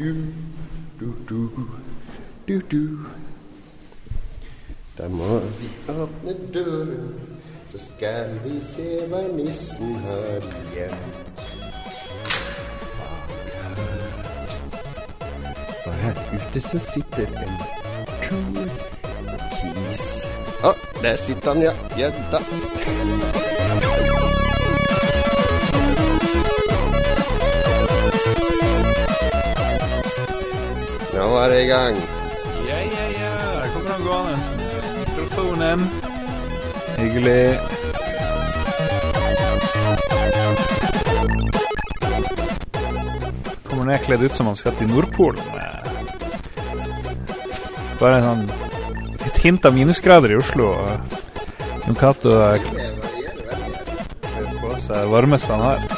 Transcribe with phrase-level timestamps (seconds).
[0.00, 1.50] Du-du, du-du,
[2.48, 2.98] du-du.
[5.08, 7.20] Må vi åpne døren,
[7.66, 11.44] så skal vi se hva nissen har gjemt.
[15.84, 17.58] Og her ute så sitter en
[18.24, 18.72] kul
[19.58, 20.30] kis.
[20.64, 20.72] Å,
[21.02, 21.76] der sitter han, ja.
[22.00, 22.40] Gjedda.
[23.84, 24.09] Nå
[31.40, 31.96] var det i gang.
[32.68, 33.60] Ja, ja, ja.
[33.62, 34.38] Der kommer han gående.
[34.98, 35.80] Mikrofonen.
[36.98, 37.58] Hyggelig.
[43.68, 45.40] Kommer ned kledd ut som han skal til Nordpolen.
[48.00, 48.44] Bare en sånn
[49.30, 50.74] et hint av minusgrader i Oslo.
[51.86, 52.36] Jon Cato
[52.68, 53.00] kler
[54.60, 55.89] på seg det varmeste han har.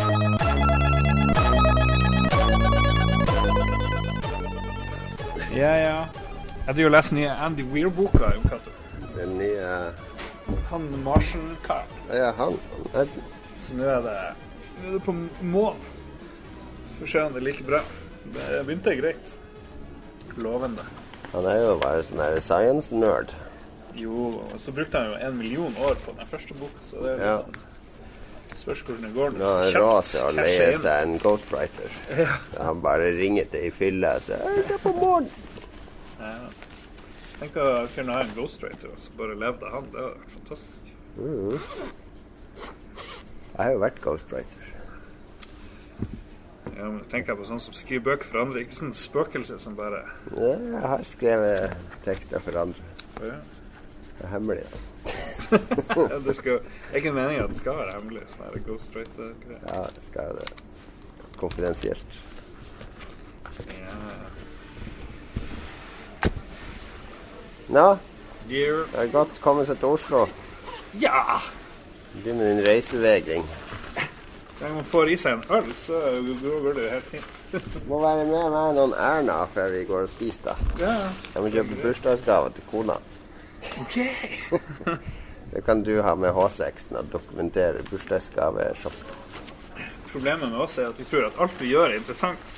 [6.66, 8.30] Jeg driver og leser nye Andy Weir-boka.
[9.16, 9.70] Den nye
[10.70, 11.98] Han Marshall-karen.
[12.12, 12.58] Ja, han.
[12.94, 13.10] han
[13.66, 14.16] Så nå er det,
[14.82, 15.14] nå er det på
[15.52, 15.77] mål.
[16.98, 17.80] Får se om det er like bra.
[18.34, 19.34] Det begynte greit.
[20.36, 20.84] Lovende.
[21.32, 23.34] Han er jo bare sånn her science-nerd.
[23.98, 27.19] Jo, og så brukte han jo en million år på den første boka, så det
[27.19, 27.36] er Ja.
[27.42, 27.69] sånn
[28.62, 29.30] Spørs hvordan det går.
[29.41, 31.94] Nå er han råd til å leie seg en ghostwriter.
[32.19, 32.34] Ja.
[32.38, 35.30] Så han bare ringer til ei fylle og sier «Jeg er på morgen.
[36.23, 36.34] Ja.
[37.42, 39.89] Tenk å kunne ha en ghostwriter og så bare levde han.
[39.91, 40.92] Det hadde vært fantastisk.
[43.53, 44.69] Jeg har jo vært ghostwriter.
[46.73, 50.00] Ja, men tenker på sånn som skriver bøker for andre, ikke sånn spøkelse som bare
[50.33, 51.75] Ja, jeg har skrevet
[52.06, 52.95] tekster for andre.
[53.20, 53.37] ja.
[54.12, 54.65] Det er hemmelig.
[54.70, 54.78] da.
[56.12, 56.61] Ja, det skal,
[56.93, 58.23] er ikke meningen at det skal være hemmelig.
[58.33, 59.65] Sånn her ghostwriter-greier.
[59.67, 60.47] Ja, det skal jo det.
[61.41, 62.19] Konfidensielt.
[63.75, 63.97] Ja.
[67.73, 67.84] Nå,
[68.51, 70.27] det er godt å komme seg til Oslo.
[71.00, 71.38] Ja!
[72.12, 73.47] Begynne din reisevegring.
[74.59, 76.00] Så lenge man får i seg en øl, så
[76.37, 77.38] går det helt fint.
[77.88, 80.84] Må være med meg noen Erna før vi går og spiser, da.
[80.84, 80.93] Ja,
[81.32, 82.99] Jeg må kjøpe bursdagsgave til kona.
[83.87, 83.97] OK.
[85.53, 89.19] Så kan du ha med H6-en og dokumentere bursdagsgaveshopping.
[90.12, 92.53] Problemet med oss er at vi tror at alt vi gjør, er interessant.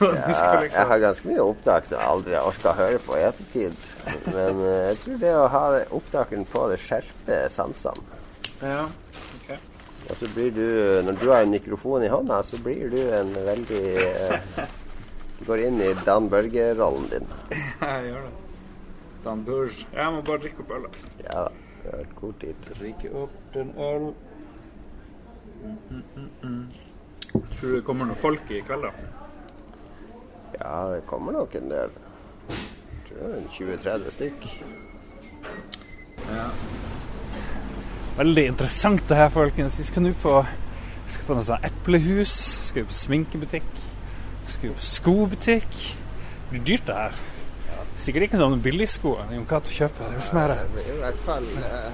[0.00, 2.98] Ja, skal jeg liksom har ganske mye opptak som jeg aldri har orka å høre
[3.04, 3.86] på i ettertid.
[4.26, 5.62] Men uh, jeg tror det å ha
[6.00, 8.20] opptakeren på, det skjerper sansene.
[8.60, 8.84] Ja.
[9.38, 9.54] ok.
[10.10, 10.66] Og så blir du,
[11.06, 14.62] når du har en mikrofon i hånda, så blir du en veldig uh,
[15.40, 17.30] Du går inn i Dan Børge-rollen din.
[17.80, 18.36] Ja, Jeg gjør det.
[19.24, 19.86] Dan Børge.
[19.92, 20.86] Jeg må bare drikke opp øl.
[20.86, 21.08] da.
[21.24, 21.66] Ja da.
[21.80, 22.68] Det har vært god tid.
[22.76, 24.10] Drikke opp den øl.
[25.60, 26.62] Mm, mm, mm, mm.
[27.32, 29.29] Tror du det kommer noen folk i kveld, da?
[30.60, 31.92] Ja, det kommer nok en del.
[32.50, 34.48] Jeg tror det er en 20-30 stykk.
[38.16, 39.78] Veldig interessant det her, folkens.
[39.78, 40.34] Vi skal nå på,
[41.08, 42.34] skal på noe sånt eplehus.
[42.68, 43.72] Skal på sminkebutikk.
[44.44, 45.72] Vi skal på skobutikk.
[45.72, 47.18] Det blir dyrt, det her.
[48.00, 49.16] Sikkert ikke sånne billigsko.
[49.32, 50.12] Jon Cato kjøper.
[50.12, 51.90] Det er jo Det blir i hvert fall eh,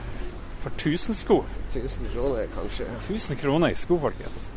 [0.62, 1.40] for 1000 sko.
[1.74, 2.86] 1000 kroner, kanskje.
[3.06, 4.50] 1000 kroner i sko, folkens.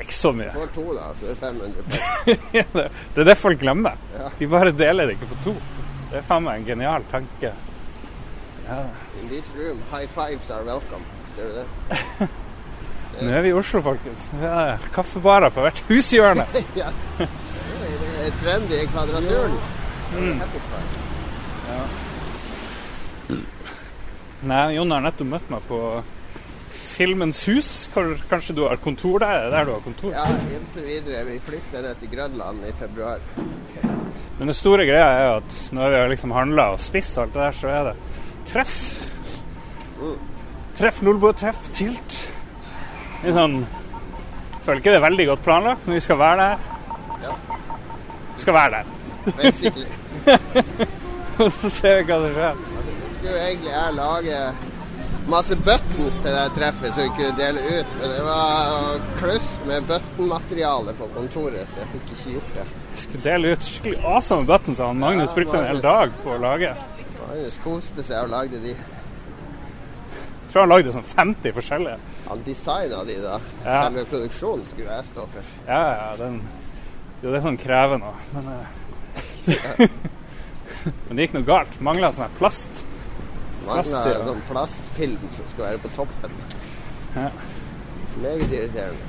[0.00, 0.52] Ikke så mye.
[0.54, 2.90] For to, da, så det er 500 penger.
[3.14, 3.98] det er det folk glemmer.
[4.16, 4.28] Ja.
[4.38, 5.56] De bare deler det ikke på to.
[6.10, 7.52] Det er faen meg en genial tanke.
[8.66, 8.78] Ja.
[9.20, 11.04] In this room, high fives are welcome.
[11.34, 12.28] Ser du det?
[13.20, 14.30] Nå er vi i Oslo, folkens.
[14.32, 16.46] Nå er det kaffebarer på hvert hushjørne.
[16.80, 16.88] ja.
[17.18, 17.28] Det
[18.26, 19.58] er trendy i kvadraturen.
[20.40, 20.98] Happy price.
[24.40, 25.78] Nei, Jon har nettopp møtt meg på
[27.00, 27.88] Filmens hus.
[28.28, 29.38] Kanskje du har kontor der?
[29.38, 30.12] Er det der du har kontor?
[30.12, 31.24] Ja, inntil videre.
[31.30, 33.22] Vi flytter ned til Grønland i februar.
[34.38, 37.32] Men det store greia er jo at når vi har liksom handla og spist alt
[37.32, 37.94] det der, så er det
[38.52, 38.76] treff.
[40.76, 42.18] Treff Nordbø, treff Tilt.
[43.20, 43.62] Det er sånn
[44.64, 46.56] føler ikke det er veldig godt planlagt, men vi skal være der.
[47.24, 47.36] Ja.
[48.36, 48.84] Vi skal være der.
[49.40, 49.86] Basically.
[51.40, 52.60] Og så ser vi hva som skjer.
[53.00, 54.42] Vi skulle egentlig jeg lage
[55.28, 59.88] masse buttons til det treffet som vi kunne dele ut, men det var kluss med
[59.90, 62.68] button-materiale på kontoret, så jeg fikk ikke gjort det.
[62.92, 64.80] Vi skulle dele ut skikkelig awesome buttons.
[64.82, 66.72] Han Magnus Ja, brukte en hel dag på å lage.
[67.20, 68.74] Magnus koste seg og lagde de.
[68.76, 71.98] Jeg tror han lagde sånn 50 forskjellige.
[72.30, 73.36] Han designa de, da.
[73.64, 73.84] Ja.
[73.84, 75.52] Selve produksjonen skulle jeg stå for.
[75.68, 76.40] Ja, ja, den
[77.20, 78.14] jo det er sånn krevende.
[78.32, 79.82] Men, eh,
[81.06, 81.74] men det gikk noe galt.
[81.84, 82.84] Mangla sånn her plast.
[83.64, 84.14] Plast, ja.
[84.16, 86.36] en sånn plastfilm som skal være på toppen.
[87.14, 87.28] Ja.
[88.22, 89.08] Meget irriterende.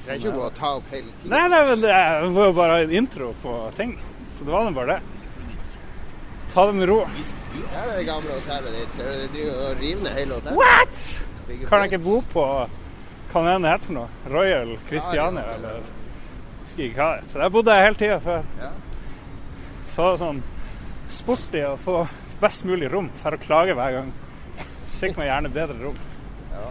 [0.00, 1.30] trenger ikke noe å ta opp hele tiden.
[1.30, 3.98] Nei, nei, men det er- var jo bare en intro på ting.
[4.38, 5.00] Så det var nå bare det.
[6.54, 7.00] Ta det med ro.
[7.00, 7.06] Ja,
[7.84, 8.94] det er det gamle hotellet ditt.
[8.94, 10.56] Ser du, de driver og river ned hele hotellet.
[10.56, 11.68] What?!
[11.68, 12.68] Kan jeg ikke bo på
[13.32, 14.08] hva det heter for noe?
[14.30, 15.80] Royal Christiania, Ja, eller
[16.66, 17.28] husker ikke hva det er.
[17.32, 18.42] Så der bodde jeg hele tida før.
[18.58, 18.70] Ja.
[19.88, 20.42] Så sånn
[21.08, 22.08] sporty å få
[22.40, 24.12] best mulig rom for å klage hver gang.
[25.00, 25.98] Fikk man gjerne bedre rom.
[26.54, 26.66] Ja.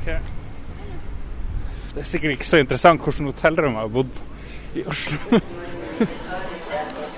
[0.00, 0.18] Okay.
[1.94, 4.18] Det er sikkert ikke så interessant hvordan hotellrom jeg har bodd
[4.76, 5.40] i Oslo.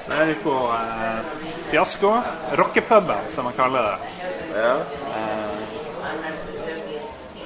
[0.08, 1.18] Det er på eh,
[1.68, 2.12] Fiasko,
[2.60, 3.96] rockepuben som man kaller det.
[4.56, 4.74] Ja.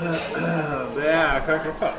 [0.96, 1.90] Det er hva er klokka?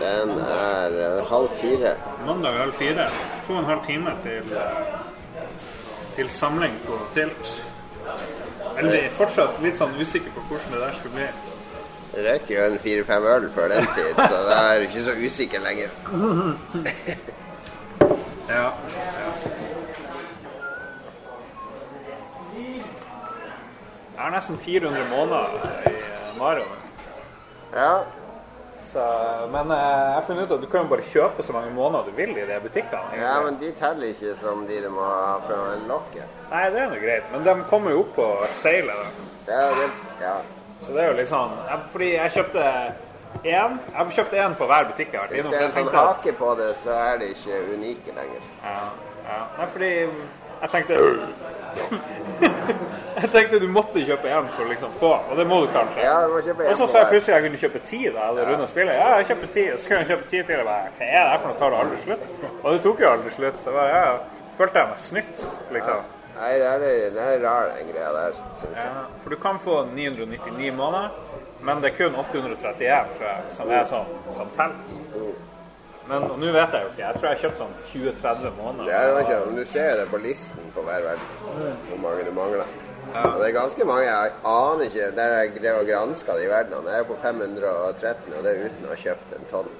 [0.00, 1.94] Den er eh, halv fire.
[2.26, 3.06] Mandag halv fire.
[3.46, 4.83] To og en halv time til, eh,
[6.16, 7.52] til samling på Tilt.
[8.78, 11.28] Eller fortsatt litt sånn usikker på hvordan det der skal bli.
[12.14, 15.64] Jeg rekker jo en fire-fem øl før den tid, så det er ikke så usikker
[15.64, 15.88] lenger.
[18.44, 18.66] Ja.
[24.14, 25.44] Jeg har nesten 400 måneder
[25.88, 26.64] i Mario.
[27.74, 27.94] Ja.
[28.94, 29.04] Så,
[29.50, 32.04] men eh, jeg har funnet ut at du kan jo bare kjøpe så mange måneder
[32.06, 33.16] du vil i de butikkene.
[33.18, 36.22] ja, men de teller ikke som de du må ha fra en lokke.
[36.52, 38.28] Nei, det er nå greit, men de kommer jo opp på
[38.60, 38.94] seilet.
[38.94, 39.08] da.
[39.48, 39.88] Det er det.
[40.22, 40.36] Ja.
[40.84, 41.52] Så det er jo litt sånn
[41.92, 42.62] Fordi jeg kjøpte
[43.44, 43.76] én.
[43.96, 45.98] Jeg kjøpte én på hver butikk jeg har vært Hvis det er en sånn at-
[46.22, 48.42] hake på det, så er det ikke unike lenger.
[48.62, 48.78] Ja,
[49.26, 49.40] ja.
[49.58, 49.90] Nei, fordi
[50.62, 50.94] jeg tenkte
[53.14, 56.02] Jeg tenkte du måtte kjøpe én for å liksom få, og det må du kanskje.
[56.02, 58.24] Ja, du må kjøpe Og så sa jeg plutselig plutselig jeg kunne kjøpe ti da
[58.26, 58.96] jeg hadde spillet.
[58.98, 60.62] Ja, jeg kjøper ti, og så kunne jeg kjøpe ti til.
[60.62, 61.58] Og bare, Hva er det for noe?
[61.60, 62.26] Tar det aldri slutt?
[62.56, 65.46] Og det tok jo aldri slutt, så bare, ja, følte jeg meg snytt,
[65.78, 66.10] liksom.
[66.34, 66.84] Nei, det er,
[67.14, 68.90] det er rar, den greia der, syns jeg.
[68.90, 71.14] Ja, for du kan få 999 måneder,
[71.64, 75.34] men det er kun 831 tror jeg, som er sånn som teller.
[76.10, 77.00] Men nå vet jeg jo ikke.
[77.00, 78.90] Jeg tror jeg har kjøpt sånn 20-30 måneder.
[78.90, 82.26] Det er ikke, men Du ser jo det på listen på hver verden, hvor mange
[82.26, 82.74] du mangler.
[83.14, 84.06] Og det er ganske mange.
[84.08, 86.90] Jeg aner ikke Der jeg drev og granska de verdenene.
[86.90, 89.72] Jeg er på 513, og det er uten å ha kjøpt en tonn.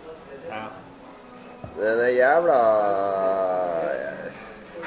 [0.48, 0.64] Ja.
[1.74, 2.58] Men den er jævla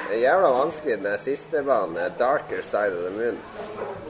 [0.07, 1.97] Det er jævla vanskelig, den siste banen.
[1.97, 3.41] er Darker Side of the Moon.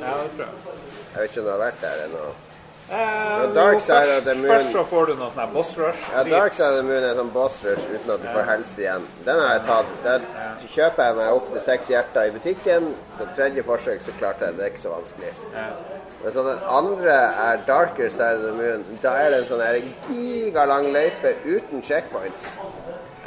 [0.02, 0.76] ja, det tror jeg.
[1.14, 2.26] Jeg vet ikke om du har vært der ennå.
[2.90, 4.48] Eh, Dark Side først, of the Moon.
[4.48, 6.06] Først så får du noe sånn boss rush.
[6.14, 8.82] Ja, Dark Side of the Moon er sånn boss rush uten at du får helse
[8.86, 9.08] igjen.
[9.26, 9.92] Den har jeg tatt.
[10.06, 10.24] Der
[10.72, 12.90] kjøper jeg meg opp til seks hjerter i butikken.
[13.18, 14.62] Så tredje forsøk så klarte jeg det.
[14.62, 15.34] Det er ikke så vanskelig.
[15.58, 15.68] Ja.
[16.24, 17.18] Men så den andre
[17.50, 18.86] er Darker Side of the Moon.
[19.04, 22.54] Da er det en sånn gigalang løype uten checkpoints.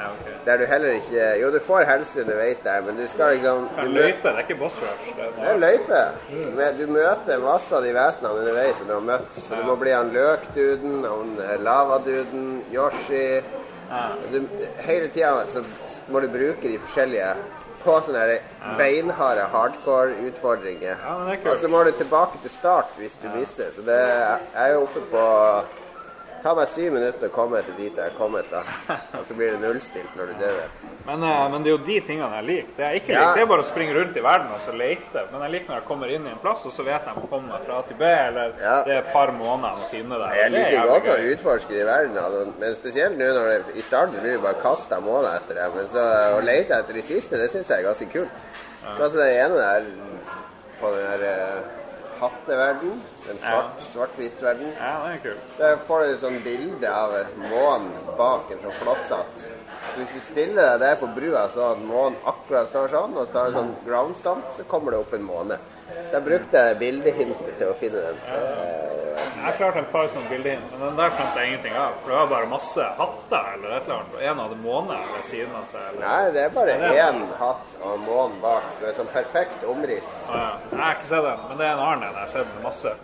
[0.01, 0.27] Ja, ok.
[0.47, 3.85] Der du heller ikke Jo, du får helse underveis der, men du skal liksom Ja,
[3.85, 5.11] du mø- løype, det er ikke boss rush.
[5.17, 6.03] Det er Det er løype.
[6.31, 6.51] Mm.
[6.57, 9.33] Men Du møter masse av de vesenene underveis som du har møtt.
[9.35, 13.41] Så du må bli han løkduden, han eh, lavaduden, Yoshi
[14.33, 14.45] du,
[14.87, 15.65] Hele tida så
[16.09, 17.33] må du bruke de forskjellige
[17.81, 18.41] på sånne ja.
[18.79, 20.97] beinharde hardcore-utfordringer.
[21.01, 21.51] Ja, er.
[21.51, 23.71] Og så må du tilbake til start hvis du misser.
[23.75, 25.25] Så det er, er jo oppe på
[26.43, 28.63] Ta meg syv minutter å komme til dit jeg er kommet, da.
[29.19, 30.63] Og så blir det nullstilt når du dør.
[31.07, 32.71] men, eh, men det er jo de tingene jeg liker.
[32.77, 33.35] Det jeg ikke Ja.
[33.35, 35.25] det er bare å springe rundt i verden og så lete.
[35.33, 37.17] Men jeg liker når jeg kommer inn i en plass, og så vet jeg jeg
[37.23, 38.83] må komme meg fra A til B, eller Ja.
[38.85, 40.35] det er et par måneder jeg må finne der.
[40.35, 43.77] Jeg er liker jævlig godt å utforske utforske i verden, men spesielt nå når det
[43.77, 45.75] i starten blir det bare kasta måneder etter det.
[45.75, 46.07] Men så
[46.39, 48.31] å lete etter de siste, det syns jeg er ganske kult.
[48.97, 49.85] Så altså det ene der
[50.81, 51.80] på den der
[52.21, 55.51] hatteverden, den svart, svart-hvitt-verden, Ja, det er kult.
[55.57, 57.15] så får du et sånt bilde av
[57.51, 59.45] månen bak en sånn flosshatt.
[59.91, 63.33] Så hvis du stiller deg der på brua så at månen akkurat står sånn, og
[63.33, 65.59] tar sånn ground stamp, så kommer det opp en måne.
[66.07, 68.21] Så jeg brukte bildehintet til å finne den.
[68.31, 68.90] Eh,
[69.41, 71.95] Jeg klarte en par sånne bilder inn, men den der skjønte jeg ingenting av.
[72.03, 74.15] For det var bare masse hatter eller et eller annet.
[74.17, 75.87] og En hadde måne ved siden av seg.
[75.91, 76.03] Eller.
[76.05, 78.99] Nei, det er bare Ja, det er én hatt og måne bak, så det er
[79.01, 80.11] sånn perfekt omriss.
[80.29, 80.51] Ah, ja.
[80.73, 82.19] Jeg har ikke sett den, men det er en annen en.
[82.21, 82.95] Jeg har sett med masse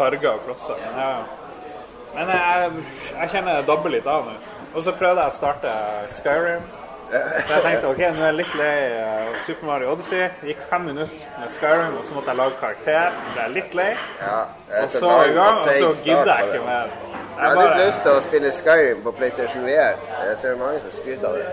[0.00, 0.82] farger og klosser.
[0.82, 1.78] Men, jeg,
[2.16, 4.36] men jeg, jeg kjenner det dabber litt av nå.
[4.74, 5.76] Og så prøvde jeg å starte
[6.18, 6.66] Skyrim.
[7.08, 10.26] Så jeg tenkte ok, nå er jeg litt lei av Super Mario Odyssey.
[10.44, 13.14] Gikk fem minutter med Skyrim, og så måtte jeg lage karakter.
[13.32, 13.86] Ble jeg litt lei.
[14.20, 14.40] Ja,
[14.82, 16.92] Og så i gang, og så gidder jeg ikke mer.
[17.38, 20.02] Jeg har litt lyst til å spille Skyrim på PlayStation VR.
[20.26, 21.48] Jeg ser mange som skryter av det.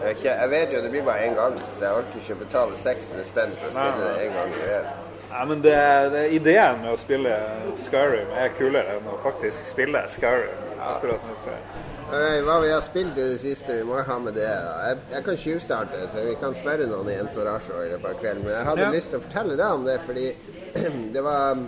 [0.00, 2.82] Jeg, jeg vet jo det blir bare én gang, så jeg orker ikke å betale
[2.82, 4.90] 600 spenn for å spille Nei, det én gang i VR.
[5.30, 5.76] Ja, men det,
[6.16, 7.36] det, ideen med å spille
[7.84, 10.66] Skyrim er kulere enn å faktisk spille Skyrim.
[10.80, 11.36] Akkurat nå.
[12.10, 14.46] Hva vi har spilt i det siste, vi må ha med det.
[14.48, 14.72] da.
[14.88, 18.44] Jeg, jeg kan tjuvstarte, så vi kan spørre noen i Entourage i løpet av kvelden.
[18.44, 18.90] Men jeg hadde Ja.
[18.90, 20.28] lyst til å fortelle deg om det, fordi
[21.14, 21.58] det var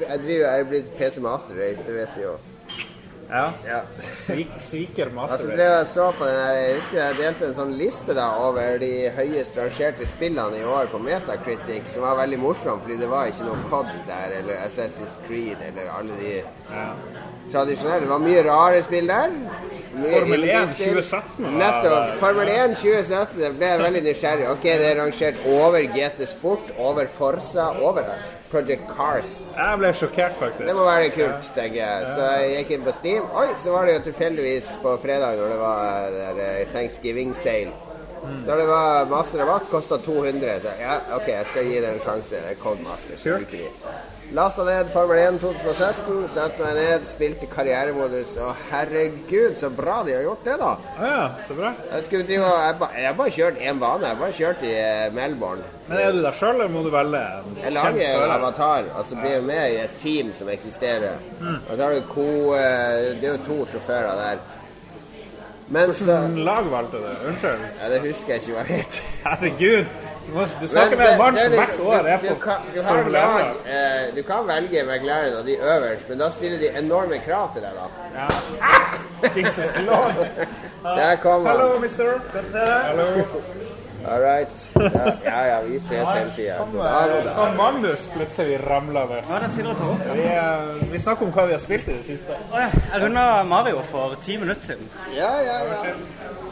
[0.00, 2.34] Jeg driver, jeg er blitt PC Master Race, det vet du jo.
[3.30, 3.52] Ja.
[3.66, 3.80] Ja.
[4.02, 5.56] Svik, sviker Altså, Race.
[5.56, 8.78] drev jeg så på den her, Jeg husker jeg delte en sånn liste da over
[8.82, 13.30] de høyest rangerte spillene i år på Metacritic, som var veldig morsom, fordi det var
[13.30, 16.32] ikke noe COD der, eller Assassin's Creed, eller alle de
[16.70, 16.88] Ja.
[17.52, 18.06] Tradisjonelle.
[18.06, 19.36] Det var mye rare spill der.
[20.00, 22.18] Formel 1 2017 Nettopp.
[22.20, 23.38] Formel 1 2017.
[23.40, 24.46] Det ble veldig nysgjerrig.
[24.52, 28.06] Ok, det er rangert over GT Sport, over Forsa, over
[28.50, 29.32] Project Cars.
[29.56, 30.66] Jeg ble sjokkert, faktisk.
[30.66, 32.08] Det må være kult, tenker jeg.
[32.14, 33.28] Så jeg gikk inn på Steam.
[33.42, 37.74] Oi, så var det jo tilfeldigvis på fredag når det var der eh, Thanksgiving sale.
[38.44, 40.58] Så det var masse rabatt, kosta 200.
[40.64, 42.40] Så ja, OK, jeg skal gi det en sjanse.
[42.42, 43.46] Det er Codemaster.
[43.54, 43.62] De.
[44.32, 48.36] Lasta ned Formel 1 2017, satte meg ned, spilte karrieremodus.
[48.38, 50.68] Og herregud, så bra de har gjort det, da.
[51.02, 51.72] Å ja, så bra.
[51.96, 54.06] Jeg skulle drive Jeg ba- jeg bare kjørt én bane.
[54.06, 55.64] Jeg bare kjørt i eh, Melbourne.
[55.88, 57.24] Men er du der sjøl, eller må du velge
[57.64, 61.18] Jeg lager en avatar, og så blir jeg med i et team som eksisterer.
[61.42, 64.38] Og så har du ko, eh, Det er jo to sjåfører der.
[65.70, 67.10] Men så Hvilket lag valgte du?
[67.28, 67.66] Unnskyld.
[67.82, 69.02] ja, Det husker jeg ikke hva det heter.
[69.26, 69.84] Herregud.
[70.30, 72.34] Du, må, du Men snakker med en mann er som hvert år er på du,
[72.40, 73.12] kan, du Formel 1.
[73.12, 73.40] lag
[73.76, 77.66] eh, Du kan velge McLaren og de øverst, men da stiller de enorme krav til
[77.66, 77.86] deg, da.
[78.20, 78.28] Ja.
[79.36, 80.22] Jesus lord.
[80.84, 81.56] Der kom han.
[81.56, 82.14] Hallo, mister.
[82.30, 82.86] Godt å se deg.
[82.92, 83.40] Hallo.
[84.08, 84.72] All right.
[84.74, 86.62] Ja, ja, ja vi ses hele tida.
[86.62, 87.56] God dag, god eh, dag.
[87.56, 88.60] Magnus plutselig.
[88.62, 90.14] Ja, det stiller til.
[90.14, 92.38] Vi, eh, vi snakker om hva vi har spilt i det siste.
[92.54, 94.88] Ja, jeg runda Mario for ti minutter siden.
[95.16, 95.94] Ja, ja, ja.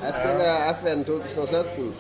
[0.03, 1.93] Jeg spiller FN 2017.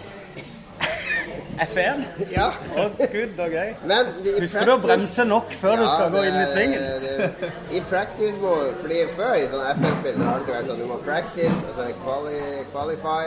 [1.64, 2.02] F1?
[2.32, 2.48] Ja.
[2.76, 3.74] Å gud og gøy.
[3.90, 6.46] Men de, i Husker du å practice- bremse nok før du skal gå inn i
[6.52, 6.82] svingen?
[7.04, 10.86] det- I practice må Fordi før i sånne FN-spill så har det vært sånn du
[10.86, 12.38] må practice, og så er det quali,
[12.72, 13.24] qualify,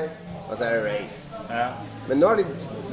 [0.50, 1.28] og så er det race.
[1.50, 1.68] Ja.
[2.08, 2.46] Men nå har de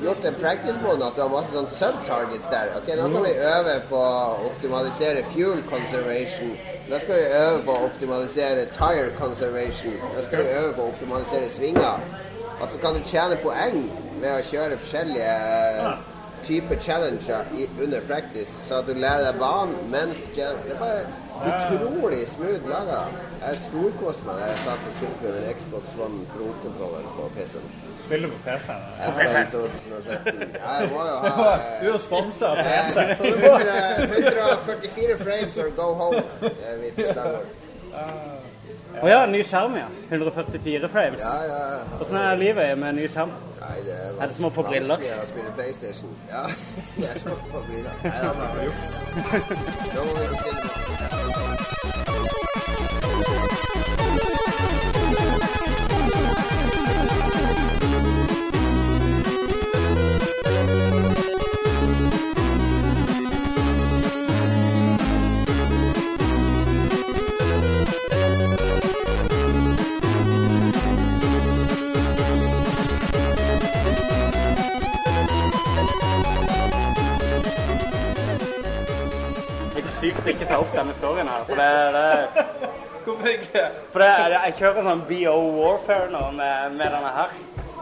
[0.03, 2.69] gjort en practice-mode at du har masse sånn sub-targets der.
[2.77, 6.57] Ok, Nå kan vi øve på å optimalisere fuel conservation.
[6.91, 9.95] Da skal vi øve på å optimalisere tire conservation.
[10.17, 12.01] Da skal vi øve på å optimalisere svinger.
[12.61, 13.85] Og så kan du tjene poeng
[14.23, 15.35] ved å kjøre forskjellige
[15.85, 16.07] eh,
[16.43, 20.21] typer challenger i, under practice, så at du lærer deg banen mens.
[20.37, 21.07] Det er bare
[21.49, 23.01] utrolig smooth laga.
[23.43, 27.69] Jeg storkoste meg da jeg satt og spilte med min Xbox One Pro-kontroller på PC-en.
[28.07, 28.83] Spiller på PC-en.
[29.13, 30.43] FN 2017.
[30.57, 33.07] Ja, jeg må jo ha Du er jo sponsa av PC.
[33.07, 36.23] eh, 100 144 frames or go home.
[36.43, 37.55] Det er mitt slagord.
[38.99, 39.89] Å ja, ny skjerm, ja.
[40.11, 41.21] 144 frames.
[41.23, 41.59] Ja, ja.
[41.77, 41.99] ja.
[42.01, 43.31] Åssen er livet med ny skjerm?
[43.61, 44.89] Nei, det er, Er det som å få briller?
[44.97, 46.11] vanskeligere å spille PlayStation.
[46.33, 46.43] Ja,
[46.99, 47.95] det er som å få briller.
[48.03, 48.61] Nei, det er bare
[51.87, 51.95] juks.
[80.27, 81.45] ikke ta opp denne storyen her.
[81.49, 82.71] For det, det,
[83.05, 83.63] Hvorfor ikke?
[83.93, 87.37] for det, jeg kjører sånn BO Warfare nå med, med denne her.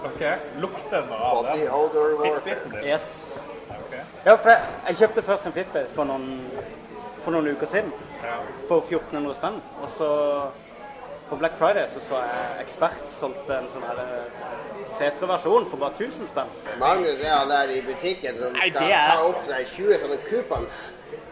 [0.07, 0.23] Ok,
[0.63, 1.71] lukter den av Body det?
[1.73, 2.43] odor warfare.
[2.45, 2.85] Fitbiten?
[2.87, 3.09] Yes.
[3.71, 3.97] Ok.
[4.27, 6.29] Ja, for jeg, jeg kjøpte først en Fitbit for noen,
[7.25, 7.91] for noen uker siden.
[8.23, 8.37] Ja.
[8.69, 9.59] For 1400 spenn.
[9.83, 10.11] Og så
[11.31, 14.03] på Black Friday så så jeg Ekspert solgte en sånn her
[14.99, 16.53] fetere versjon for bare 1000 spenn.
[16.81, 20.19] Magnus er han der i butikken som Nei, skal er- ta opp seg 20 sånne
[20.31, 20.81] coupons.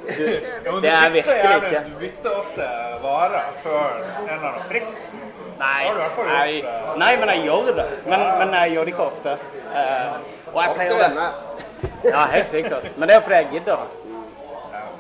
[0.05, 0.25] Du,
[0.67, 1.83] Ja, det er virkelig ikke.
[1.89, 2.69] Du bytter ofte
[3.03, 5.15] varer før en eller annen frist.
[5.59, 6.63] Nei, har du i hvert fall nei,
[7.05, 7.89] nei, men jeg gjør det.
[8.07, 9.37] Men, men jeg gjør det ikke ofte.
[9.75, 11.29] Uh, og jeg pleier det.
[12.15, 12.91] Ja, helt sikkert.
[12.97, 13.87] Men det er fordi jeg gidder.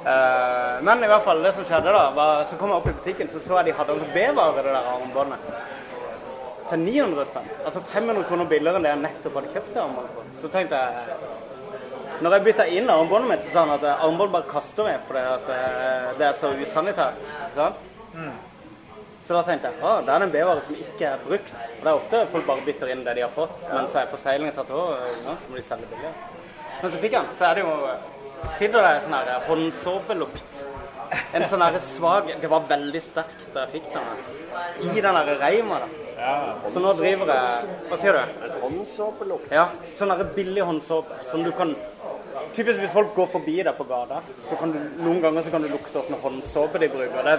[0.04, 2.92] Eh, men i hvert fall, det som skjedde da, var så kom jeg opp i
[2.99, 5.47] butikken, så så jeg de hadde altså B-vare, det der armbåndet.
[6.75, 7.50] Til 900 spenn.
[7.62, 10.31] Altså 500 kroner billigere enn det jeg nettopp hadde kjøpt det armbåndet for.
[10.40, 14.33] Så tenkte jeg Når jeg bytta inn armbåndet mitt, så sa han at eh, armbånd
[14.35, 17.23] bare kaster meg fordi at eh, det er så usanitært.
[17.52, 17.69] ikke
[18.14, 18.35] Mm.
[19.26, 21.54] Så da tenkte jeg at det er en B-vare som ikke er brukt.
[21.54, 24.23] For det er ofte folk bare bytter inn det de har fått, mens jeg får
[24.25, 26.14] seilingen tatt over, så må de selge billigere.
[26.81, 27.76] Men så fikk han, så er det jo
[28.59, 30.64] Sitter det sånn her håndsåpelukt.
[31.33, 34.90] En sånn svak Det var veldig sterkt da jeg fikk den.
[34.90, 36.04] I den reima, da.
[36.73, 38.47] Så nå driver jeg Hva sier du?
[38.62, 39.50] Håndsåpelukt.
[39.52, 39.66] Ja,
[39.99, 41.75] sånn der billig håndsåpe som du kan
[42.54, 45.64] typisk hvis folk går forbi deg på gata, så kan du noen ganger så kan
[45.64, 47.26] du lukte åssen håndsåpe de bruker.
[47.26, 47.35] Det,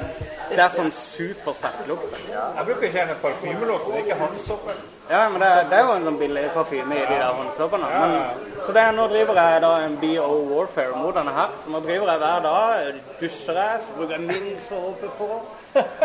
[0.52, 2.18] det er sånn supersterk lukt.
[2.32, 4.78] Jeg bruker ikke en parfymelukt, det er ikke håndsåpe.
[5.10, 7.92] Ja, men det, det er jo en sånn billig parfyme i de der håndsåpene.
[7.94, 11.60] Men, så det, nå driver jeg da en BO Warfare mot denne her.
[11.62, 15.30] Så nå driver jeg hver dag, dusjer jeg, så bruker jeg min såpe på.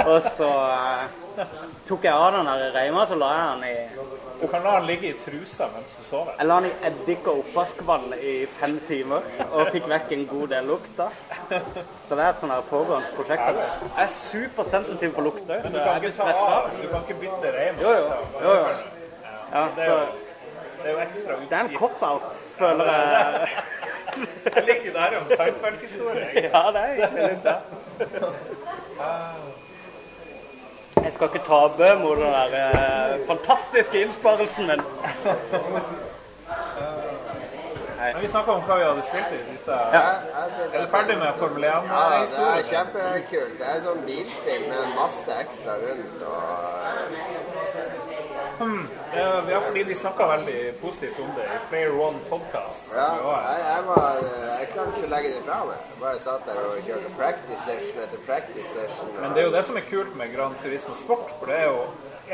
[0.05, 1.43] Og så eh,
[1.89, 4.09] tok jeg av den der reima, så la jeg den i
[4.41, 6.33] Du kan la den ligge i trusa mens du sover.
[6.39, 10.47] Jeg la den i eddik og oppvaskvann i fem timer og fikk vekk en god
[10.55, 11.11] del lukt da.
[11.51, 13.61] Så det er et sånn her pågående prosjekt.
[13.61, 16.57] Jeg er supersensitiv på lukt òg, så du jeg kan blir stressa.
[16.81, 17.85] du kan ikke bytte reim.
[17.85, 18.01] Jo, jo.
[18.01, 18.35] liksom.
[18.47, 18.73] jo, jo.
[19.53, 20.01] Ja, Det så
[20.81, 23.49] det er jo ekstra det er en cop-out, føler jeg.
[24.55, 26.29] Jeg liker det her om Seinfeld-historie.
[26.47, 27.57] Ja, det er egentlig litt det.
[31.05, 34.83] Jeg skal ikke tape mot den der eh, fantastiske innsparelsen min.
[38.13, 39.73] Men vi snakka om hva vi hadde spilt i det siste.
[39.93, 40.03] Jeg
[40.73, 41.69] Er du ferdig med Formel 1?
[41.69, 41.75] Ja,
[42.33, 43.59] det er kjempekult.
[43.59, 46.23] Det er sånn bilspill med masse ekstra rundt.
[46.27, 48.10] og
[49.17, 52.93] Ja, ja, fordi de snakka veldig positivt om det i Player One Podcast.
[52.93, 54.19] Ja, jeg, jeg, var,
[54.61, 55.87] jeg klarte ikke å legge det fra meg.
[55.93, 59.13] Jeg bare satt der og kjørte practice session etter practice session.
[59.21, 61.33] Men det er jo det som er kult med Gran Turismo Sport.
[61.39, 61.87] For det er jo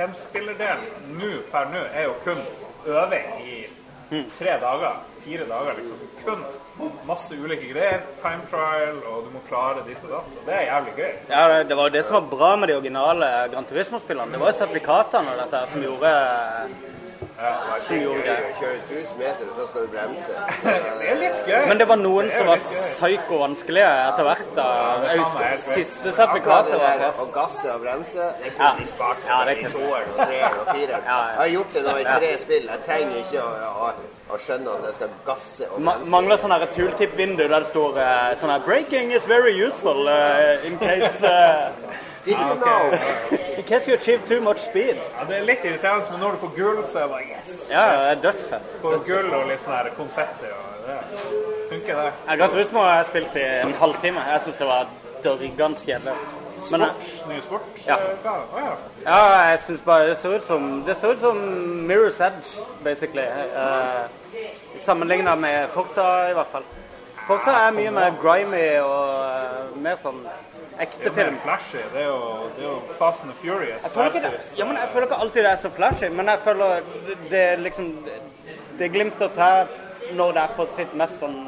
[0.02, 2.42] en spillerdel nå per nå er jo kun
[2.86, 4.98] øving i tre dager.
[5.26, 6.02] Fire dager, liksom.
[6.24, 6.42] Kun
[7.06, 8.02] masse ulike greier.
[8.22, 10.28] Time trial, og du må klare ditt og datt.
[10.38, 11.14] Og det er jævlig gøy.
[11.32, 14.36] Ja, det, var jo det som var bra med de originale Gran Turismo-spillene.
[14.36, 16.12] Det var jo sertifikatene og dette som gjorde
[17.20, 18.34] å kjøre
[18.88, 20.32] 1000 meter, så skal du bremse.
[20.64, 21.66] Det er litt gøy.
[21.70, 24.50] Men det var noen som var psyko vanskelige etter hvert.
[24.56, 24.66] da.
[25.06, 25.56] Jeg husker.
[25.66, 30.12] Siste sertifikatet var der å gasse og bremse, det kunne de spart seg i toeren
[30.14, 31.08] og treeren og fireren.
[31.10, 32.70] Jeg har gjort det nå i tre spill.
[32.72, 36.10] Jeg trenger ikke å, skjønne at jeg skal gasse og Ma bremse.
[36.16, 40.78] mangler sånn tooltip-vindu der det står eh, sånn her 'Breaking is very useful uh, in
[40.78, 41.70] case uh,
[42.26, 42.90] Did you know?
[43.56, 44.98] Because you achieve too much speed'.
[45.18, 47.68] Ja, det er litt irriterende, men når du får gull, så er det bare yes.
[47.70, 48.72] Ja, det er dødsfett.
[48.82, 50.98] Får gull og litt sånn her konfetti og det
[51.70, 52.12] funker, det.
[52.28, 54.20] Jeg Gran Turismo har jeg spilt i en halvtime.
[54.32, 54.90] Jeg syns det var
[55.24, 56.16] dørgende kjedelig.
[56.70, 57.62] Men jeg, Sports, ny sport?
[57.86, 57.96] Ja.
[57.96, 58.70] Oh, ja.
[59.06, 61.36] ja, jeg syns bare det så ut som Det så ut som
[61.90, 63.26] Mirror's Edge, basically.
[63.54, 64.06] Uh,
[64.84, 66.66] Sammenligna med Forza, i hvert fall.
[67.26, 70.22] Forza er mye mer grimy og uh, mer sånn
[70.80, 71.38] ekte er jo mer film.
[71.44, 71.78] flashy.
[71.94, 72.20] Det er jo,
[72.56, 73.82] det er jo Fast and Furious.
[73.82, 76.08] Jeg føler, ikke det, versus- ja, men jeg føler ikke alltid det er så flashy,
[76.12, 76.80] men jeg føler
[77.30, 78.20] det, er liksom Det,
[78.78, 79.66] det glimter til
[80.16, 81.38] når det er på sitt mest sånn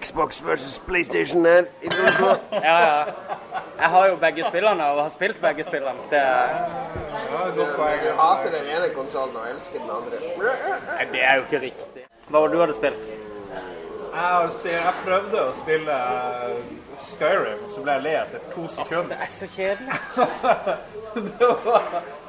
[0.00, 1.64] Xbox versus PlayStation her.
[2.52, 3.04] Ja, ja.
[3.80, 5.98] Jeg har jo begge spillene og har spilt begge spillene.
[6.10, 6.20] Det,
[7.34, 10.20] Ja, godt Men du hater den ene konsollen og elsker den andre.
[10.94, 12.04] nei, det er jo ikke riktig.
[12.28, 13.02] Hva var det du hadde spilt?
[14.14, 15.96] Jeg, har spilt, jeg prøvde å spille
[17.22, 19.14] eh, og så ble jeg le etter to sekunder.
[19.14, 19.92] Det er så kjedelig.
[21.38, 21.82] det, var,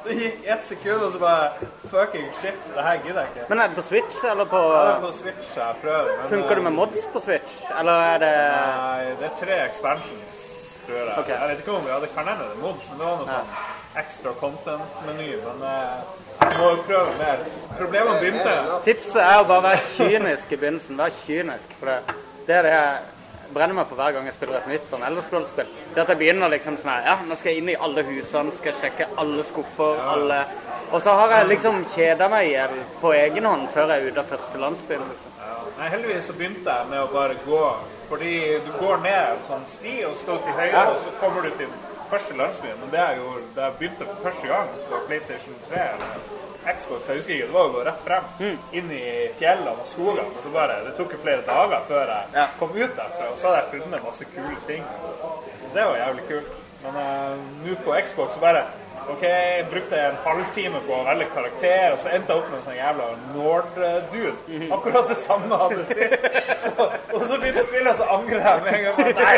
[0.04, 3.46] det gikk ett sekund, og så bare Fucking shit, det her gidder jeg ikke.
[3.48, 6.10] Men er det på Switch eller på Ja, Det er på Switch jeg prøver.
[6.20, 10.36] men, Funker det med mods på Switch, eller er det Nei, det er tre expansions,
[10.86, 11.18] tror jeg.
[11.18, 11.40] Okay.
[11.40, 13.32] Jeg vet ikke om vi hadde kan hende det er mods, men det var noe
[13.32, 15.28] sånn ekstra content-meny.
[15.46, 16.14] Men eh,
[16.58, 17.44] må jo prøve mer.
[17.78, 20.98] Problemet begynte Tipset er å bare være kynisk i begynnelsen.
[21.00, 21.76] Vær kynisk.
[21.80, 23.15] For det, det er det jeg
[23.56, 25.72] brenner meg på hver gang jeg spiller et nytt sånn Elderscroll-spill.
[25.94, 28.54] Det at jeg begynner liksom sånn her Ja, nå skal jeg inn i alle husene,
[28.58, 30.42] skal jeg sjekke alle skuffer, alle
[30.92, 34.12] Og så har jeg liksom kjeda meg i hjel på egen hånd før jeg er
[34.12, 35.08] ute av første landsbyen.
[35.10, 35.32] Liksom.
[35.76, 37.64] Nei, heldigvis så begynte jeg med å bare gå.
[38.06, 41.50] Fordi du går ned en sånn sti, og skal til høyre, og så kommer du
[41.58, 41.72] til
[42.10, 42.78] første landsbyen.
[42.84, 47.08] Men det er jo da jeg begynte for første gang på PlayStation 3 eller Xbox,
[47.08, 48.24] jeg husker ikke, det var å gå rett frem.
[48.80, 49.02] Inn i
[49.38, 50.24] fjellene og skogene.
[50.26, 52.46] Og så bare, det tok jo flere dager før jeg Ja.
[52.58, 53.28] kom ut derfra.
[53.32, 54.84] Og så hadde jeg funnet masse kule ting.
[55.62, 56.50] Så det var jævlig kult.
[56.82, 58.64] Men uh, nå på Xbox så bare
[59.12, 59.24] OK,
[59.70, 62.76] brukte en halvtime på å velge karakter, og så endte jeg opp med en sånn
[62.76, 63.04] jævla
[63.36, 64.70] Nord-dude.
[64.76, 66.26] Akkurat det samme hadde sist.
[66.64, 68.96] Så, og så begynte jeg å spille, og så angrer jeg med en gang.
[68.96, 69.36] på Nei,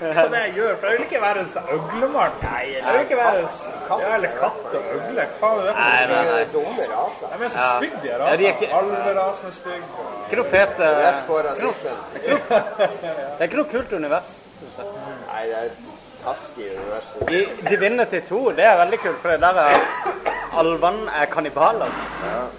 [0.00, 0.74] hva er det jeg gjør?
[0.80, 2.42] For jeg vil ikke være en sånn øglemann.
[2.42, 3.46] Jeg vil ikke være
[3.90, 5.28] Katt eller katt og øgle.
[5.40, 5.74] Hva er det?
[5.80, 6.26] for noe?
[6.34, 7.32] nei, dumme raser.
[7.36, 8.70] Jeg er så stygge, de er rasene.
[8.80, 9.88] Alverasen er stygg.
[10.26, 12.04] Ikke noe fet eh, Rett på rasismen.
[12.14, 14.36] Det er ikke noe kult univers.
[14.60, 17.04] Nei, det er et taskig univers.
[17.04, 17.40] synes jeg.
[17.40, 19.80] I Divinity 2, det er veldig kult, for det der er
[20.58, 21.90] alvene er kannibaler.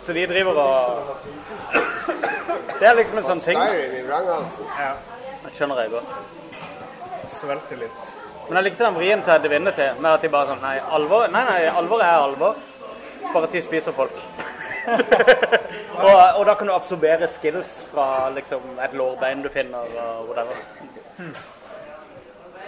[0.05, 1.17] Så de driver og
[2.79, 3.59] Det er liksom en sånn ting.
[3.59, 4.65] I vranghalsen.
[4.79, 4.91] Ja,
[5.45, 6.05] Det skjønner jeg godt.
[7.29, 7.99] Svelger litt.
[8.47, 11.43] Men jeg likte den vrien til Divinity med at de bare sånn Nei, alvor, nei,
[11.45, 12.55] nei, alvor er alvor.
[13.33, 14.17] Bare at de spiser folk.
[16.05, 20.57] og, og da kan du absorbere skills fra liksom, et lårbein du finner, og whatever.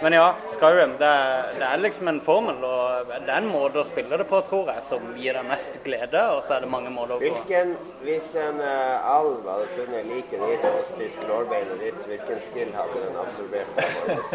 [0.02, 1.10] Men ja, Skyrim det,
[1.58, 4.70] det, er liksom en formel, og det er en måte å spille det på, tror
[4.72, 6.24] jeg, som gir deg mest glede.
[6.34, 10.10] Og så er det mange måter å gå Hvilken, Hvis en uh, alv hadde funnet
[10.10, 14.34] liket ditt og spist lårbeinet ditt, hvilken skill hadde den absorbert?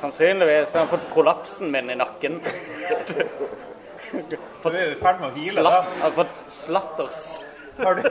[0.00, 0.72] Sannsynligvis.
[0.72, 2.40] har han fått prolapsen min i nakken.
[4.12, 5.78] Du er i ferd med å hvile, da.
[5.86, 7.22] Jeg har fått slatters.
[7.78, 8.02] Har du,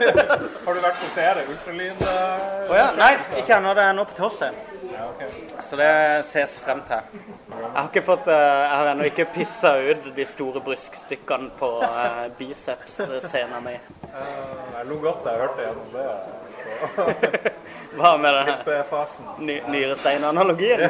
[0.66, 1.44] har du vært på ferie?
[1.52, 2.02] ultralyd?
[2.02, 2.88] Oh, ja.
[2.98, 3.76] Nei, ikke ennå.
[3.78, 4.58] Det er nå på torsdag.
[4.90, 5.41] Ja, okay.
[5.72, 7.20] Så det ses frem til.
[7.48, 11.68] Jeg har ikke fått, eh, jeg har ennå ikke pissa ut de store bryskstykkene på
[11.80, 13.86] uh, bicepsscenen min.
[14.04, 17.52] Jeg lo godt da jeg hørte gjennom det.
[17.96, 20.84] Hva med den ny, nyresteinanalogien?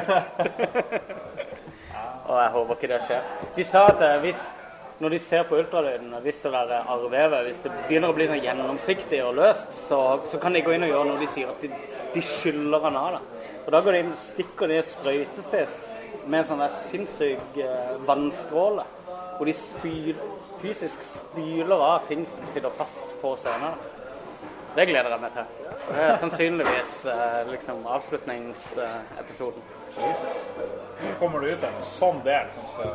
[2.27, 3.31] Og jeg håper ikke det skjer.
[3.55, 4.41] De sa at eh, hvis
[4.99, 8.43] når de ser på ultralyden, hvis det er arrvevet, hvis det begynner å bli sånn
[8.43, 11.63] gjennomsiktig og løst, så, så, kan de gå inn og gjøre noe de sier at
[11.63, 11.71] de,
[12.17, 13.21] de skyller han av.
[13.21, 13.42] Da.
[13.63, 15.81] Og da går de inn, stikker de sprøytespiss
[16.27, 18.85] med en sånn der sinnssyk eh, vannstråle,
[19.39, 20.19] hvor de spyr,
[20.63, 23.79] fysisk spyler av ting som sitter fast på scenen.
[24.73, 25.71] Det gleder jeg meg til.
[25.89, 29.67] Det er sannsynligvis eh, liksom avslutningsepisoden.
[29.93, 30.45] Jesus.
[31.03, 32.95] Så kommer du ut en sånn del som skal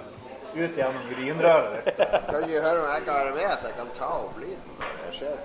[0.58, 2.02] ut gjennom urinrøret ditt.
[2.02, 4.98] Kan du høre om jeg kan være med, så jeg kan ta opp lyden når
[5.04, 5.38] det skjer?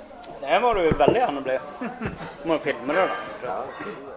[0.42, 1.60] Det må du veldig gjerne bli.
[1.82, 3.52] Du må jo filme det, da.
[3.52, 4.11] Ja.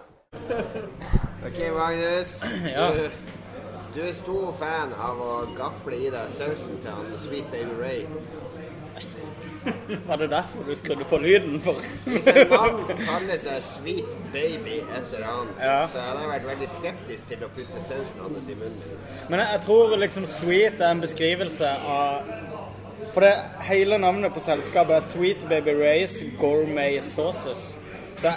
[1.46, 2.44] OK, Magnus.
[3.94, 7.76] Du, du er stor fan av å gafle i deg sausen til han Sweet Baby
[7.80, 8.02] Ray.
[10.06, 11.56] Var det derfor du skrudde på lyden?
[11.64, 11.80] for?
[12.04, 15.78] Hvis en mann kaller seg Sweet Baby et eller annet, ja.
[15.88, 19.00] så hadde jeg vært veldig skeptisk til å putte sausen hans i munnen.
[19.32, 22.30] Men jeg tror liksom Sweet er en beskrivelse av
[23.14, 23.32] For det
[23.70, 27.70] hele navnet på selskapet er Sweet Baby Rays Gourmet Sauces.
[28.16, 28.32] Så,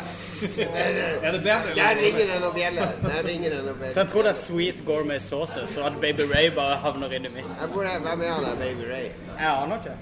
[0.76, 1.76] er det bedre?
[1.76, 2.94] Der ringer det noen bjeller.
[3.04, 3.94] Der ringer det noen bjeller.
[3.94, 7.26] Så jeg tror det er Sweet Gourmet Sauces, og at Baby Ray bare havner inn
[7.30, 7.56] i midten.
[7.74, 9.12] Hvem er han der Baby Ray?
[9.40, 9.98] Jeg aner ikke.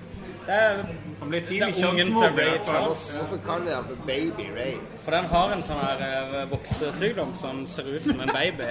[1.20, 2.60] Han ble tidlig kjønnsmoden.
[2.64, 4.78] Hvorfor kaller de ham for Baby Ray?
[5.04, 8.70] For den har en sånn her uh, voksesykdom som ser ut som en baby.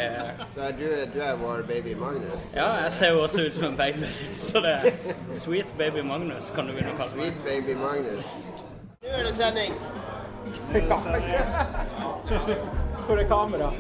[0.55, 2.49] Så du, du, er vår baby Magnus?
[2.57, 4.09] Ja, jeg ser jo også ut som en baby.
[4.47, 7.35] Så det er Sweet Baby Magnus, kan du begynne å kalle meg.
[7.35, 8.33] Sweet Baby Magnus.
[9.05, 9.77] Nå er det sending.
[13.07, 13.71] Hvor er kamera?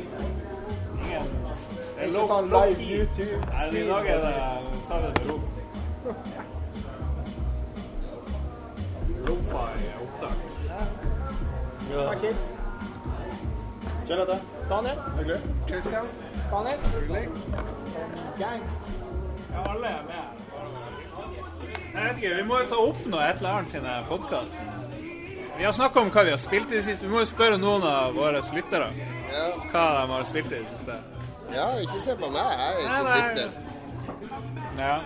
[1.96, 3.38] Ikke sånn live YouTube.
[3.50, 4.32] Nei, i dag er det
[4.86, 5.36] Ta det med ro.
[9.26, 10.36] Lofi-opptak.
[11.90, 12.04] Ja.
[12.20, 12.50] Kids.
[14.06, 14.38] Kjør dette.
[14.70, 14.98] Daniel.
[15.18, 15.40] Hyggelig.
[15.66, 16.06] Christian.
[16.52, 16.78] Daniel.
[16.94, 17.24] Hyggelig.
[18.38, 18.66] Gang.
[19.52, 20.24] Ja, alle er med.
[21.94, 24.85] Jeg vet ikke, Vi må jo ta opp noe et eller annet til podkasten.
[25.58, 27.06] Vi har snakka om hva vi har spilt i det siste.
[27.06, 29.46] Vi må jo spørre noen av våre lyttere ja.
[29.72, 30.98] hva de har spilt i det siste.
[31.54, 32.50] Ja, ikke se på meg.
[32.58, 33.48] Jeg er ikke lytter.
[34.78, 34.96] Ja.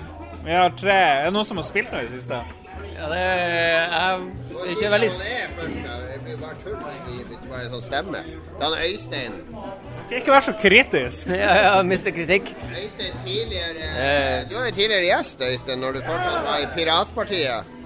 [0.44, 0.96] Vi har tre.
[0.96, 2.40] Er det noen som har spilt noe i det siste?
[3.00, 4.22] Ja, det er,
[4.68, 8.22] ikke veldig Det blir bare tull hvis du bare sånn stemme.
[8.60, 9.36] Dan Øystein.
[10.10, 11.28] Ikke vær så kritisk.
[11.42, 12.54] Ja, ja, mister kritikk.
[12.74, 14.48] Øystein tidligere eh.
[14.50, 17.76] Du var jo tidligere gjest, Øystein, når du fortsatt var i Piratpartiet.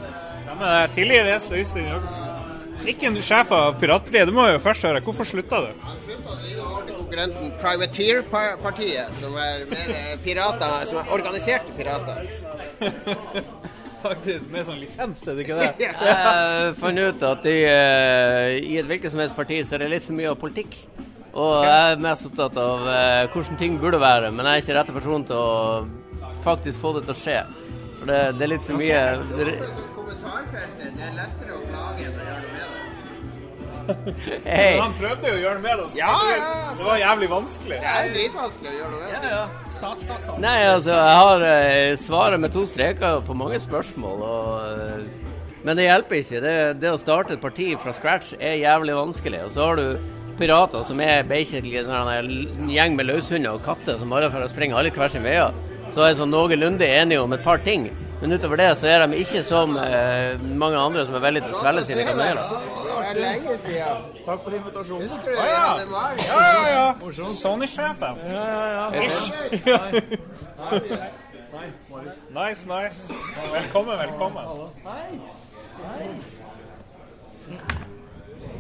[0.46, 2.23] Ja, men tidligere gjest Øystein Jørgensen.
[2.84, 4.28] Ikke en sjef av Piratpartiet.
[4.28, 5.00] Du må jo først høre.
[5.04, 5.70] Hvorfor slutta du?
[5.84, 9.94] Han slutta å drive over til konkurrenten Privateer-partiet, som er mer
[10.24, 12.26] pirater, som er organiserte pirater.
[14.04, 15.88] faktisk med sånn lisens, er det ikke det?
[16.10, 19.92] jeg fant ut at i, uh, i et hvilket som helst parti så er det
[19.94, 20.76] litt for mye av politikk.
[21.34, 24.78] Og jeg er mest opptatt av uh, hvordan ting burde være, men jeg er ikke
[24.78, 27.40] rette person til å faktisk få det til å skje.
[27.98, 29.58] For det, det er litt for mye det,
[29.96, 32.73] kommentarfeltet, det er lettere å klage enn å gjøre noe med det.
[34.44, 34.78] Hey.
[34.78, 35.96] han prøvde jo å gjøre det med oss.
[35.98, 36.38] Ja, ja,
[36.70, 36.78] altså.
[36.80, 37.78] Det var jævlig vanskelig.
[37.82, 39.10] Det er dritvanskelig å gjøre det.
[39.12, 39.68] Ja, ja.
[39.74, 40.38] Statskassa.
[40.42, 44.24] Nei, altså, jeg har eh, svaret med to streker på mange spørsmål.
[44.28, 46.42] Og, eh, men det hjelper ikke.
[46.44, 49.44] Det, det, å starte et parti fra scratch er jævlig vanskelig.
[49.46, 54.00] Og så har du pirater som er basically sånn en gjeng med løshunder og katter
[54.00, 55.38] som bare for å springe alle hver sin vei.
[55.94, 57.86] Så er jeg sånn noenlunde enige om et par ting.
[58.24, 61.52] Men utover det så er de ikke som eh, mange andre som er veldig til
[61.52, 62.40] å svelge sine kameler
[63.04, 63.96] er lenge siden.
[64.24, 65.08] Takk for invitasjonen.
[65.08, 65.76] Husker du ah, ja.
[65.80, 66.10] det var?
[66.26, 67.32] Ja, ja, ja.
[67.32, 68.14] Sony-sjefen.
[68.26, 69.02] Ja, ja, ja.
[69.04, 69.32] Ish.
[72.34, 73.14] Nice, nice.
[73.52, 74.44] Velkommen, velkommen.
[74.84, 75.20] Hei.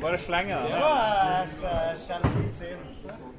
[0.00, 0.62] Bare slenge den.
[0.62, 3.33] Det var et sjeldent syn.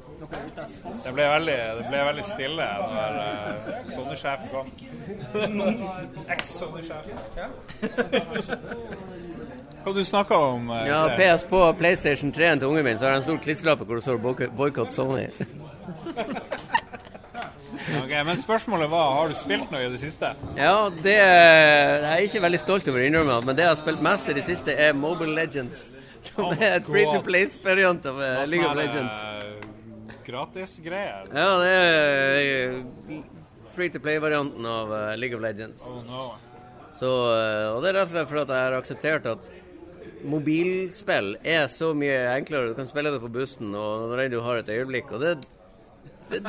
[1.03, 3.25] Det ble veldig, det ble veldig stille når uh,
[3.93, 4.67] Sony-sjefen kom.
[6.35, 7.15] Eks-Sony-sjefen.
[7.37, 7.47] Ja.
[9.85, 10.61] Hva du snakka om?
[10.73, 13.83] Uh, ja, PS på PlayStation 3 til ungen min, så har jeg en stor klistrelappe
[13.85, 14.17] hvor det står
[14.57, 15.31] 'boikott Sony'.
[18.03, 20.25] ok, Men spørsmålet var har du spilt noe i det siste?
[20.57, 23.81] Ja, det er jeg er ikke veldig stolt over å innrømme, men det jeg har
[23.83, 25.93] spilt mest i det siste, er Mobile Legends.
[26.25, 29.13] Som oh, er et free to play-variant av uh, League of Legends.
[30.25, 31.29] Gratisgreier?
[31.31, 33.21] Ja, det er
[33.75, 35.85] free to play-varianten av uh, League of Legends.
[35.91, 36.31] Oh, no.
[36.95, 37.11] Så,
[37.75, 39.49] og det er rett og slett fordi jeg har akseptert at
[40.25, 42.71] mobilspill er så mye enklere.
[42.71, 45.11] Du kan spille det på bussen og når du har et øyeblikk.
[45.11, 45.33] Og det
[46.29, 46.39] det,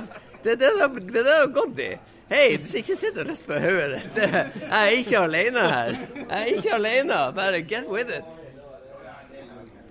[0.42, 0.70] det, det,
[1.12, 1.90] det, det har gått i.
[2.30, 4.16] Hei, ikke sitt og rist på hodet ditt.
[4.18, 5.98] Jeg er ikke alene her.
[6.16, 7.18] Jeg er ikke alene.
[7.36, 8.40] Bare get with it.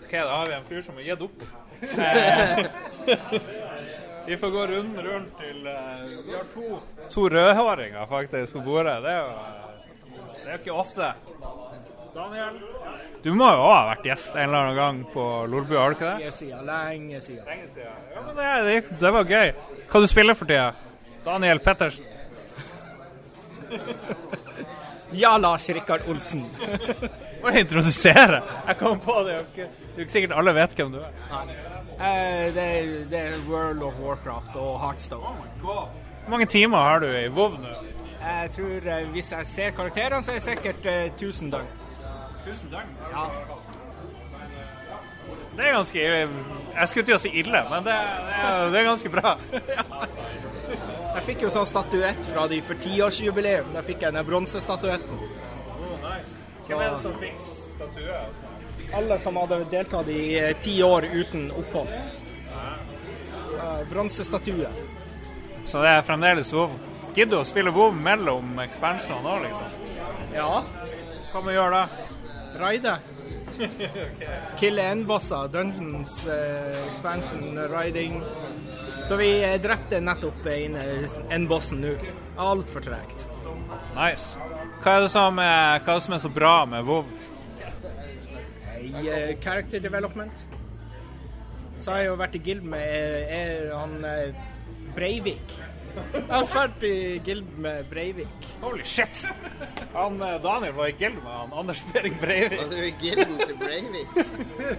[0.01, 1.45] Ok, da har vi en fyr som har gitt opp.
[4.27, 6.79] vi får gå runden rundt til uh, Vi har to,
[7.13, 8.97] to rødhåringer faktisk på bordet.
[9.03, 9.29] Det er jo,
[10.43, 11.11] det er ikke ofte.
[12.15, 12.59] Daniel?
[13.23, 16.11] Du må jo ha vært gjest en eller annen gang på Lolbua, har du ikke
[16.11, 16.17] det?
[16.23, 16.65] Lenge siden.
[16.69, 17.45] Lenge siden.
[17.49, 18.03] Lenge siden.
[18.13, 19.53] Ja, men det, det, det, var gøy.
[19.91, 20.71] Hva du spiller for tida?
[21.25, 22.05] Daniel Pettersen?
[25.23, 26.45] ja, Lars Rikard Olsen.
[27.43, 28.41] Bare introdusere.
[28.67, 29.41] Jeg kom på det.
[29.57, 31.23] Det er ikke sikkert alle vet hvem du er.
[31.33, 31.74] Nei.
[31.99, 35.23] Eh, det, det, er World of Warcraft og Heartstone.
[35.23, 35.89] Oh Hvor
[36.29, 37.67] mange timer har du i WoW nå?
[38.21, 41.67] Jeg tror eh, Hvis jeg ser karakterene, så er det sikkert eh, 1000 døgn.
[42.47, 42.91] 1000 døgn?
[43.11, 43.25] Ja.
[45.57, 48.87] Det er ganske Jeg skulle til å si ille, men det, det, er, det er,
[48.89, 49.37] ganske bra.
[51.15, 53.71] jeg fikk jo sånn statuett fra de for tiårsjubileum.
[53.77, 55.23] Der fikk jeg den bronsestatuetten.
[55.71, 56.35] Oh, nice.
[56.67, 58.19] Hvem er det som fikk statue?
[58.19, 58.44] Altså?
[58.95, 61.91] Alle som hadde deltatt i eh, ti år uten opphold.
[63.89, 64.67] Bronsestatue.
[65.65, 66.75] Så det er fremdeles WoW?
[67.15, 69.75] Gidder å spille WoW mellom expansionene nå, liksom?
[70.35, 70.63] Ja.
[71.31, 72.09] Hva må vi gjøre da?
[72.59, 72.95] Raide.
[74.59, 75.47] Kille endbosser.
[75.51, 78.19] Dungeons uh, expansion, riding.
[79.05, 79.29] Så vi
[79.63, 81.95] drepte nettopp endbossen nå.
[82.41, 83.27] Altfor tregt.
[83.95, 84.35] Nice.
[84.83, 87.09] Hva er, som, hva er, det som er så bra med WoW?
[88.95, 90.47] Uh, character development.
[91.79, 93.97] Så har jeg jo vært i guild med han
[94.95, 95.57] Breivik.
[95.95, 98.47] Jeg har vært i guild med Breivik.
[98.61, 99.25] Holy shit!
[99.93, 102.59] Han eh, Daniel var i guild med han Anders Behring Breivik.
[102.61, 104.07] Var du i gilden til Breivik?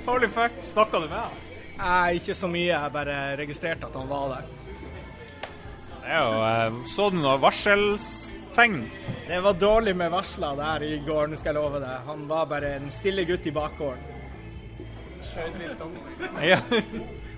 [0.06, 1.42] Holy fuck, snakka du med han?
[1.76, 2.68] Nei, ikke så mye.
[2.72, 4.44] Jeg bare registrerte at han var der.
[5.96, 7.10] Det er jo, eh, Så
[8.56, 8.90] varselstegn?
[9.28, 12.00] Det var dårlig med varsla der i går, skal jeg love deg.
[12.06, 14.02] Han var bare en stille gutt i bakgården.
[16.42, 16.58] Ja.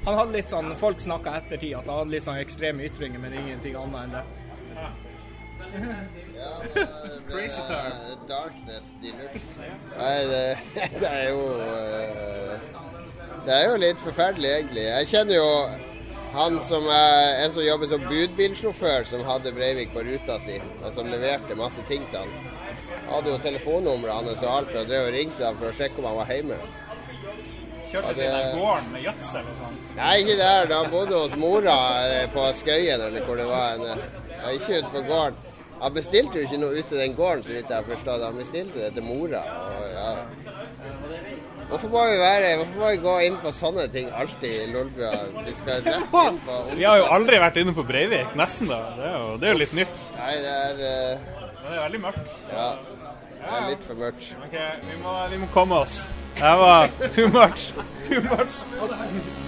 [0.04, 3.35] Han hadde litt sånn Folk snakka ettertid at han hadde litt sånn ekstreme ytringer, men
[3.35, 4.24] ingenting annet enn det.
[6.38, 6.85] Ja, det
[7.26, 9.66] ble uh, Darkness deluxe.
[9.98, 10.42] Nei, det,
[11.00, 12.54] det, er jo uh,
[13.44, 14.87] Det er jo litt forferdelig, egentlig.
[14.87, 15.50] Jeg kjenner jo
[16.33, 20.91] han som er en som jobber som budbilsjåfør, som hadde Breivik på ruta si, og
[20.95, 22.51] som leverte masse ting til han.
[23.09, 26.11] Hadde jo telefonnummeret hans og alt, og drev og ringte ham for å sjekke om
[26.11, 26.61] han var hjemme.
[27.88, 29.77] Kjørte til den gården med gjødsel og sånn?
[29.97, 30.67] Nei, ikke der.
[30.69, 33.79] Da bodde hos mora eh, på Skøyen, eller hvor det var.
[33.79, 34.03] En,
[34.35, 35.45] ja, ikke ute på gården.
[35.79, 38.25] Han bestilte jo ikke noe ute den gården, så vidt jeg har forstått.
[38.27, 39.41] Han bestilte det til mora.
[39.71, 40.11] Og, ja.
[41.68, 45.11] Hvorfor må vi være Hvorfor må vi gå inn på sånne ting alltid i Lolbua?
[46.78, 48.81] Vi har jo aldri vært inne på Breivik, nesten da.
[48.96, 50.07] Det er jo, det er jo litt nytt.
[50.16, 51.35] Nei, det er uh...
[51.59, 52.33] Men det er veldig mørkt.
[52.52, 52.70] Ja.
[53.35, 54.31] Det er litt for mørkt.
[54.46, 54.57] Ok,
[54.88, 56.00] vi må, vi må komme oss.
[56.38, 57.70] Det var too much.
[58.09, 58.62] Too much.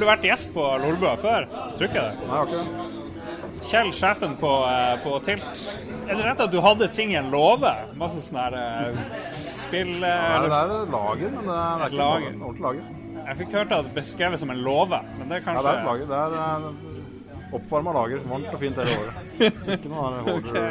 [0.00, 1.44] Har du vært gjest på Lolbua før?
[1.76, 2.12] Tror ikke det.
[2.24, 3.66] Nei, jeg har ikke det.
[3.68, 5.60] Kjell, sjefen på, eh, på Tilt.
[6.06, 7.74] Er det rett at du hadde ting i en låve?
[8.00, 9.12] Masse sånne her eh,
[9.44, 12.32] spill eh, Nei, det er lager, men det er, ikke lager.
[12.32, 12.88] noe ordentlig lager.
[13.26, 15.76] Jeg fikk hørt at det beskrevet som en låve, men det er Ja, kanskje det
[15.76, 16.10] er et lager.
[16.14, 18.26] Det er eh, oppvarma lager.
[18.32, 19.24] Varmt og fint hele året.
[19.76, 20.68] Ikke noe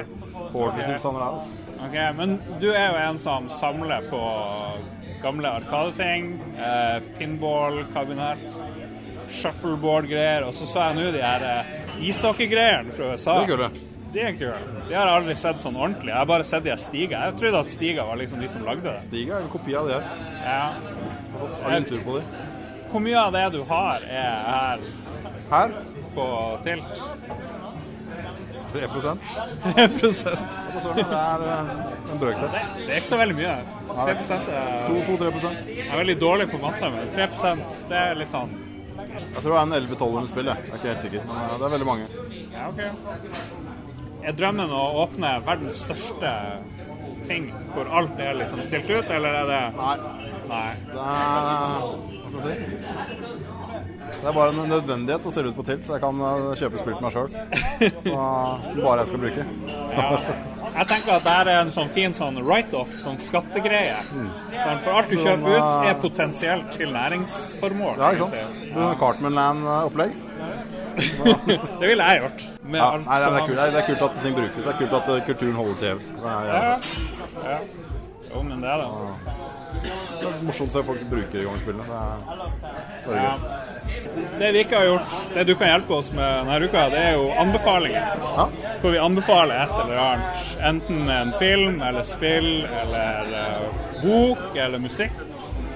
[0.58, 1.38] hoarder-tilstander her.
[1.38, 1.68] Altså.
[1.86, 4.26] Ok, Men du er jo en som samler på
[5.22, 8.62] gamle Arkadeting, eh, pinball-kabinett,
[9.30, 11.48] shuffleboard-greier, og så så jeg nå de her
[12.02, 13.39] ishockey-greiene fra USA.
[13.39, 13.72] Det er kule.
[14.13, 14.58] De er kule.
[14.88, 16.10] De har jeg aldri sett sånn ordentlig.
[16.10, 17.26] Jeg har bare sett de her Stiga.
[17.28, 18.98] Jeg trodde at Stiga var liksom de som lagde det.
[19.06, 20.24] Stiga er en kopi av det her.
[20.42, 20.63] Ja.
[21.34, 22.46] Har fått agentur på de.
[22.89, 24.88] Hvor mye av det du har, er her
[25.50, 25.76] Her
[26.15, 26.26] på
[26.65, 27.04] Tilt?
[28.70, 29.30] 3%
[29.63, 30.34] 3%
[30.96, 31.70] Det er eh,
[32.13, 32.52] en brøkdel.
[32.54, 33.56] Det er ikke så veldig mye.
[33.89, 37.30] 3% er 2-3 Jeg er veldig dårlig på matte, men 3
[37.89, 38.54] det er litt sånn
[39.30, 40.58] Jeg tror det er en 11-1200 spill, jeg.
[40.65, 41.22] jeg er ikke helt sikker.
[41.30, 42.06] Men det er veldig mange.
[42.54, 42.80] Ja, ok.
[44.30, 46.34] Er drømmen å åpne verdens største
[47.28, 49.96] ting hvor alt er liksom stilt ut, eller er det Nei.
[50.50, 50.70] Nei.
[50.89, 51.80] Det er
[52.30, 53.59] Hva skal jeg si?
[54.19, 56.82] Det er bare en nødvendighet å stille ut på tilt, så jeg kan eh, kjøpe
[56.82, 57.30] spill til meg sjøl.
[58.84, 59.45] Bare jeg skal bruke.
[59.95, 60.08] Ja.
[60.69, 63.98] Jeg tenker at det er en sånn fin sånn write-off, sånn skattegreie.
[64.13, 64.30] Mm.
[64.84, 68.00] for alt du kjøper ut, er potensielt til næringsformål.
[68.00, 68.65] Ja, ikke sant?
[68.69, 70.17] Du har Cartman-land-opplegg.
[71.80, 72.41] Det ville jeg gjort.
[72.69, 73.60] Ja, nei, det er, kult.
[73.60, 74.65] det er kult at ting brukes.
[74.65, 76.12] Det er kult at eh, kulturen holdes i hevd.
[76.22, 76.36] Ja.
[77.45, 77.60] ja.
[78.30, 79.49] Jo, men det er det.
[79.84, 81.60] Det er morsomt å se folk bruke det i gang.
[81.65, 81.78] Det er
[83.06, 83.70] bare gøy.
[84.39, 87.15] Det vi ikke har gjort, det du kan hjelpe oss med denne uka, det er
[87.18, 88.22] jo anbefalinger.
[88.24, 88.46] Ja.
[88.82, 90.44] Hvor vi anbefaler et eller annet.
[90.72, 92.52] Enten en film eller spill
[92.84, 95.26] eller eh, bok eller musikk.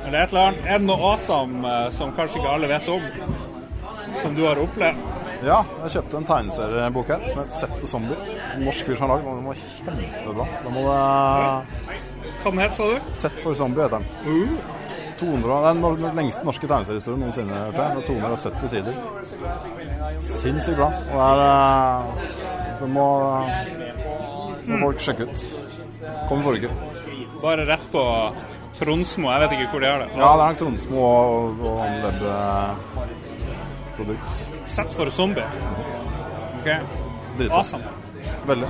[0.06, 0.68] Eller et eller annet.
[0.68, 3.10] Er det noe awesome eh, som kanskje ikke alle vet om?
[4.22, 5.12] Som du har opplevd?
[5.44, 8.30] Ja, jeg kjøpte en tegneseriebok her som het 'Sett på zombier'.
[8.56, 9.36] En norsk fyr som har lagd den.
[9.36, 10.46] Den var kjempebra.
[10.64, 11.93] Da må det
[12.44, 13.00] Hva den het, sa du?
[13.12, 14.06] 'Sett for zombie' heter den.
[15.20, 15.74] 200, det er
[16.10, 17.60] den lengste norske tegneseriehistorien noensinne.
[17.72, 18.94] Det er 270 sider.
[20.20, 20.86] Sinnssykt bra.
[20.86, 21.54] Og det er det
[22.82, 23.08] Den må,
[24.68, 25.40] må folk sjekke ut.
[26.28, 26.76] Kom forrige uke.
[27.42, 28.04] Bare rett på
[28.76, 29.32] Tronsmo.
[29.32, 30.10] Jeg vet ikke hvor de har det.
[30.18, 31.80] Ja, det er nok Tronsmo og, og
[33.96, 34.32] webprodukt.
[34.66, 35.46] Sett for zombie.
[36.60, 36.70] OK.
[37.38, 37.58] Dritbra.
[37.62, 37.84] Awesome.
[38.48, 38.70] Veldig.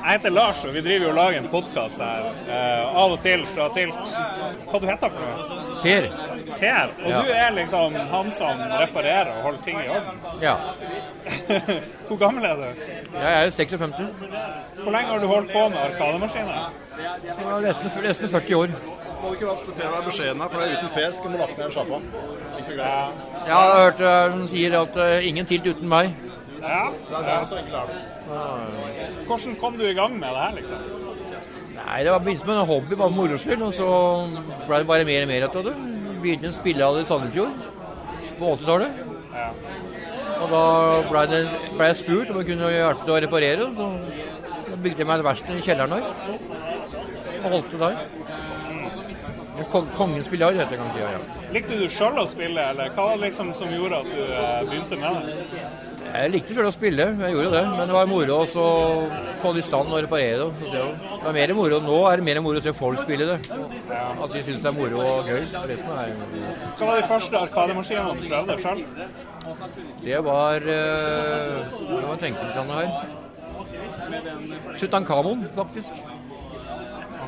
[0.00, 2.28] Jeg heter Lars, og vi driver jo og lager en podkast her.
[2.48, 4.12] Uh, av og til fra Tilt.
[4.70, 5.58] Hva du heter for noe?
[5.82, 6.06] Per.
[6.60, 6.92] Per.
[7.04, 7.20] Og Ja.
[7.20, 10.22] du er liksom han som reparerer og holder ting i orden.
[10.42, 10.54] Ja.
[12.08, 12.62] Hvor gammel er du?
[13.14, 14.24] Jeg er jo 56.
[14.82, 16.72] Hvor lenge har du holdt på med arkademaskiner?
[17.00, 18.74] Er nesten, nesten 40 år.
[19.22, 21.58] Må ikke latt Per være beskjeden her, for det er uten Per skulle vi lagt
[21.58, 22.00] ned en sjappa.
[22.70, 22.94] Ja.
[23.46, 26.14] Jeg har hørt uh, hun sier at uh, ingen tilt uten meg.
[26.62, 26.88] ja.
[27.10, 28.00] Det er så enkelt er det.
[28.30, 30.78] Hvordan kom du i gang med det her, liksom?
[31.80, 33.62] Nei, det var begynt som en hobby, bare moro skyld.
[33.66, 33.88] Og så
[34.66, 35.76] ble det bare mer og mer av det.
[36.20, 37.54] Begynte en spillehall i Sandefjord
[38.38, 39.00] på 80-tallet.
[39.34, 39.48] Ja.
[40.40, 40.64] Og da
[41.08, 41.40] ble, det,
[41.76, 43.68] ble jeg spurt om jeg kunne hjelpe til å reparere.
[43.68, 43.88] og Så,
[44.68, 46.04] så bygde jeg meg et verksted i kjelleren der.
[47.40, 48.02] Og holdt det der.
[49.70, 51.18] Kong, kongens spillehall heter det ja.
[51.52, 54.60] Likte du sjøl å spille, eller hva var det liksom som gjorde at du eh,
[54.70, 55.99] begynte med det?
[56.10, 57.62] Jeg likte selv å spille, jeg gjorde det.
[57.76, 60.48] Men det var moro å få det i stand og reparere det.
[60.72, 63.38] Det er mer moro Nå er det mer moro å se folk spille det.
[63.90, 65.42] At de syns det er moro og gøy.
[65.70, 66.14] Resten er
[66.80, 68.82] Hva var de første arkademaskinene du prøvde sjøl?
[70.02, 70.78] Det var Hva
[71.90, 72.88] Nå må jeg tenke litt grann her.
[74.80, 76.02] Tutankhamon, faktisk.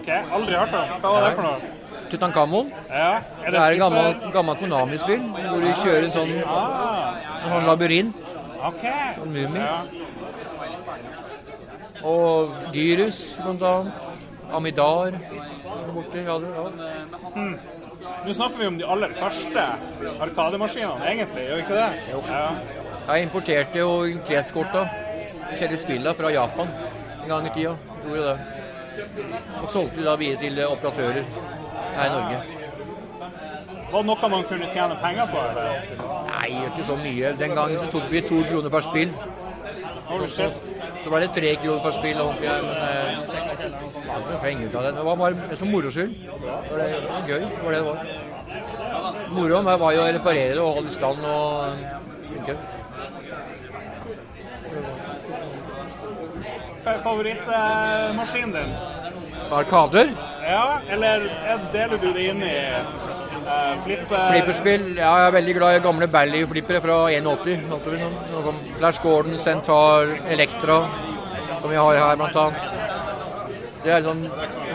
[0.01, 0.99] Ok, aldri hørt om.
[0.99, 1.79] Hva var det for noe?
[2.13, 2.71] Tutankhamon.
[2.91, 8.32] Ja, Det er et gammelt, gammelt Konami-spill hvor du kjører en sånn, en sånn labyrint.
[8.69, 8.85] OK.
[9.19, 9.63] Sånn mumie.
[9.63, 9.81] Ja.
[12.03, 14.11] Og Gyrus, blant annet.
[14.53, 15.11] Amidar.
[15.11, 16.65] der Borte, ja, ja.
[18.27, 19.63] Nå snakker vi om de aller første
[20.21, 21.91] arkademaskinene, egentlig, gjør vi ikke det?
[22.13, 22.49] Ja.
[23.09, 23.91] Jeg importerte jo
[24.29, 24.85] kretskorta,
[25.49, 26.69] forskjellige spillene, fra Japan
[27.23, 27.77] en gang i tida.
[28.05, 28.39] Gjorde det.
[29.63, 31.25] Og solgte de da videre til operatører
[31.97, 32.62] her i Norge.
[33.93, 35.41] Var det noe man kunne tjene penger på?
[35.51, 35.89] eller?
[36.31, 37.33] Nei, ikke så mye.
[37.39, 39.17] Den gangen så tok vi to kroner per spill.
[40.33, 40.47] Så.
[41.03, 42.21] Så ble det tre kroner per spill.
[42.25, 43.21] Og, ja, men eh,
[44.09, 44.95] var penger ut av det.
[44.97, 46.15] Det var bare som moro skyld.
[46.25, 47.45] Det var, gøy.
[47.45, 47.99] Det var det det var.
[49.33, 51.85] Moroen var jo å reparere det og holde i stand og
[52.33, 52.57] funke.
[56.83, 58.75] Hva er favorittmaskinen din?
[59.53, 60.09] Arkader?
[60.49, 62.57] Ja, eller eh, deler du det inn i
[63.85, 64.85] Flipper Flipperspill.
[64.97, 67.65] Ja, jeg er veldig glad i gamle Bally-flippere fra 81.
[67.71, 70.79] Noe sånn som Flash Gordon, Centaur, Elektra,
[71.61, 72.63] som vi har her blant annet.
[73.83, 74.23] Det er sånn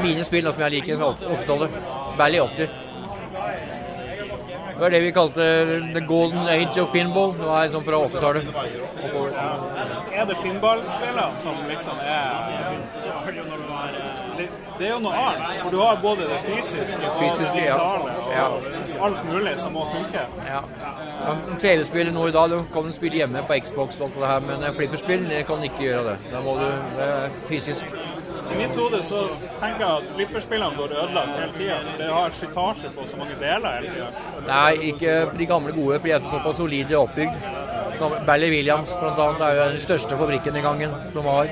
[0.04, 1.80] mine spill som jeg liker fra 80-tallet.
[2.20, 2.84] Bally 80.
[4.78, 5.46] Det var det vi kalte
[5.94, 7.32] the golden age of pinball.
[7.34, 8.44] Det var sånn fra 80-tallet.
[10.14, 12.36] Er det pinballspillene som liksom er
[14.80, 18.48] det, er jo noe annet, for du har både det fysiske og det Fysiske, ja.
[18.48, 20.26] og alt mulig som må funke.
[20.48, 20.62] Ja.
[21.62, 24.68] TV-spill nå i dag, du kan spille hjemme på Xbox og alt det her, men
[24.68, 26.18] eh, flipperspill det kan ikke gjøre det.
[26.32, 26.68] Da må du
[26.98, 27.98] det er fysisk.
[28.48, 29.26] I mitt hode så
[29.60, 31.80] tenker jeg at flipperspillene går ødelagt hele tida.
[32.00, 34.08] Det har slitasje på så mange deler hele tida.
[34.48, 37.48] Nei, ikke de gamle gode, for de er så såpass solide oppbygd.
[38.28, 41.50] Bally Williams annet, er jo den største fabrikken i gangen som var.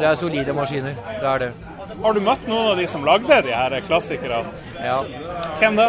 [0.00, 0.96] Det er solide maskiner.
[1.20, 1.52] Det er det.
[2.00, 4.54] Har du møtt noen av de som lagde de her klassikerne?
[4.80, 5.02] Ja.
[5.60, 5.88] Hvem det?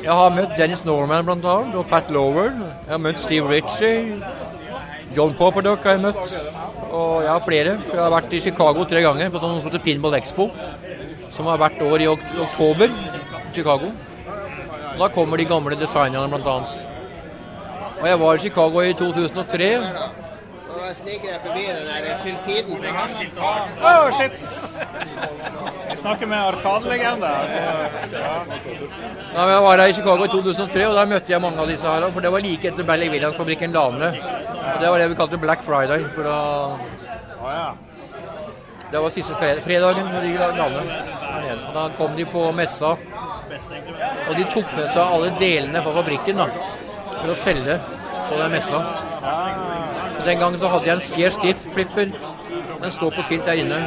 [0.00, 2.52] Jeg har møtt Dennis Norman annet, og Pat Lower.
[2.52, 4.20] Jeg har møtt Steve Ritchie.
[5.16, 6.36] John Popperduck har jeg møtt.
[6.90, 7.74] Og jeg har flere.
[7.88, 10.50] Jeg har vært i Chicago tre ganger på noe som heter Pinball Expo.
[11.34, 13.90] Som har hvert år i ok oktober i Chicago.
[14.92, 16.76] Og da kommer de gamle designerne annet.
[18.00, 19.70] Og jeg var i Chicago i 2003.
[20.90, 23.20] Nå snike jeg forbi den der sulfiden fra hasj.
[23.86, 24.40] Oh, shit!
[25.90, 27.26] Vi snakker med Arkadelegende.
[27.26, 28.30] Ja.
[29.34, 31.70] Ja, men jeg var her i Chicago i 2003, og der møtte jeg mange av
[31.70, 32.06] disse her.
[32.10, 34.18] For det var like etter Bally Williams-fabrikken la ned.
[34.72, 36.08] Og det var det vi kalte Black Friday.
[36.16, 37.70] For Å, ja.
[38.90, 40.90] Det var siste fredagen de la ned.
[41.68, 42.96] Og da kom de på messa,
[44.26, 46.50] og de tok med seg alle delene fra fabrikken da,
[47.14, 47.78] for å selge
[48.26, 48.82] på den messa.
[50.24, 52.12] Den gangen så hadde jeg en Scare Stiff flipper.
[52.82, 53.80] Den står på skilt der inne.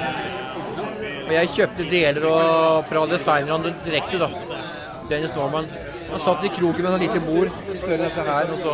[1.23, 4.29] Og jeg kjøpte deler og, fra designerne direkte, da.
[5.09, 5.69] Dennis Norman.
[6.11, 8.73] Han satt i kroken med et lite bord, større enn dette her, og så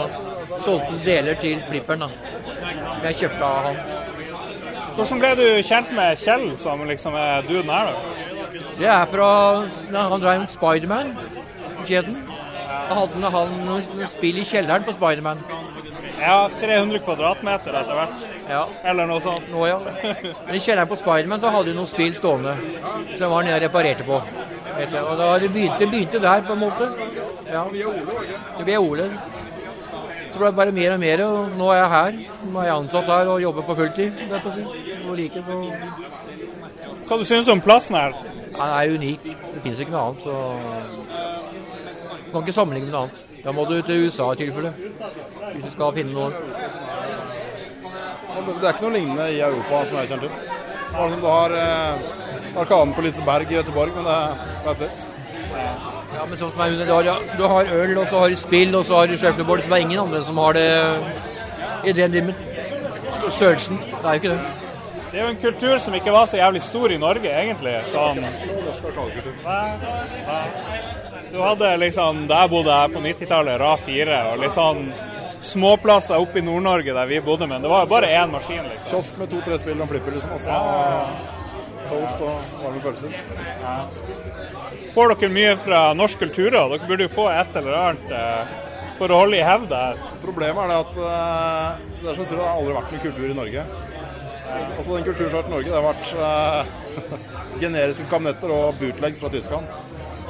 [0.65, 2.09] solgte han deler til flipperen, da.
[3.05, 3.79] Jeg kjøpte av han.
[4.97, 7.93] Hvordan ble du kjent med Kjell, som liksom er duden her?
[7.93, 8.19] da?
[8.79, 9.29] Det er fra
[9.93, 12.19] ja, Han drev med Spiderman-kjeden.
[12.89, 15.43] Da hadde han noen spill i kjelleren på Spiderman.
[16.19, 18.23] Ja, 300 kvadratmeter etter hvert.
[18.49, 18.61] Ja,
[18.91, 19.47] Eller noe sånt.
[19.51, 19.79] nå ja.
[20.45, 23.57] Men i kjelleren på Spiderman så hadde de noen spill stående som jeg var nede
[23.59, 24.19] og reparerte på.
[24.19, 26.89] Og da det begynte, begynte der, på en måte.
[27.49, 27.63] Ja.
[28.65, 29.09] Via Ole.
[30.29, 32.19] Så ble det bare mer og mer, og nå er jeg her.
[32.49, 34.19] Nå er jeg ansatt her og jobber på fulltid.
[34.29, 34.53] Det på.
[35.09, 35.53] Og like, så
[37.09, 38.13] Hva du synes om plassen her?
[38.53, 39.23] Den er unik.
[39.23, 40.33] Det finnes ikke noe annet, så
[42.25, 43.28] Du kan ikke sammenligne med noe annet.
[43.43, 44.73] Da må du til USA i tilfelle.
[45.53, 46.31] Hvis du skal finne noe.
[48.49, 50.31] Det er ikke noe lignende i Europa som jeg kjenner til.
[50.91, 54.29] Bare som du har eh, Arkaden på Liseberg i Göteborg, men det er
[54.65, 55.15] that's it.
[56.13, 58.73] Ja, men sånn som jeg, du, har, du har øl, og så har du spill,
[58.75, 59.61] og så har du shuffleboard.
[59.63, 60.69] Så det er ingen andre som har det
[61.85, 62.35] i den dimmen.
[63.29, 63.77] Størrelsen.
[63.77, 64.39] Det er jo ikke det.
[65.11, 67.75] Det er jo en kultur som ikke var så jævlig stor i Norge, egentlig.
[67.93, 68.19] Sånn.
[69.45, 69.65] Nei,
[70.27, 70.88] nei.
[71.31, 74.89] Du hadde liksom, Da jeg bodde her på 90-tallet, Ra 4, og litt sånn
[75.45, 78.89] småplasser oppe i Nord-Norge der vi bodde, men det var jo bare én maskin, liksom.
[78.91, 80.33] Kiosk med to-tre spill og flipper, liksom.
[80.35, 80.51] Altså,
[81.89, 83.13] toast og varme pølser.
[84.93, 86.49] Får dere mye fra norsk kultur?
[86.51, 86.65] da?
[86.73, 88.57] Dere burde jo få et eller annet eh,
[88.99, 90.01] for å holde i hevd her.
[90.25, 93.29] Problemet er det at eh, det er som sier, det har aldri vært noen kultur
[93.29, 93.67] i Norge.
[94.49, 98.55] Så, altså Den kulturen som har vært i Norge, det har vært eh, generiske kabinetter
[98.55, 99.88] og bootlegs fra Tyskland.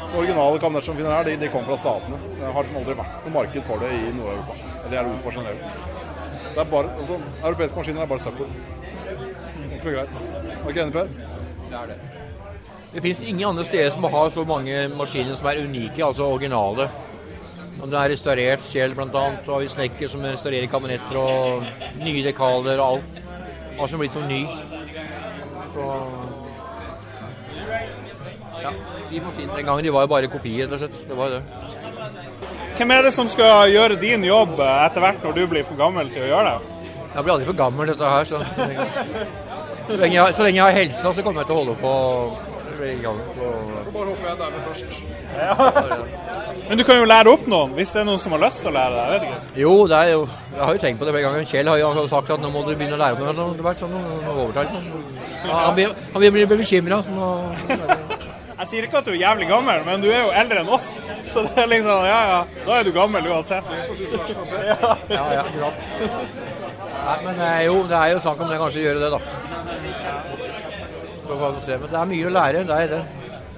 [0.09, 2.17] Så originale kabinetter som finner her, de, de kommer fra statene.
[2.37, 4.55] Det har liksom aldri vært noe marked for det i Nord-Europa.
[4.85, 5.81] Eller i Europa generelt.
[6.49, 8.49] Så er bare, altså, Europeiske maskiner er bare søppel.
[9.67, 10.23] Enkelt og greit.
[10.39, 11.11] Er du ikke enig, Per?
[11.69, 11.99] Det er det.
[12.93, 16.89] Det fins ingen andre steder som har så mange maskiner som er unike, altså originale.
[17.79, 19.25] Om det er restaurert selv, bl.a.
[19.45, 21.69] Så har vi snekker som restaurerer kabinetter og
[22.01, 23.21] nye dekaler og alt.
[23.77, 24.41] Hva som blitt som ny.
[25.75, 25.85] Så
[28.63, 28.73] Ja.
[29.09, 31.07] De maskinene den gangen de var jo bare kopier, rett og slett.
[31.09, 31.69] Det var jo det.
[32.79, 35.79] Hvem er det som skal gjøre din jobb eh, etter hvert når du blir for
[35.79, 36.77] gammel til å gjøre det?
[37.09, 38.29] Jeg blir aldri for gammel, dette her.
[38.29, 38.39] Så,
[39.87, 41.93] så, lenge jeg, så lenge jeg har helsa, så kommer jeg til å holde på
[42.79, 43.17] i gang.
[43.35, 43.49] Så.
[43.85, 44.87] Så bare håper jeg er dauer først.
[46.69, 48.71] Men du kan jo lære opp noen, hvis det er noen som har lyst til
[48.71, 49.09] å lære deg.
[49.11, 49.41] vet ikke.
[49.63, 50.21] Jo, det er jo,
[50.53, 51.49] jeg har jo tenkt på det flere ganger.
[51.51, 53.49] Kjell har jo sagt at nå må du begynne å lære opp det.
[53.59, 54.79] Det vært sånn noe overtalt.
[55.39, 57.01] Ja, han blir, han blir, blir bekymra.
[57.03, 58.18] Sånn, nå
[58.59, 60.89] Jeg sier ikke at du er jævlig gammel, men du er jo eldre enn oss.
[61.31, 63.69] Så det er liksom, ja ja, da er du gammel uansett.
[64.67, 64.95] Ja.
[65.07, 65.85] Ja, ja, akkurat.
[66.99, 69.19] Nei, men eh, jo, det er jo snakk om det kanskje gjøre det, da.
[71.23, 71.77] Så kan du se.
[71.79, 73.01] Men det er mye å lære, det er det.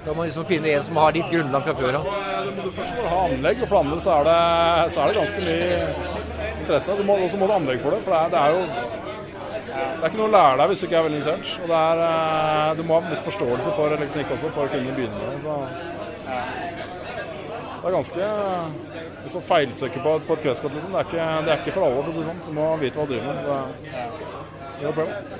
[0.05, 2.07] Da må man liksom finne en som har ditt grunnlag fra før av.
[2.45, 4.39] Du må først må du ha anlegg, og for det andre så er det,
[4.93, 5.67] så er det ganske mye
[6.61, 6.95] interesse.
[6.97, 8.49] Du må, og så må du ha anlegg for det, for det er, det er
[8.53, 9.00] jo
[9.71, 11.63] det er ikke noe å lære deg hvis du ikke er veldig interessert.
[11.63, 14.73] Og det er, eh, du må ha en viss forståelse for elektronikk også for å
[14.73, 15.37] kunne begynne med det.
[15.45, 15.53] Så
[17.81, 18.25] det er ganske
[19.23, 20.75] liksom feilsøke på, på et kretskort.
[20.75, 20.91] Liksom.
[20.93, 22.43] Det, er ikke, det er ikke for alle, for å si det sånn.
[22.45, 23.35] Du må vite hva du driver med.
[23.41, 23.51] Det,
[24.81, 25.31] det er.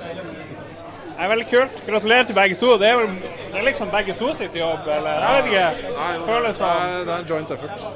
[1.12, 1.84] Det er veldig kult.
[1.86, 2.72] Gratulerer til begge to.
[2.80, 5.22] Det er, vel, det er liksom begge to sitt jobb, eller?
[5.22, 5.94] Jeg vet ikke.
[5.98, 6.72] Nei, jo, det, sånn.
[6.72, 7.86] er, det er en joint effort.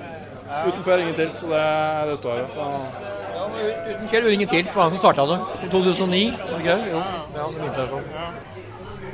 [0.47, 1.67] Uten Per ingen tilt, så det,
[2.11, 3.16] det står jeg, Så.
[3.57, 5.39] Uten Kjell Uringen til, som var han som starta det.
[5.67, 6.23] I 2009.
[6.59, 6.93] Okay, det?
[6.93, 7.01] Jo.
[7.01, 8.07] Ja, det begynte sånn.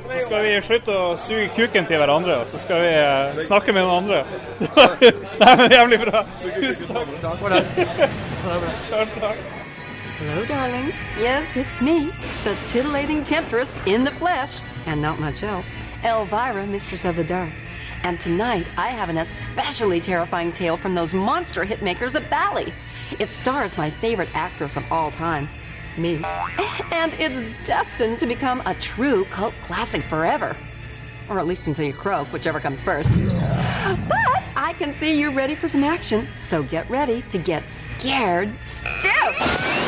[0.03, 3.73] Så skal vi slutte å suge kuken til hverandre, og så skal vi eh, snakke
[3.73, 4.25] med noen andre.
[5.03, 6.23] Det er jævlig bra.
[6.43, 7.17] Tusen takk.
[7.23, 7.63] Takk for det.
[10.23, 10.95] Hello, darlings.
[11.19, 12.11] Yes, it's me,
[12.45, 15.75] the titillating temptress in the flesh, and not much else.
[16.05, 17.51] Elvira, Mistress of the Dark.
[18.05, 22.73] And tonight, I have an especially terrifying tale from those monster hitmakers at Bally.
[23.19, 25.49] It stars my favorite actress of all time,
[25.97, 26.23] me.
[26.93, 30.55] And it's destined to become a true cult classic forever.
[31.29, 33.11] Or at least until you croak, whichever comes first.
[34.09, 38.51] But I can see you're ready for some action, so get ready to get scared
[38.63, 39.83] stiff.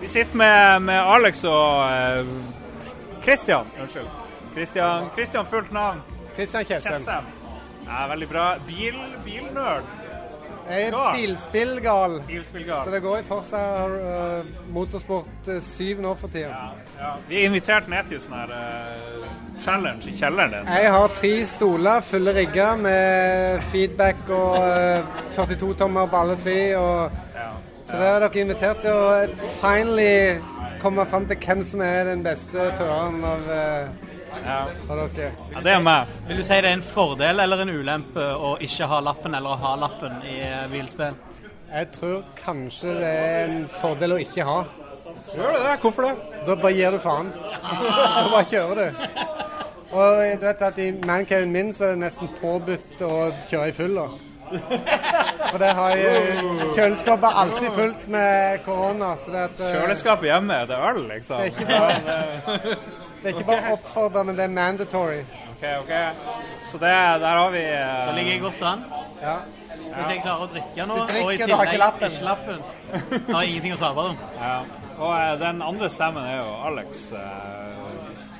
[0.00, 2.26] Vi sitter med, med Alex og eh,
[3.24, 3.66] Christian.
[3.80, 4.08] Unnskyld.
[4.54, 6.00] Christian, Christian fullt navn.
[6.36, 6.92] Kristian Kjessem.
[6.92, 7.24] Kjessem.
[7.86, 8.54] Ja, veldig bra.
[8.66, 9.84] Bil, bilnerd.
[10.70, 12.84] Jeg er bilspillgal, Bilspillgal.
[12.84, 16.46] så det går i Forsa uh, Motorsport 7 nå for tida.
[16.46, 16.68] Ja,
[17.00, 17.10] ja.
[17.28, 19.24] Vi er invitert ned til sånn her uh,
[19.58, 20.70] challenge i kjelleren din.
[20.70, 26.60] Jeg har tre stoler fulle rigger med feedback og uh, 42 tommer på alle tre.
[26.78, 27.18] Og,
[27.82, 32.22] så det er dere invitert til Og finally komme fram til hvem som er den
[32.24, 34.08] beste føreren av, uh,
[34.40, 34.60] Ja.
[34.88, 35.32] av dere.
[35.52, 36.06] ja, det er meg.
[36.28, 39.50] Vil du si det er en fordel eller en ulempe å ikke ha lappen eller
[39.56, 41.16] å ha lappen i eh, bilspill?
[41.70, 44.60] Jeg tror kanskje det er en fordel å ikke ha.
[45.34, 45.74] Gjør det?
[45.82, 46.14] Hvorfor det?
[46.46, 47.32] Da bare gir du faen.
[47.34, 49.04] Da bare kjører du.
[49.90, 53.14] Og du vet at i mancaven min så er det nesten påbudt å
[53.50, 53.94] kjøre i full.
[53.98, 54.08] da.
[54.50, 56.40] For det har jeg
[56.76, 59.12] Kjøleskapet alltid fullt med korona.
[59.16, 61.38] Så det, at, eh, Kjøleskapet hjemme, det er øl, liksom?
[61.38, 61.94] Det er ikke bare,
[63.20, 65.20] det er ikke bare oppfordrende, det er mandatory.
[65.54, 65.92] OK, OK.
[66.70, 68.06] Så det, der har vi uh...
[68.08, 68.84] Da ligger jeg godt an.
[69.22, 69.36] Ja.
[69.90, 72.12] Hvis jeg klarer å drikke nå, drikker, og i du tillegg har ikke lappen.
[72.14, 72.62] ikke lappen,
[73.26, 74.06] da har jeg ingenting å tape.
[74.40, 74.54] Ja.
[75.00, 77.10] Og uh, den andre stemmen er jo Alex.
[77.12, 77.79] eh,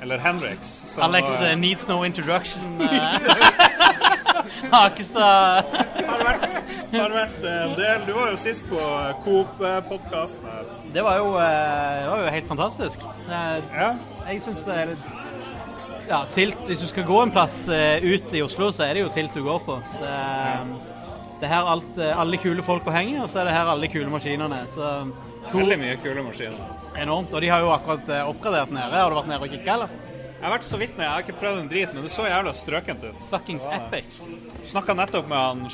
[0.02, 0.68] eller Henriks.
[0.94, 2.80] som Alex var, eh, needs no introduction.
[2.80, 3.18] eh.
[4.70, 5.64] Hakestad
[6.06, 6.44] har vært,
[6.92, 8.80] har vært en del Du var jo sist på
[9.24, 10.46] Coop-podkasten.
[10.94, 13.00] Det var jo, eh, det var jo helt fantastisk.
[13.28, 13.94] Eh, Ja.
[14.28, 15.08] Jeg syns det er litt
[16.10, 19.04] ja, tilt, Hvis du skal gå en plass eh, ut i Oslo, så er det
[19.04, 19.76] jo tilt du går på.
[20.00, 20.14] Det,
[21.40, 23.88] det er her alt, eh, alle kule folka henger, og så er det her alle
[23.88, 24.60] kule maskinene.
[24.74, 24.90] Så
[25.50, 26.60] to Veldig mye kule maskiner.
[27.00, 27.32] enormt.
[27.34, 28.92] Og de har jo akkurat eh, oppgradert nede.
[28.92, 29.88] Har du vært nede og kikka, eller?
[30.40, 31.04] Jeg har vært så vidt nede.
[31.04, 33.18] jeg har ikke prøvd en drit, men det så jævla strøkent ut.
[33.28, 34.06] Fuckings epic.
[34.64, 35.66] Snakka nettopp med han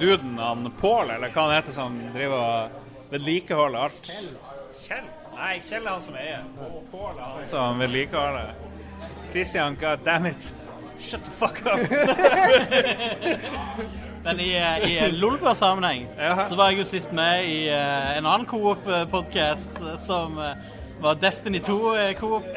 [0.00, 4.12] duden, han Pål, eller hva han heter, som driver og vedlikeholder alt.
[4.84, 5.04] Kjell?
[5.34, 6.44] Nei, Kjell er han som eier.
[6.92, 8.54] Pål er han som vedlikeholder.
[9.32, 10.52] Christian, god damn it.
[10.98, 11.80] Shut the fuck up.
[14.24, 16.46] Men i, eh, i Lolbua-sammenheng ja.
[16.48, 20.54] så var jeg jo sist med i uh, en annen Coop-podkast som uh,
[21.04, 22.48] var Destiny 2-Coop.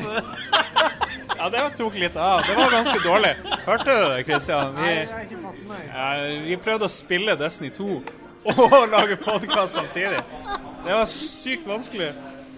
[1.38, 2.40] Ja, det tok litt av.
[2.48, 3.30] Det var ganske dårlig.
[3.66, 4.72] Hørte du det, Christian?
[4.74, 5.84] Vi, har ikke fått meg.
[5.92, 6.08] ja,
[6.48, 7.90] vi prøvde å spille Destiny 2
[8.56, 10.24] og lage podkast samtidig.
[10.82, 12.10] Det var sykt vanskelig.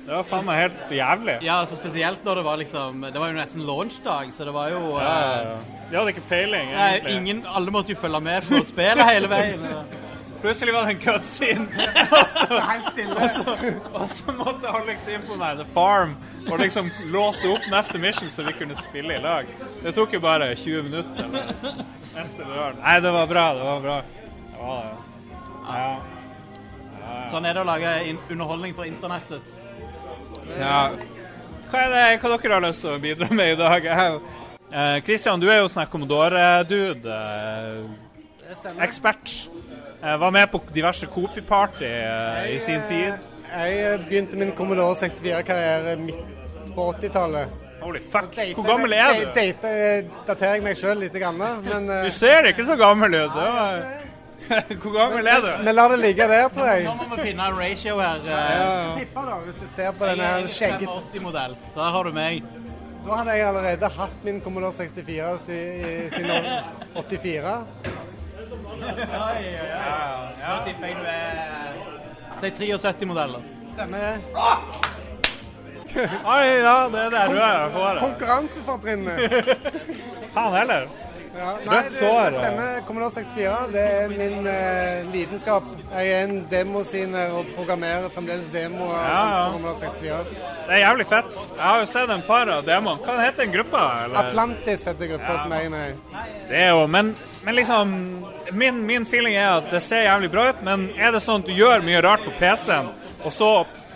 [0.09, 1.35] Det var faen meg helt jævlig.
[1.45, 4.71] Ja, altså spesielt når det var liksom Det var jo nesten launchdag, så det var
[4.73, 5.57] jo Ja, ja, ja.
[5.91, 6.87] De hadde ikke peiling, egentlig.
[6.89, 7.15] egentlig.
[7.19, 9.67] ingen, Alle måtte jo følge med på spillet hele veien.
[10.41, 11.67] Plutselig var det en cutscene,
[12.15, 12.59] og, så-
[13.11, 16.13] og, så- og så måtte Alex inn på nei, The Farm
[16.49, 19.45] og liksom låse opp neste mission så vi kunne spille i lag.
[19.83, 21.25] Det tok jo bare 20 minutter.
[21.25, 21.53] Eller,
[22.39, 22.79] eller.
[22.81, 23.45] Nei, det var bra.
[23.53, 23.97] Det var bra.
[23.99, 24.95] Det var det.
[25.75, 25.99] Ja.
[27.29, 27.91] Sånn er det å lage
[28.31, 29.58] underholdning for internettet.
[30.57, 30.89] Ja.
[31.69, 33.83] Hva er det hva dere har lyst til å bidra med i dag?
[33.85, 34.21] Kristian,
[34.69, 37.09] Eh, Christian, du er jo sånn Commodore-dude.
[37.09, 39.49] Eh, ekspert.
[40.03, 41.89] Eh, var med på diverse Coopy-party
[42.53, 43.13] i sin tid.
[43.49, 46.21] Jeg begynte min Commodore 64-karriere midt
[46.75, 47.49] på 80-tallet.
[47.81, 49.25] Holy fuck, hvor gammel er du?
[49.33, 49.69] Date,
[50.27, 53.33] daterer jeg meg sjøl litt, grann, men Du ser ikke så gammel ut.
[53.33, 54.08] Det var...
[54.81, 55.49] Hvor gammel er du?
[55.65, 56.83] Vi lar det ligge der, tror jeg.
[56.87, 58.21] Nå må vi finne en ratio her.
[58.25, 62.11] Ja, ja, tipper da, Hvis du ser på denne skjegget 85-modell, Så der har du
[62.15, 62.43] meg.
[63.05, 66.49] Da hadde jeg allerede hatt min Commodore 64 si- siden
[66.95, 67.53] 84.
[68.79, 69.93] Oi, oi, oi.
[70.39, 71.79] Da tipper jeg du er
[72.39, 73.41] Si 73-modeller.
[73.71, 74.15] Stemmer det?
[75.99, 77.99] Oi, ja, det er der du er.
[77.99, 79.15] Konkurransefortrinnet.
[80.33, 80.85] Faen heller.
[81.39, 82.79] Ja, nei, du, det, stemmer.
[82.87, 85.63] Commodore 64 det er min eh, lidenskap.
[85.93, 89.43] Jeg er en demosiner og programmerer fremdeles demoer Ja, sånn ja.
[89.53, 90.33] Commodore 64.
[90.67, 91.37] Det er jævlig fett.
[91.55, 92.99] Jeg har jo sett en par av demoene.
[93.05, 93.83] Hva heter den gruppa?
[94.05, 94.19] Eller?
[94.25, 95.37] Atlantis heter gruppa Ja.
[95.45, 96.25] som jeg er med i.
[96.49, 97.13] Det er jo, men,
[97.47, 97.95] men liksom
[98.51, 101.47] min, min feeling er at det ser jævlig bra ut, men er det sånn at
[101.47, 102.91] du gjør mye rart på PC-en,
[103.23, 103.53] og så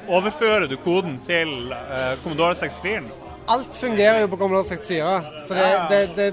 [0.08, 3.12] overfører du koden til eh, Commodore 64-en?
[3.52, 5.86] Alt fungerer jo på Commodore 64, så det, Ja.
[5.90, 6.28] det, det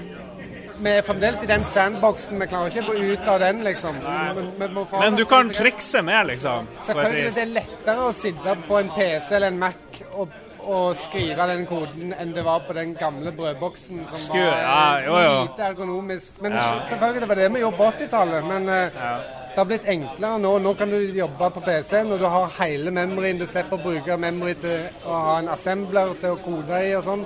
[0.81, 2.39] vi er fremdeles i den sandboxen.
[2.41, 3.97] Vi klarer ikke å gå ut av den, liksom.
[4.03, 6.67] Men, Men du kan trikse med, liksom.
[6.87, 11.47] Selvfølgelig det er lettere å sitte på en PC eller en Mac og, og skrive
[11.49, 15.37] den koden enn det var på den gamle brødboksen som Skulle- var ja, jo, jo.
[15.47, 16.41] lite ergonomisk.
[16.41, 16.65] Men Ja.
[16.89, 18.43] selvfølgelig, det var det vi gjorde på 80-tallet.
[18.47, 19.15] Men ja.
[19.51, 20.57] det har blitt enklere nå.
[20.65, 23.37] Nå kan du jobbe på PC-en, og du har hele memoryen.
[23.41, 27.03] Du slipper å bruke memory til å ha en assembler til å kode i og
[27.09, 27.25] sånn.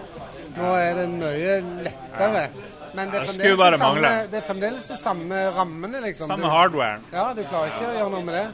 [0.55, 2.47] Nå er det mye lettere.
[2.95, 6.29] Men det er Det de samme, det er fremdeles de samme rammene, liksom.
[6.31, 7.03] Samme hardwaren.
[7.11, 8.45] Ja, du klarer ikke å gjøre noe med det.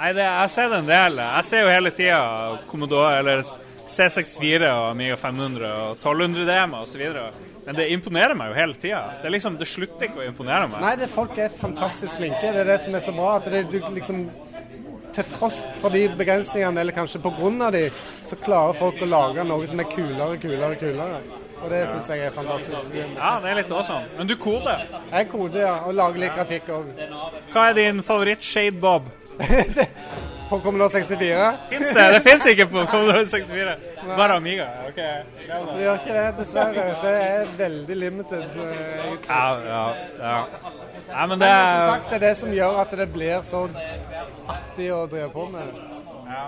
[0.00, 1.20] Nei, det, jeg ser det en del.
[1.20, 2.20] Jeg ser jo hele tida
[2.70, 3.42] Commodore eller
[3.90, 7.02] C64 og Amiga 500 og 1200 DM osv.
[7.66, 9.00] Men det imponerer meg jo hele tida.
[9.18, 10.80] Det, er liksom, det slutter ikke å imponere meg.
[10.84, 12.54] Nei, det, folk er fantastisk flinke.
[12.54, 13.34] Det er det som er så bra.
[13.40, 14.30] At det, du liksom
[15.10, 17.88] Til tross for de begrensningene, eller kanskje av de,
[18.30, 21.18] så klarer folk å lage noe som er kulere, kulere, kulere.
[21.62, 22.94] Og det syns jeg er fantastisk.
[22.96, 24.06] Ja, det er litt awesome.
[24.18, 24.86] Men du koder.
[25.12, 25.74] Jeg koder, ja.
[25.86, 26.90] Og lager litt grafikk òg.
[27.52, 29.10] Hva er din favoritt-shade bob?
[30.50, 31.50] På Commodore 64?
[31.70, 32.04] Fins det?
[32.16, 33.74] Det fins ikke på Commodore 64.
[34.18, 34.64] Bare Amiga.
[34.88, 34.96] ok.
[34.96, 36.86] Det gjør ikke det, dessverre.
[37.04, 38.42] Det er veldig limited.
[38.42, 39.12] eh.
[39.28, 39.84] Ja, ja,
[40.18, 40.40] ja.
[41.12, 43.62] Nei, men det som er sagt, det er det som gjør at det blir så
[44.56, 45.70] artig å drive på med
[46.30, 46.42] Ja.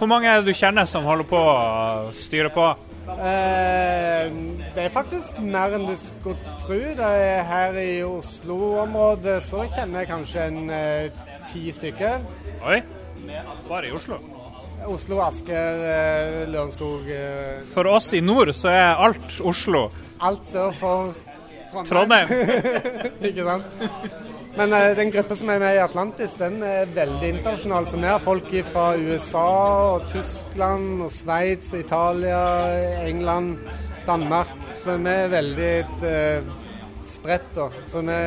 [0.00, 2.66] Hvor mange er det du kjenner som holder på å styre på?
[3.06, 4.32] Eh,
[4.74, 6.78] det er faktisk mer enn du skulle tro.
[6.98, 12.26] Det er her i Oslo-området så kjenner jeg kanskje en eh, ti stykker.
[12.66, 12.80] Oi.
[13.68, 14.18] Bare i Oslo.
[14.86, 17.08] Oslo, Asker, eh, Lørenskog
[17.72, 19.88] For oss i nord så er alt Oslo.
[20.26, 21.14] Alt sør for
[21.72, 22.28] Trondheim.
[22.28, 22.28] Trondheim.
[23.30, 24.35] Ikke sant?
[24.56, 27.88] Men eh, den gruppa som er med i Atlantis, den er veldig internasjonal.
[27.90, 29.48] Så vi har folk fra USA
[29.96, 32.40] og Tyskland og Sveits, Italia,
[33.04, 33.58] England,
[34.06, 34.54] Danmark.
[34.80, 35.74] Så vi er veldig
[36.08, 36.54] eh,
[37.04, 37.50] spredt.
[37.56, 37.68] da.
[37.84, 38.20] Så vi,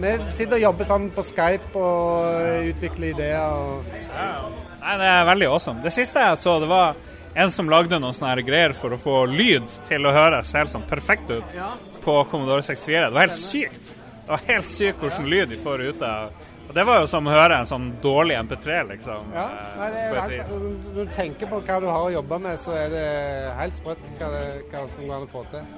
[0.00, 3.52] vi sitter og jobber sammen på Skype og utvikler ideer.
[3.52, 3.84] Og
[4.80, 5.84] Nei, det er veldig awesome.
[5.84, 6.96] Det siste jeg så, det var
[7.36, 10.88] en som lagde noen sånne greier for å få lyd til å høres helt sånn
[10.88, 11.56] perfekt ut
[12.00, 13.10] på Commodore 64.
[13.10, 13.92] Det var helt sykt.
[14.26, 16.32] Det var helt sykt hvordan lyd de får ut av
[16.66, 19.28] Og Det var jo som å høre en sånn dårlig MP3, liksom.
[19.36, 20.54] ja, eh, nei, det er helt.
[20.96, 23.04] Når du tenker på hva du har å jobbe med, så er det
[23.60, 25.68] helt sprøtt hva, det, hva som går an å få til.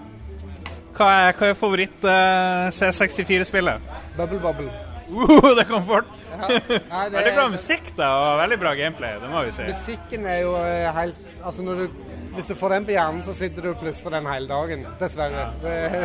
[0.96, 3.92] Hva er, hva er favoritt uh, C64-spillet?
[4.16, 4.72] Bubble Bobble.
[5.12, 6.08] Uh, det kom fort!
[6.32, 6.48] Ja.
[6.48, 9.68] Nei, det veldig bra musikk da, og veldig bra gameplay, det må vi si.
[9.68, 12.00] Musikken er jo eh, helt Altså når du,
[12.38, 14.84] Hvis du får den på hjernen, så sitter du og plystrer den hele dagen.
[15.00, 15.48] Dessverre.
[15.64, 16.02] Ja, ja.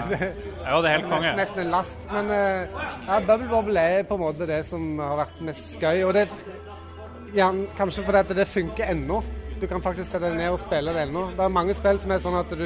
[0.64, 1.20] Ja, det er helt konge.
[1.20, 2.08] nesten, nesten en last.
[2.10, 2.74] Men eh,
[3.06, 6.02] ja, Bubble Bobble er på en måte det som har vært mest gøy.
[6.08, 6.26] Og det
[7.38, 9.22] ja, Kanskje fordi at det funker ennå.
[9.62, 11.28] Du kan faktisk sette deg ned og spille det ennå.
[11.38, 12.66] Det er mange spill som er sånn at du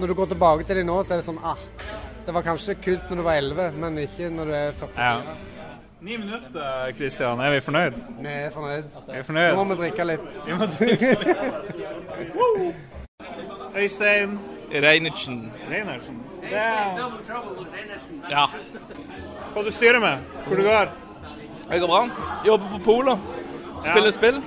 [0.00, 1.62] Når du går tilbake til dem nå, så er det sånn ah,
[2.26, 4.98] Det var kanskje kult når du var 11, men ikke når du er 44.
[4.98, 5.38] Ja.
[6.00, 7.40] Ni minutter, Kristian.
[7.40, 7.92] Er vi fornøyd?
[8.20, 8.82] Vi er fornøyd.
[9.10, 9.54] Vi er fornøyd.
[9.54, 10.22] Nå må vi drikke litt.
[10.46, 11.36] Vi må drikke litt.
[13.76, 14.38] Øystein
[14.72, 15.52] Reinertsen.
[15.70, 16.22] Reinertsen.
[16.40, 16.96] Det er
[18.30, 18.46] Ja.
[19.54, 20.18] hva du styrer med.
[20.46, 20.88] Hvor du går.
[21.70, 22.08] Det går bra.
[22.46, 23.18] Jobber på Polet.
[23.82, 24.10] Spiller Ja.
[24.10, 24.42] spill.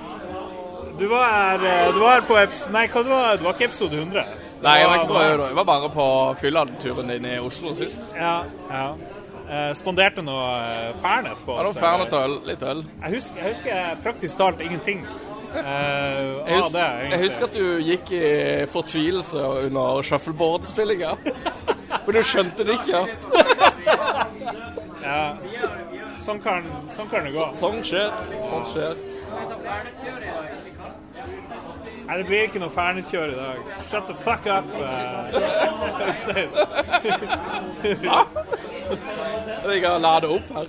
[0.98, 3.64] Du var her, du var her på eps Nei, hva det var, det var ikke
[3.64, 4.24] episode 100?
[4.62, 5.20] Nei, jeg var ikke på.
[5.46, 8.14] Jeg var bare på fyllaturen din i Oslo sist.
[8.16, 8.92] Ja, ja.
[9.44, 12.36] Eh, spanderte noe eh, Fernet på Ja, oss, var fernet og øl.
[12.48, 12.80] Litt øl.
[13.02, 15.04] Jeg husker, jeg husker praktisk talt ingenting.
[15.04, 15.60] Eh,
[16.48, 18.22] Jeg husker, det, jeg husker at du gikk i
[18.72, 19.38] fortvilelse
[19.68, 21.12] under shuffleboard-spillinga.
[22.04, 23.04] For du skjønte det ikke.
[25.04, 25.20] Ja.
[26.24, 26.64] Sånn kan,
[26.96, 27.46] sånn kan det gå.
[27.60, 28.10] Sånn skjer.
[28.48, 28.96] Sånn skjer.
[32.04, 33.70] Nei, det blir ikke noe fernetkjør i dag.
[33.88, 35.34] Shut the fuck up, eh,
[36.08, 36.50] Øystein.
[39.74, 40.66] Jeg og lader opp her.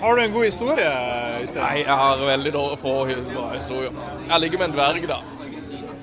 [0.00, 0.90] Har du en god historie,
[1.40, 1.62] Øystein?
[1.62, 3.92] Nei, jeg har veldig dårlig få historier.
[4.30, 5.20] Jeg ligger med en dverg, da.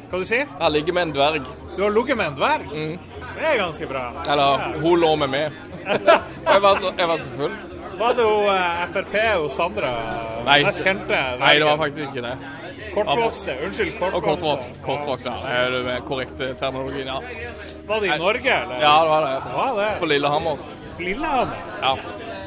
[0.09, 1.45] Hva du sier Jeg ligger med en dverg.
[1.75, 1.81] du?
[1.83, 2.67] har ligget med en dverg?
[2.73, 4.03] Det er ganske bra.
[4.29, 5.51] Eller, hun lå med meg.
[6.53, 7.55] Jeg var så, jeg var så full.
[7.99, 9.89] Var det jo eh, Frp og Sandra
[10.45, 11.17] Nei, mest kjente?
[11.39, 12.37] nei, det var faktisk ikke det.
[12.93, 13.57] Kortvokste.
[13.65, 14.29] Unnskyld, Og kortvokste.
[14.29, 14.81] kortvokst.
[14.85, 15.35] Kortvokst, ja.
[15.43, 17.19] Det er det korrekt korrekte terminologien, ja.
[17.87, 18.81] Var det i Norge, eller?
[18.81, 19.33] Ja, det var det.
[19.43, 19.99] Det var det.
[19.99, 20.57] På Lillehammer.
[20.99, 21.55] Lillehammer?
[21.81, 21.97] Ja.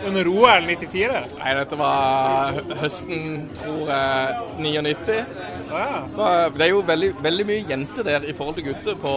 [0.06, 1.20] Under OL 94?
[1.38, 5.24] Nei, dette var høsten, tror jeg, 99.
[5.70, 6.48] Ja.
[6.54, 9.14] Det er jo veldig, veldig mye jenter der i forhold til gutter på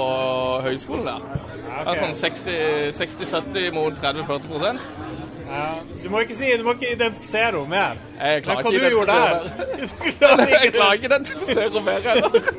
[0.66, 1.28] høyskolen der.
[1.70, 4.50] Det er sånn 60 60-70 mot 30-40
[5.50, 5.68] Ja.
[6.04, 8.02] Du må ikke si, du må ikke identifisere henne mer.
[8.20, 9.30] Jeg klarer ikke du identifisere
[10.20, 10.48] henne.
[10.54, 12.50] Jeg klarer ikke identifisere henne mer heller.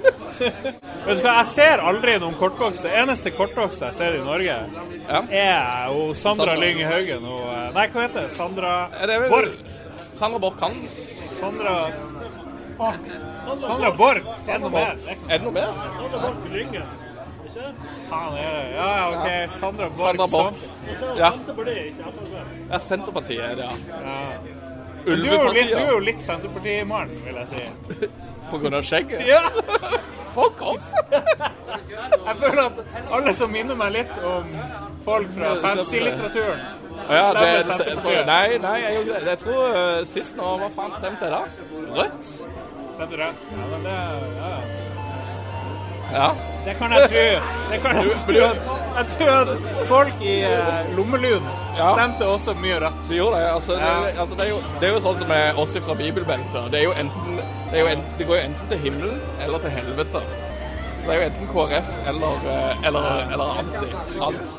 [1.07, 2.91] Vet du hva, jeg ser aldri noen kortvokste.
[3.03, 6.57] Eneste kortvokste jeg ser i Norge, er jo Sandra Sandra.
[6.61, 8.33] Lyng Haugen og eh, Nei, hva heter det?
[8.35, 9.61] Sandra Er det Borch?
[10.19, 10.81] Sandra Borch kan
[11.37, 11.77] Sandra
[12.81, 12.95] Åh,
[13.61, 14.29] Sandra Borch.
[14.49, 14.97] Enda mer.
[15.29, 15.73] Er det noe mer?
[15.99, 17.10] Sandra Borch Lyngen.
[17.51, 17.91] Ikke?
[18.09, 19.53] Faen, er det Ja, ja, OK.
[19.59, 20.01] Sandra Borch.
[20.01, 20.65] Sandra Borch.
[21.01, 21.17] sånn.
[21.19, 21.31] Ja.
[21.31, 22.45] Senterpartiet, ikke.
[22.71, 24.31] Ja, Senterpartiet er det, ja.
[25.05, 28.11] Du er jo litt, du er jo litt Senterpartimann, vil jeg si.
[28.51, 29.27] På grunn av skjegget?
[29.27, 29.43] Ja!
[30.35, 30.93] Fuck off!
[31.91, 32.77] Jeg føler at
[33.11, 34.53] alle som minner meg litt om
[35.03, 36.61] folk fra fantasy-litteraturen
[37.09, 37.49] ja, det,
[38.05, 41.41] det, nei, nei, jeg, jeg tror uh, sist nå Hva faen stemte jeg da?
[41.97, 42.31] Rødt?
[42.99, 43.33] Stemte det?
[43.57, 43.97] Ja, men det
[44.37, 44.90] ja.
[46.15, 46.31] Ja.
[46.65, 47.25] Det kan jeg tro.
[47.71, 48.77] Det kan jeg, tro.
[48.97, 49.49] jeg tror at
[49.89, 50.35] folk i
[50.97, 51.47] Lommelun
[51.79, 51.93] Ja.
[51.95, 52.99] stemte også mye rett.
[53.09, 53.51] De gjorde det.
[53.55, 56.71] Altså, det, altså, det, er jo, det er jo sånn som med oss fra bibelbeltet.
[56.75, 57.39] Det, er enten,
[57.71, 60.25] det, er jo enten, det går jo enten til himmelen eller til helvete.
[61.01, 63.95] Så det er jo enten KrF eller, eh, eller, eller anti.
[64.29, 64.57] Alt.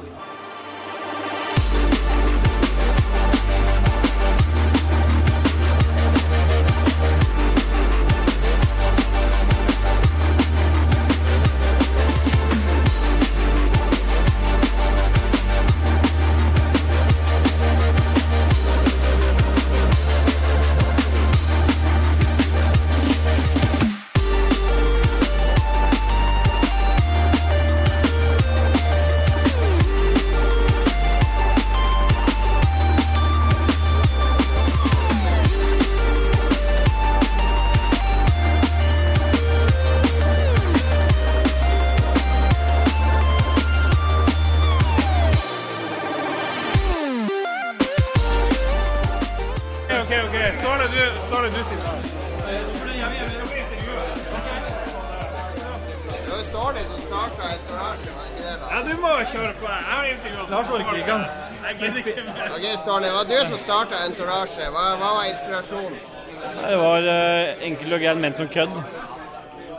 [63.71, 64.67] Starta Entourage?
[64.67, 65.99] Hva, hva var inspirasjonen?
[66.41, 68.73] Det var uh, enkelt og greit ment som kødd.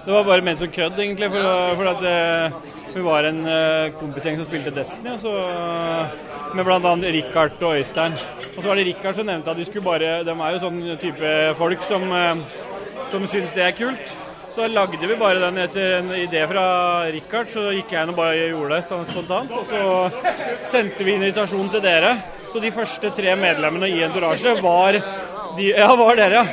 [0.02, 1.28] Det var bare ment som kødd, egentlig.
[1.34, 6.56] For, for at uh, hun var en uh, kompisgjeng som spilte Destiny, og så, uh,
[6.56, 6.94] med bl.a.
[7.18, 8.16] Richard og Øystein.
[8.54, 10.82] Og så var det Richard som nevnte at de skulle bare De er jo sånn
[11.00, 12.64] type folk som, uh,
[13.12, 14.16] som syns det er kult.
[14.54, 16.64] Så lagde vi bare den etter en idé fra
[17.08, 19.54] Richard, så gikk jeg inn og bare gjorde det sånn spontant.
[19.56, 19.80] Og så
[20.68, 22.10] sendte vi invitasjon til dere.
[22.52, 24.98] Så de første tre medlemmene i Entourage var
[25.56, 26.44] de, Ja, var dere.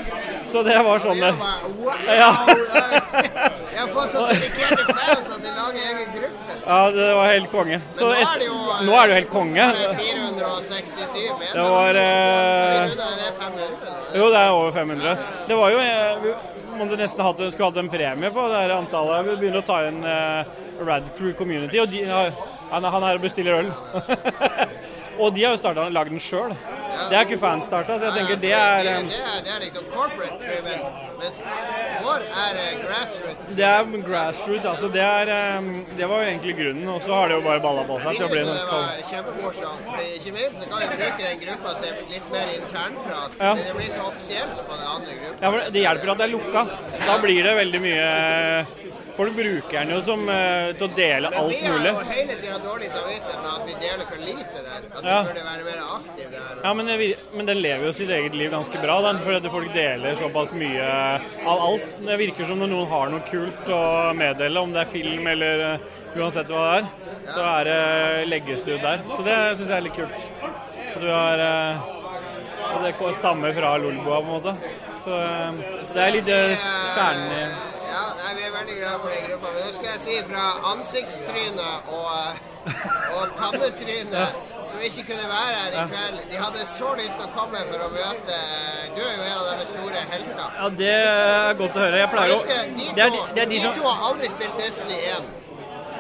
[0.47, 1.33] Så det var sånn det
[2.15, 2.31] Ja.
[3.79, 6.55] Jeg har fått så dedikerte fans at de lager egen gruppe.
[6.65, 7.77] Ja, det var helt konge.
[7.95, 9.67] Så Men nå er det jo, eh, nå er det jo helt konge.
[9.75, 11.53] Det er 467 medlemmer.
[11.53, 13.93] Det var eh, det 500?
[14.15, 15.15] Jo, det er over 500.
[15.47, 15.79] Det var jo
[16.79, 19.25] Vi måtte nesten hatt, skulle hatt en premie på det her antallet.
[19.27, 20.47] Vi begynner å ta inn uh,
[20.87, 23.71] Rad Crew Community, og de han, han er og bestiller øl.
[25.19, 26.55] og de har jo starta lagd den sjøl.
[27.09, 29.85] Det er ikke fanstarta, så jeg tenker det er det, det, er, det er liksom
[29.93, 30.81] corporate driven,
[31.19, 31.37] mens
[32.03, 33.53] vår er eh, grassroots.
[33.57, 34.89] Det er grassroot, altså.
[34.93, 36.89] Det, er, eh, det var jo egentlig grunnen.
[36.95, 39.89] Og så har det jo bare balla på seg til å bli noe var kjempemorsomt.
[40.17, 43.39] Ikke minst så kan vi bruke den gruppa til litt mer internprat.
[43.39, 43.55] Ja.
[43.63, 45.39] Det blir så offisielt på den andre gruppa.
[45.39, 46.65] Ja, for Det hjelper at det er lukka.
[47.07, 48.09] Da blir det veldig mye
[49.19, 52.35] Folk bruker den jo som uh, til å dele Men alt vi har jo hele
[52.39, 54.77] tida dårlig samvittighet med at vi deler for lite der.
[54.79, 55.17] At vi Ja.
[55.27, 56.61] burde være mer aktive der.
[56.63, 59.51] Ja, men, det men den lever jo sitt eget liv ganske bra, den, fordi at
[59.51, 60.87] folk deler såpass mye
[61.43, 61.99] av alt.
[62.07, 63.83] Det virker som når noen har noe kult å
[64.15, 66.91] meddele, om det er film eller uh, uansett hva det er,
[67.35, 69.07] så er det legges det ut der.
[69.17, 70.27] Så det syns jeg er litt kult.
[70.95, 71.87] At du har eh,
[72.69, 74.55] Og det stammer fra Lolboa, på en måte.
[75.03, 75.19] Så,
[75.89, 77.68] så det er litt kjernen i
[78.69, 79.47] Er glad for den gruppa.
[79.53, 84.23] Men nå skal jeg si fra ansiktstryne og, eh, og pannetryne
[84.69, 87.85] som ikke kunne være her i kveld, de hadde så lyst til å komme for
[87.87, 88.37] å møte
[88.95, 90.47] Du er jo en av deres store helter.
[90.59, 92.01] Ja, det er godt å høre.
[92.03, 94.05] Jeg pleier å de, de, Det er to, de, det er de de to har
[94.11, 95.29] aldri spilt Destiny 1.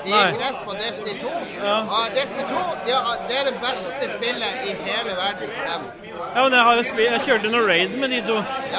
[0.03, 1.33] De gikk rett på Destiny 2.
[1.63, 1.77] Ja.
[1.95, 2.61] Og Destiny 2
[2.91, 5.89] ja, det er det beste spillet i hele verden for dem.
[6.35, 8.35] Ja, men jeg, har jo jeg kjørte noe raid med de to,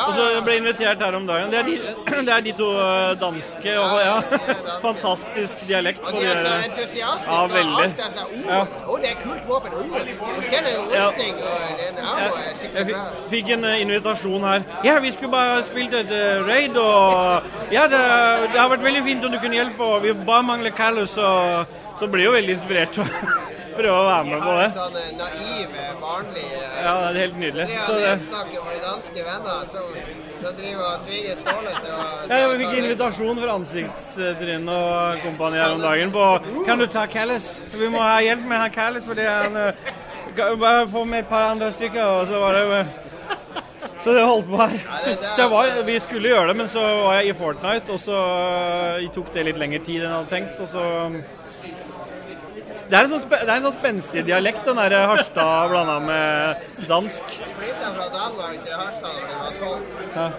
[0.06, 1.50] og så ble jeg invitert her om dagen.
[1.50, 1.74] Det er de,
[2.28, 4.14] det er de to eh, danske, og ja,
[4.86, 7.32] fantastisk dialekt Og de er så entusiastiske.
[7.32, 8.60] Ja, og alt er sånn, Ja.
[8.60, 9.74] oh, oh, det er kult våpen.
[9.80, 11.50] Oh, og ser du rustning Ja.
[11.50, 13.26] og den er Jeg, skikkelig jeg bra.
[13.34, 14.64] fikk en eh, invitasjon her.
[14.84, 18.00] Ja, vi skulle bare spilt et eh, raid, og ja, det,
[18.54, 21.66] det har vært veldig fint om du kunne hjelpe, og vi bare mangler Callus, og
[22.00, 23.08] så blir jo veldig inspirert til å
[23.76, 24.68] prøve å være med på det.
[24.74, 27.66] Sånn eh, naive, barnlige Ja, det er helt nydelig.
[27.76, 29.98] Så det, nedsnakket våre danske venner som,
[30.40, 31.98] som driver og tvinger Ståle til å
[32.30, 36.26] ja, jeg fikk invitasjon fra Ansiktstrinn og kompani her om dagen på
[36.68, 37.50] Kan du ta Callis?
[37.74, 39.92] Vi må ha hjelp med han Callis, fordi han eh,
[40.40, 42.92] Bare få med et par andre stykker, og så var det eh,
[44.00, 44.78] Så det holdt på her.
[45.36, 48.22] Så var, vi skulle gjøre det, men så var jeg i Fortnite, og så
[49.02, 50.84] jeg tok det litt lengre tid enn jeg hadde tenkt, og så
[52.90, 55.98] det er, en sånn spen det er en sånn spenstig dialekt, den der Harstad blanda
[56.02, 57.36] med dansk.
[57.58, 60.00] Flytta fra Danmark til Harstad da jeg var tolv.
[60.16, 60.30] Ja.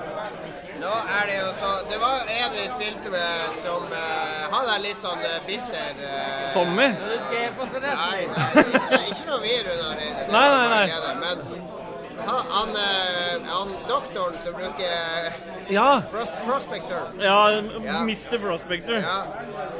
[0.82, 4.80] Nå er det jo så Det var en vi spilte med som uh, Han er
[4.82, 6.00] litt sånn eh, bitter.
[6.02, 6.88] uh, Tommy?
[6.88, 10.02] Nei, nei ikke, ikke noe vi, Runar.
[10.02, 10.88] Nei, nei, nei.
[11.22, 11.70] Men
[12.26, 15.34] han, han, eh, han doktoren som bruker
[15.72, 16.02] Ja.
[16.12, 18.00] pros Prospector Ja, Ja.
[18.02, 18.38] Mr.
[18.44, 18.96] Prospector.
[18.96, 19.18] Ja,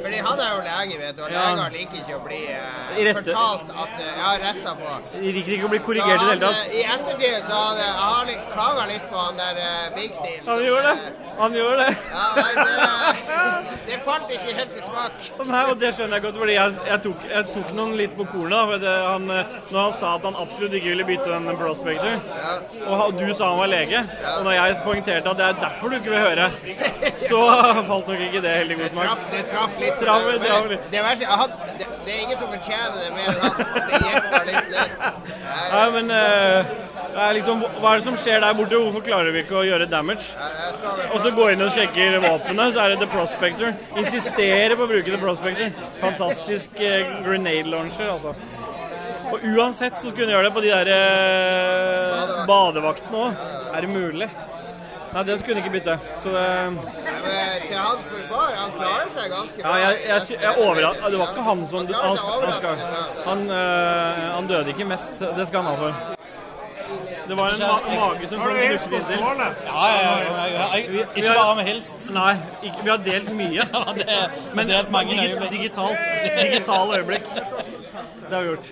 [0.02, 1.44] fordi han er jo lege, vet du, og Ja.
[1.54, 4.90] leger liker ikke å bli eh, fortalt at eh, Ja, retta på.
[5.20, 6.66] De liker ikke å bli korrigert i det hele tatt.
[6.66, 7.60] eh, I ettertid så
[8.02, 10.40] har litt, klaga litt på han der uh, Big Steel.
[10.46, 10.96] Han gjorde det.
[11.06, 11.96] eh, Han gjorde det.
[12.12, 15.12] Ja, det, det falt ikke helt i smak.
[15.52, 18.26] Nei, og det skjønner jeg godt, fordi jeg, jeg, tok, jeg tok noen litt på
[18.32, 18.50] kornet.
[18.52, 22.20] da, det, han, eh, når han sa at han absolutt ikke ville bytte den Prospector,
[22.86, 24.02] og du sa han var lege,
[24.36, 26.48] og når jeg poengterte at det er derfor du ikke vil høre,
[27.28, 27.40] så
[27.90, 29.26] falt nok ikke det helt i god Det smak.
[29.32, 29.98] det traff litt.
[30.02, 30.88] Traf, men traf det, litt.
[30.94, 33.52] det, verste, jeg had, det, det er ingen som fortjener det mer enn han.
[33.92, 34.66] Det litt.
[35.72, 36.72] Nei, men uh,
[37.12, 38.80] det liksom, hva er det som skjer der borte?
[38.80, 40.32] Hvorfor klarer vi ikke å gjøre damage?
[41.12, 43.74] Og så går inn og sjekker våpenet, så er det The Prospector.
[44.00, 45.72] Insisterer på å bruke The Prospector.
[46.00, 48.34] Fantastisk uh, grenade launcher, altså.
[49.32, 53.44] Og uansett så skulle hun gjøre det på de der eh, badevaktene òg.
[53.72, 54.28] Er det mulig?
[55.12, 55.94] Nei, den skulle hun ikke bytte.
[56.24, 59.76] Så det Men til hans forsvar, han klarer seg ganske Ja, bra.
[59.82, 62.76] jeg, i jeg, jeg overrasker, Det var ikke han som Han Han, skal,
[63.26, 65.12] han, øh, han døde ikke mest.
[65.20, 66.21] Det skal han ha for.
[67.28, 69.20] Det var en ma mage som kom knuffende inn til.
[69.20, 71.04] Ja, ja, ja, ja, ja.
[71.16, 71.92] Ikke bare med helst.
[71.98, 72.14] hilst.
[72.16, 73.66] Nei, ikke, vi har delt mye.
[74.00, 75.98] det- Men et mange digi digitalt.
[76.40, 77.28] Digitale øyeblikk.
[78.32, 78.68] Det har vi gjort.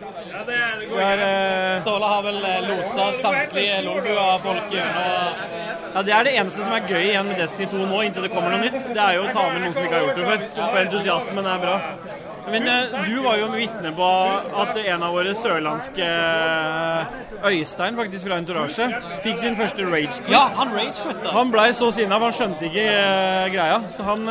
[0.96, 5.34] Vi har, eh, Ståle har vel eh, losa samtlige Lolbua-folk gjennom
[5.94, 8.30] ja, Det er det eneste som er gøy igjen med Destiny 2 nå, inntil det
[8.32, 8.78] kommer noe nytt.
[8.94, 10.46] Det er jo å ta med noen som ikke har gjort det før.
[10.62, 11.76] For entusiasmen er bra.
[12.50, 14.08] Men eh, du var jo vitne på
[14.62, 17.18] at en av våre sørlandske eh,
[17.50, 18.86] Øystein, faktisk fra Entourage,
[19.24, 20.28] fikk sin første ragequit.
[20.32, 21.34] Ja, han ragequit da.
[21.36, 23.80] Han blei så sinna, for han skjønte ikke eh, greia.
[23.96, 24.24] Så han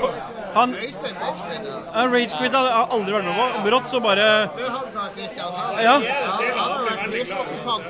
[0.00, 0.18] for-
[0.56, 3.46] Han Øystein Fitchman, ja, rage quit har aldri vært med på.
[3.66, 5.80] Brått så bare Du er han fra Kristiansand?
[5.84, 5.96] Ja.
[6.00, 7.02] Han har vært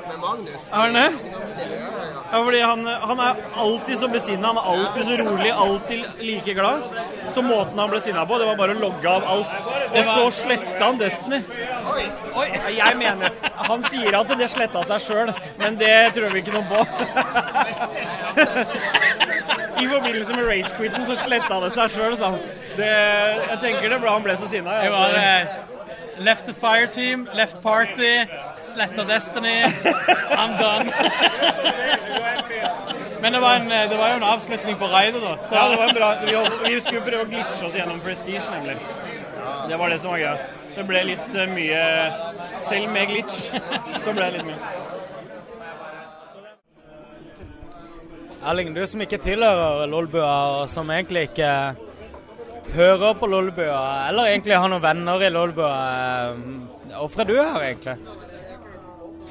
[0.09, 0.65] med Magnus.
[0.73, 1.05] Er han det?
[2.27, 2.81] Ja, fordi han,
[3.11, 6.83] han er alltid så besinna, han er alltid så rolig, alltid like glad.
[7.31, 9.46] Så måten han ble sinna på, det var bare å logge av alt.
[9.47, 11.39] Og så sletta han Destiny.
[12.37, 13.29] Oi, jeg mener
[13.69, 15.31] Han sier at det sletta seg sjøl,
[15.61, 16.79] men det tror vi ikke noe på.
[19.77, 22.39] I forbindelse med ragequitten så sletta det seg sjøl, sa han.
[22.77, 24.81] Jeg tenker det ble han ble så sinna.
[24.83, 25.57] Det var eh,
[26.17, 28.25] Left the fire team, left party,
[28.65, 29.59] sletta Destiny,
[30.33, 30.89] I'm done.
[33.21, 35.35] Men det var, en, eh, det var jo en avslutning på raidet, da.
[35.49, 36.09] Så Ja, det var en bra.
[36.25, 36.35] Vi,
[36.73, 38.77] vi skulle prøve å glitche oss gjennom Prestige, nemlig.
[39.69, 40.37] Det var det som var greia.
[40.75, 41.81] Det ble litt eh, mye
[42.67, 43.39] Selv med glitch,
[44.03, 44.75] så ble det litt mye.
[48.47, 51.51] Erling, du som ikke tilhører Lolbua, og som egentlig ikke
[52.75, 57.65] hører på Lolbua, eller egentlig har noen venner i Lolbua, eh, hvorfor er du her
[57.71, 57.97] egentlig?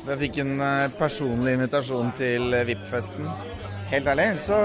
[0.06, 3.26] Jeg fikk en eh, personlig invitasjon til eh, VIP-festen.
[3.90, 4.58] Helt ærlig, så,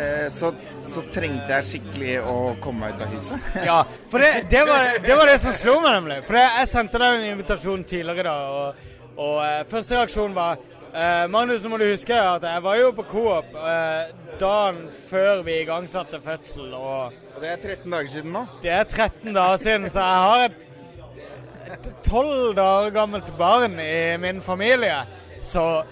[0.00, 0.54] eh, så
[0.90, 3.48] så trengte jeg skikkelig å komme meg ut av huset.
[3.68, 3.78] Ja,
[4.10, 6.20] for det, det, var, det var det som slo meg, nemlig.
[6.28, 11.24] For jeg, sendte deg en invitasjon tidligere da, og, og uh, første reaksjon var uh,
[11.32, 15.58] Magnus, nå må du huske at jeg var jo på Coop uh, dagen før vi
[15.62, 16.74] igangsatte fødsel.
[16.76, 18.46] Og, Og det er 13 dager siden nå?
[18.62, 20.46] Det er 13 dager siden, så jeg har
[21.74, 25.00] et tolv dager gammelt barn i min familie,
[25.42, 25.84] så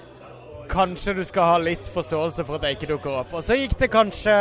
[0.72, 3.32] kanskje du skal ha litt forståelse for at jeg ikke dukker opp.
[3.36, 4.36] Og så gikk det kanskje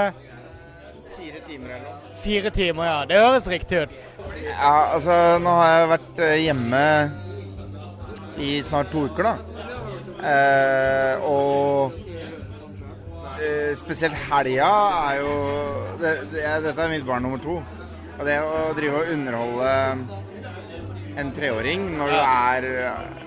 [1.61, 2.15] timer eller noe.
[2.21, 3.05] fire timer, ja.
[3.05, 3.93] Det høres riktig ut.
[4.45, 6.83] Ja, altså nå har jeg vært eh, hjemme
[8.41, 9.35] i snart to uker, da.
[10.21, 11.95] Eh, og
[13.41, 14.71] eh, spesielt helga
[15.09, 15.31] er jo
[16.01, 17.59] det, det, Dette er mitt barn nummer to.
[18.19, 19.71] Og det å drive og underholde
[21.21, 22.67] en treåring når du er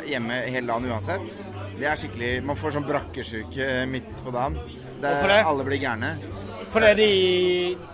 [0.08, 1.34] hjemme hele dagen uansett,
[1.74, 4.60] det er skikkelig Man får sånn brakkesjuke midt på dagen.
[5.02, 5.40] Det, Hvorfor det?
[5.50, 6.14] Alle blir gærne.
[6.74, 7.08] Fordi de,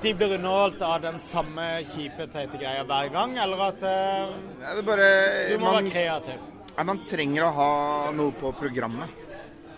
[0.01, 4.31] de blir underholdt av den samme kjipe, teite greia hver gang, eller at eh,
[4.62, 5.09] Ja, det bare,
[5.51, 6.47] du må man- være kreativ?
[6.78, 7.72] Ja, man trenger å ha
[8.16, 9.11] noe på programmet.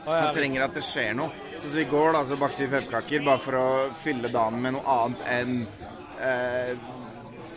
[0.05, 0.21] Å, ja.
[0.29, 1.33] Man trenger at det skjer noe.
[1.63, 3.67] Så som i går da, så bakte vi pepperkaker bare for å
[4.03, 5.57] fylle dagen med noe annet enn
[6.23, 6.73] eh,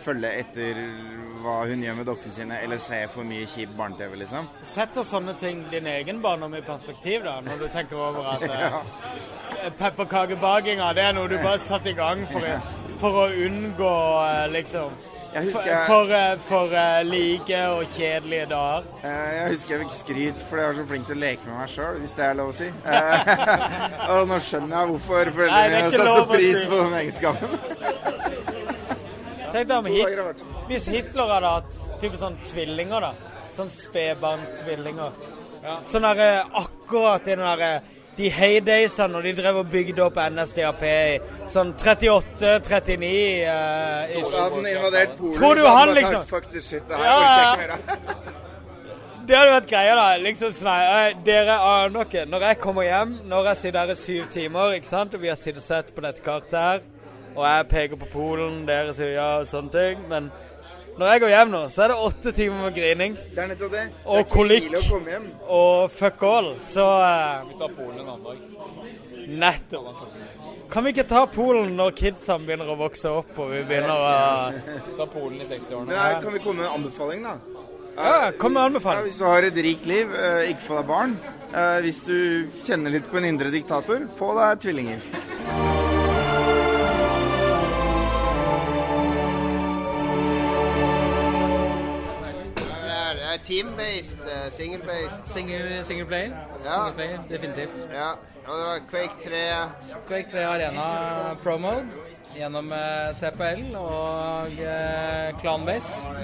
[0.02, 0.82] følge etter
[1.42, 4.48] hva hun gjør med dokkene sine, eller ser for mye kjip barne-TV, liksom.
[4.66, 8.80] Setter sånne ting din egen barndom i perspektiv, da, når du tenker over at Ja.
[9.62, 12.46] eh, pepperkakebakinga, det er noe du bare satte i gang for,
[13.02, 13.92] for å unngå
[14.28, 15.02] eh, liksom
[15.36, 18.86] For, husker- for, eh, for eh, like og kjedelige dager.
[19.04, 21.72] Jeg husker jeg fikk skryt fordi jeg var så flink til å leke med meg
[21.74, 22.68] sjøl, hvis det er lov å si.
[24.16, 26.68] Og nå skjønner jeg hvorfor foreldrene mine har satt så pris si.
[26.70, 27.58] på den egenskapen.
[29.56, 33.36] Tenk deg om Hit hvis Hitler hadde hatt type sånn tvillinger, da.
[33.54, 35.20] Sånn spedbarntvillinger.
[35.62, 35.76] Ja.
[35.88, 36.30] Sånn derre
[36.60, 37.70] akkurat i den derre
[38.16, 41.18] de heydaysene når de drev og bygde opp NSDAP i
[41.52, 43.10] sånn 38-39
[43.44, 46.96] uh, Så hadde den invadert Polen, Tror du han liksom sagt, Fuck this shit, det
[46.96, 47.78] her Ja.
[49.26, 50.06] Det hadde vært greia, da.
[50.22, 53.98] Liksom sånn eh, Dere aner noe Når jeg kommer hjem, når jeg sitter her i
[53.98, 56.84] syv timer, ikke sant, og vi har sittet sett på dette kartet her,
[57.36, 60.30] og jeg peker på Polen, dere sier ja og sånne ting, men
[60.96, 63.16] når jeg går hjem nå, så er det åtte timer med grining.
[63.34, 63.82] Det er nettopp det.
[63.92, 64.76] Det er Og kolikk.
[65.52, 66.48] Og fuck all.
[66.72, 68.38] Så eh, Vi tar Polen en annen dag.
[69.42, 70.00] Nettopp.
[70.72, 74.96] Kan vi ikke ta Polen når kidsa begynner å vokse opp og vi begynner å
[74.96, 76.08] Ta Polen i 60-årene.
[76.24, 77.36] Kan vi komme med en anbefaling, da?
[77.96, 79.04] Ja, kom med anbefaling.
[79.04, 81.16] Ja, hvis du har et rikt liv, eh, ikke få deg barn.
[81.52, 82.18] Eh, hvis du
[82.64, 85.75] kjenner litt på en indre diktator, få deg tvillinger.
[93.38, 95.26] Er, team-based, eh, single-based.
[95.26, 96.30] Single, single player.
[96.64, 96.72] Ja.
[96.74, 97.88] Single player, definitivt.
[97.92, 98.10] Ja,
[98.46, 99.70] og det var Quake 3.
[100.08, 101.86] Quake 3 Arena Pro Mode
[102.38, 106.14] gjennom eh, CPL og eh, Clanbase.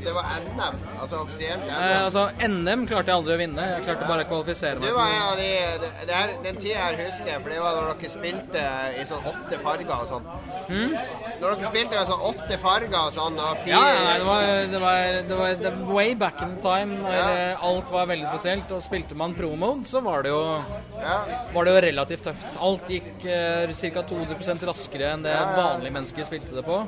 [0.00, 1.72] Det var NM, altså offisielt NM.
[1.76, 3.66] Eh, altså, NM klarte jeg aldri å vinne.
[3.74, 4.94] Jeg klarte bare å kvalifisere meg.
[4.96, 5.48] var av de
[5.82, 8.66] det, det her, Den tida her husker jeg, for det var da dere spilte
[9.00, 10.30] i sånn åtte farger og sånn.
[10.70, 10.96] Mm?
[11.40, 14.46] Når dere spilte i sånn åtte farger og sånn, og Ja, fire nei, det var,
[14.74, 18.30] det var, det var det var way back in time når eh, alt var veldig
[18.30, 18.72] spesielt.
[18.74, 20.42] Og spilte man pro-mode, så var det, jo,
[21.54, 22.50] var det jo relativt tøft.
[22.60, 24.02] Alt gikk eh, ca.
[24.02, 25.44] 200 raskere enn det Ja, ja.
[25.56, 26.78] vanlige mennesker spilte det på.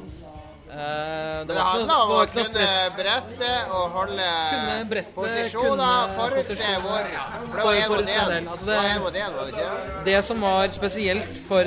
[0.73, 2.65] Eh, det det handla om å kunne
[2.97, 7.29] brette og holde Kunne brette, posisjoner, forutse hvor ja.
[7.37, 9.21] For det var én Forutse altså Det det- én var det
[9.53, 9.69] ikke?
[10.07, 11.65] Det som var spesielt for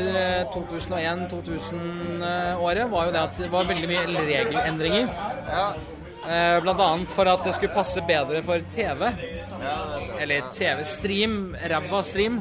[0.56, 5.08] 2001-2000-året, var jo det at det var veldig mye regelendringer.
[5.54, 5.74] Eh,
[6.26, 9.04] Blant annet for at det skulle passe bedre for TV.
[10.20, 12.40] Eller TV-stream, ræva stream.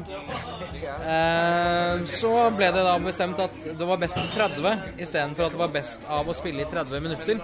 [1.05, 4.75] Eh, Så ble det da bestemt at det var best i 30
[5.05, 7.41] istedenfor at det var best av å spille i 30 minutter.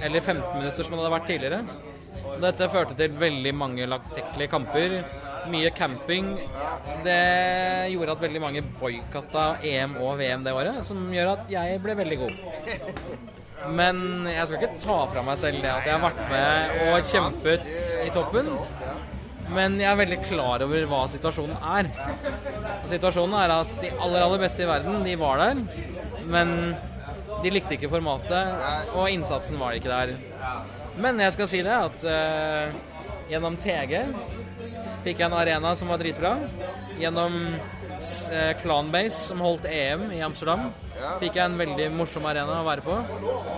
[0.00, 1.62] Eller 15 minutter, som det hadde vært tidligere.
[2.40, 4.96] Dette førte til veldig mange langtekkelige kamper.
[5.50, 6.34] Mye camping.
[7.04, 11.80] Det gjorde at veldig mange boikotta EM og VM det året, som gjør at jeg
[11.82, 13.38] ble veldig god.
[13.68, 17.10] Men jeg skal ikke ta fra meg selv det at jeg har vært med og
[17.10, 17.66] kjempet
[18.06, 18.48] i toppen.
[19.50, 21.90] Men jeg er veldig klar over hva situasjonen er.
[22.80, 25.64] Og situasjonen er at de aller, aller beste i verden, de var der.
[26.30, 26.54] Men
[27.40, 28.54] de likte ikke formatet,
[28.94, 30.14] og innsatsen var ikke der.
[31.00, 32.78] Men jeg skal si det at uh,
[33.30, 33.94] gjennom TG
[35.04, 36.34] fikk jeg en arena som var dritbra.
[37.00, 37.38] Gjennom
[38.62, 40.68] Clanbase, som holdt EM i Amsterdam,
[41.20, 42.96] fikk jeg en veldig morsom arena å være på.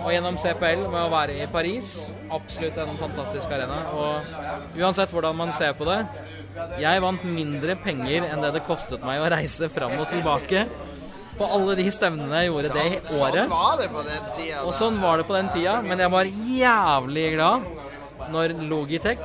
[0.03, 1.91] Og gjennom CPL med å være i Paris,
[2.33, 3.81] absolutt en fantastisk arena.
[3.95, 5.99] Og uansett hvordan man ser på det,
[6.81, 10.67] jeg vant mindre penger enn det det kostet meg å reise fram og tilbake.
[11.33, 13.47] På alle de stevnene jeg gjorde det året.
[13.47, 14.59] Sånn var det på den tida.
[14.61, 16.29] Og sånn var det på den tida, men jeg var
[16.59, 17.71] jævlig glad
[18.33, 19.23] når Logitech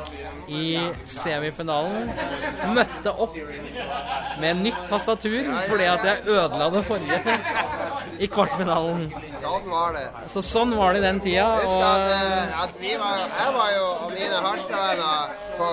[0.49, 2.11] i semifinalen
[2.75, 3.35] møtte opp
[4.41, 7.39] med nytt tastatur fordi at jeg ødela det forrige
[8.19, 9.05] i kvartfinalen.
[9.39, 10.07] Sånn var det.
[10.33, 11.45] Så sånn var det i den tida.
[11.63, 15.69] Husk at, eh, at vi var, jeg var jo og mine Harstad-venner på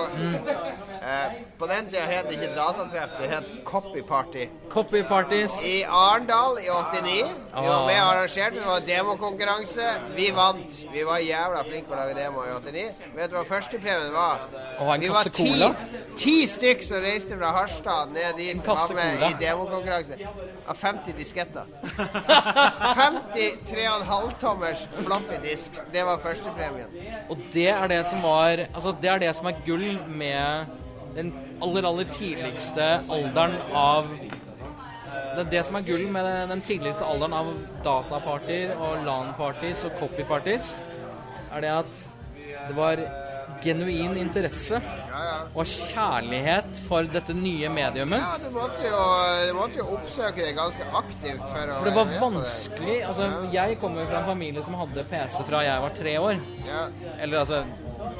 [1.02, 4.46] eh, På den tida het det ikke Datatreff, det het Copy Party.
[4.70, 5.54] Copy Parties.
[5.64, 7.02] I Arendal i 89.
[7.06, 7.86] Vi var Ah.
[7.86, 9.86] med og arrangerte, det var demokonkurranse.
[10.16, 10.78] Vi vant.
[10.92, 13.02] Vi var jævla flinke på å lage demo i 89.
[13.16, 14.38] Vet du hva førstepremien var?
[14.78, 15.68] Og en kasse ti, cola.
[16.20, 20.18] ti stykk som reiste fra Harstad ned dit og var med i demokonkurranse.
[20.68, 21.64] Av 50 disketter.
[21.96, 25.80] 50 3,5-tommers floppy disk.
[25.92, 26.92] Det var førstepremien.
[27.30, 30.66] Og det er det som var Altså, det er det som er gull med
[31.16, 34.08] den aller, aller tidligste alderen av
[35.36, 37.46] Det er det som er gull med den- den tidligste alderen av
[37.84, 40.76] datapartyer og LAN-parties og copy-parties,
[41.52, 41.92] er det at
[42.68, 42.96] det var
[43.66, 44.80] genuin interesse
[45.56, 48.22] og kjærlighet for dette nye mediumet.
[48.22, 49.02] Ja, du måtte jo,
[49.48, 53.78] du måtte jo oppsøke det ganske aktivt for å For det var vanskelig Altså, jeg
[53.82, 56.40] kommer jo fra en familie som hadde PC fra jeg var tre år.
[57.18, 57.62] Eller altså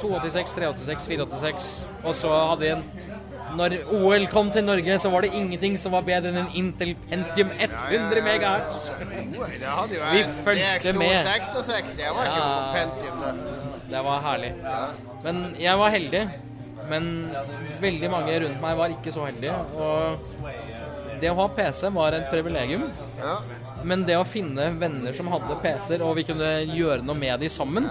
[0.01, 1.69] 286, 386, 486.
[2.03, 2.87] Og så hadde vi en
[3.57, 6.91] Når OL kom til Norge, så var det ingenting som var bedre enn en Intel
[7.07, 8.91] Pentium 100 megahertz.
[10.11, 11.31] Vi en fulgte DX2 med.
[11.95, 12.43] det var ikke.
[12.75, 13.66] Pentium, det.
[13.89, 14.51] Det var herlig.
[15.23, 16.23] Men jeg var heldig.
[16.87, 17.07] Men
[17.81, 19.55] veldig mange rundt meg var ikke så heldige.
[19.75, 20.19] Og
[21.21, 22.85] det å ha PC var et privilegium.
[23.87, 27.49] Men det å finne venner som hadde PC-er, og vi kunne gjøre noe med de
[27.51, 27.87] sammen,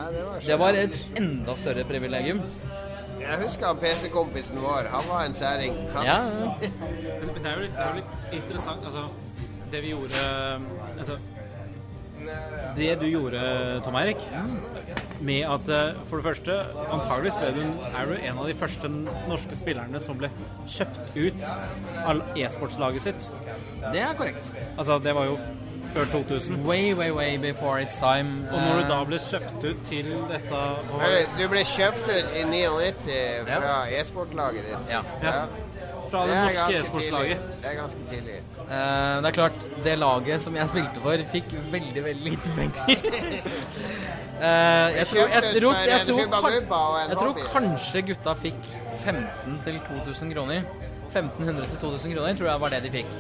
[0.47, 2.41] det var et enda større privilegium.
[3.21, 4.87] Jeg husker PC-kompisen vår.
[4.93, 5.75] Han var en særing.
[5.95, 6.19] Han- Ja.
[6.61, 9.09] Men det er jo litt, det er jo litt interessant, altså
[9.71, 10.61] Det vi gjorde
[10.99, 11.17] Altså
[12.77, 13.41] Det du gjorde,
[13.85, 14.23] Tom Eirik,
[15.21, 16.57] med at eh, for det første
[16.93, 18.91] Antageligvis ble du, er du en av de første
[19.31, 20.29] norske spillerne som ble
[20.69, 21.47] kjøpt ut
[22.05, 23.31] av e-sportslaget sitt.
[23.93, 24.53] Det er korrekt.
[24.77, 25.39] Altså, det var jo
[25.95, 26.67] før 2000.
[26.67, 28.45] Way, way, way before its time.
[28.53, 30.61] Og når du Eh, da ble kjøpt ut til dette
[31.39, 34.93] Du ble kjøpt ut i 99 fra e-sportlaget ditt.
[34.93, 35.03] Ja.
[35.23, 35.39] Ja.
[36.17, 37.49] Fra det er norske ganske e-sportslaget.
[37.63, 38.37] Det er ganske tidlig.
[38.57, 38.73] Uh,
[39.21, 42.81] det er klart, det laget som jeg spilte for, fikk veldig, veldig lite penger.
[44.41, 46.25] uh, jeg, tror, jeg, tror, jeg, tror,
[47.13, 48.69] jeg tror kanskje gutta fikk
[49.05, 50.69] 15 til 2000 kroner.
[51.13, 53.17] 1500 til 2000 kroner tror jeg var det de fikk.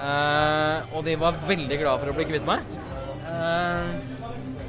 [0.00, 2.64] Uh, og de var veldig glad for å bli kvitt meg.
[3.26, 3.98] Uh,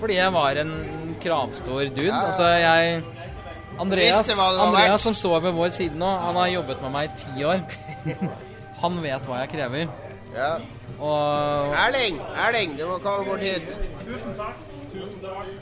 [0.01, 0.75] fordi jeg var en
[1.21, 2.09] kravstor dude.
[2.09, 2.27] Ja, ja.
[2.27, 3.20] Altså, jeg
[3.81, 7.45] Andreas, Andreas som står ved vår side nå, han har jobbet med meg i ti
[7.47, 7.63] år.
[8.81, 9.87] Han vet hva jeg krever.
[10.35, 10.51] Ja.
[11.01, 13.73] Og Erling, Erling, du må komme bort hit.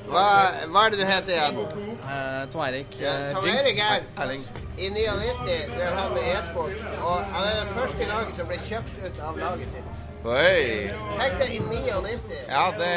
[0.09, 0.25] Hva,
[0.67, 1.59] hva er det du heter igjen?
[2.03, 4.45] uh, Tom Eirik Ja, eh, Tom Eirik Erik Erling.
[4.77, 8.61] I 99 drev han med e-sport, og han er den første i laget som ble
[8.71, 10.08] kjøpt ut av laget sitt.
[10.19, 10.91] Oi.
[11.15, 12.39] Tenk deg i 99.
[12.49, 12.91] Ja, det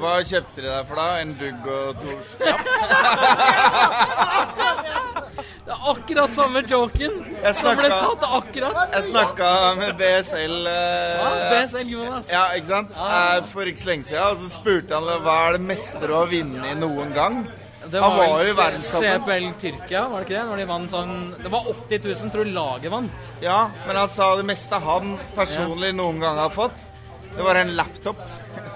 [0.00, 1.04] Hva kjøpte de deg for da?
[1.22, 2.10] En dugg og to
[5.68, 7.12] Det er akkurat samme joken
[7.44, 8.94] Jeg som ble tatt akkurat.
[8.96, 12.30] Jeg snakka med BSL eh, Ja, BSL Jonas.
[12.32, 12.90] Ja, ikke sant?
[12.96, 14.24] Eh, for ikke så lenge siden.
[14.24, 17.42] Og så spurte han hva er det meste du har vunnet noen gang.
[17.90, 19.22] Det han var var jo i verdenstoppen.
[19.24, 20.46] CPL Tyrkia, var det ikke det?
[20.50, 23.30] Når de vant sånn Det var 80 000, tror jeg laget vant.
[23.44, 26.84] Ja, men han sa det meste han personlig noen gang har fått,
[27.36, 28.20] det var en laptop.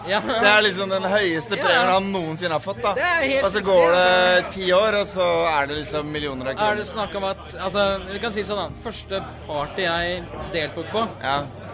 [0.08, 0.18] Ja.
[0.42, 1.62] Det er liksom den høyeste Ja.
[1.62, 2.80] premien han noensinne har fått.
[2.82, 2.90] da.
[3.22, 6.72] Helt Og så går det ti år, og så er det liksom millioner av kroner.
[6.72, 8.82] Er det snakk om at Altså, vi kan si sånn, da.
[8.82, 11.04] Første party jeg deltok på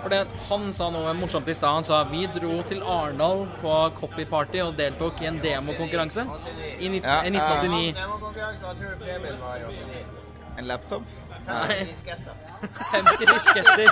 [0.02, 1.74] For det, han sa noe morsomt i stad.
[1.80, 6.24] Han sa vi dro til Arendal på Copy Party og deltok i en demokonkurranse
[6.78, 7.42] i, nitt- Ja, i ja.
[7.42, 7.94] 1989.
[7.98, 10.04] Demokonkurranse, hva tror du premien var i 89?
[10.58, 11.02] En laptop?
[11.48, 11.76] Nei.
[11.78, 12.34] 50 disketter.
[12.92, 13.88] 50 disketter.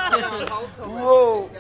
[0.87, 1.51] Wow.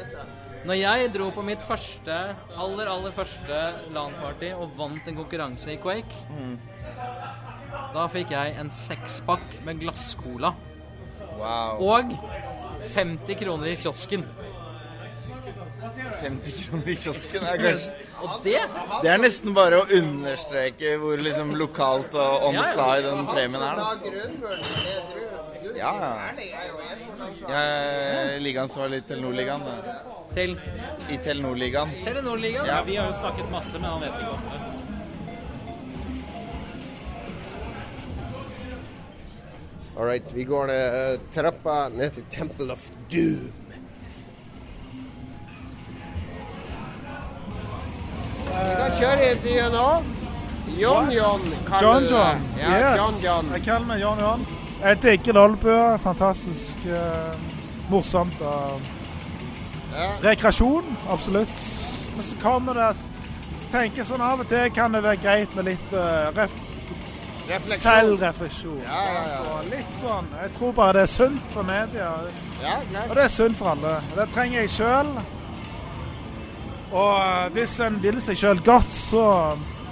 [0.66, 2.14] Når jeg dro på mitt første,
[2.58, 3.58] aller, aller første
[3.94, 6.24] LAN-party og vant en konkurranse i Quake,
[7.94, 10.50] da fikk jeg en sekspakk med glasscola.
[11.36, 11.82] Wow.
[11.86, 12.12] Og
[12.94, 14.24] 50 kroner i kiosken.
[16.20, 17.92] 50 kroner i kiosken er kanskje
[18.24, 18.56] Og det
[19.02, 23.62] Det er nesten bare å understreke hvor liksom lokalt og on the fly den premien
[23.62, 23.76] er.
[23.76, 23.84] Da.
[23.92, 26.12] som Ja, ja.
[27.48, 29.66] Jeg er ligansvarlig i Telenor-ligaen.
[29.66, 29.96] da.
[30.34, 30.56] Til?
[31.10, 31.92] I Telenor-ligaen.
[32.04, 32.66] Telenor-ligaen?
[32.66, 32.82] Ja.
[32.82, 34.65] Vi har jo snakket masse, men han vet ikke om det.
[39.98, 43.52] All right, vi går eh, trappa ned til Temple of Doom.
[48.46, 49.88] Vi kan kjøre intervjuet nå.
[50.76, 52.44] John John kaller John du John.
[52.58, 53.00] Ja, yes.
[53.00, 53.50] John John.
[53.54, 54.46] Jeg kaller meg John John.
[54.82, 55.96] Jeg digger lolbøker.
[56.04, 57.32] Fantastisk uh,
[57.90, 58.40] morsomt.
[58.40, 58.80] og
[60.22, 61.56] rekreasjon, absolutt.
[62.16, 62.96] Men så kommer det
[63.72, 66.52] tenker sånn Av og til kan det være greit med litt uh, ref,
[67.48, 67.92] Refleksjon.
[67.92, 68.80] selvrefleksjon.
[68.84, 69.40] Ja, ja, ja.
[69.52, 72.10] Og litt sånn Jeg tror bare det er sunt for media.
[72.62, 73.10] Ja, greit.
[73.10, 73.94] Og det er sunt for alle.
[74.16, 75.12] Det trenger jeg sjøl.
[76.92, 79.26] Og eh, hvis en vil seg sjøl godt, så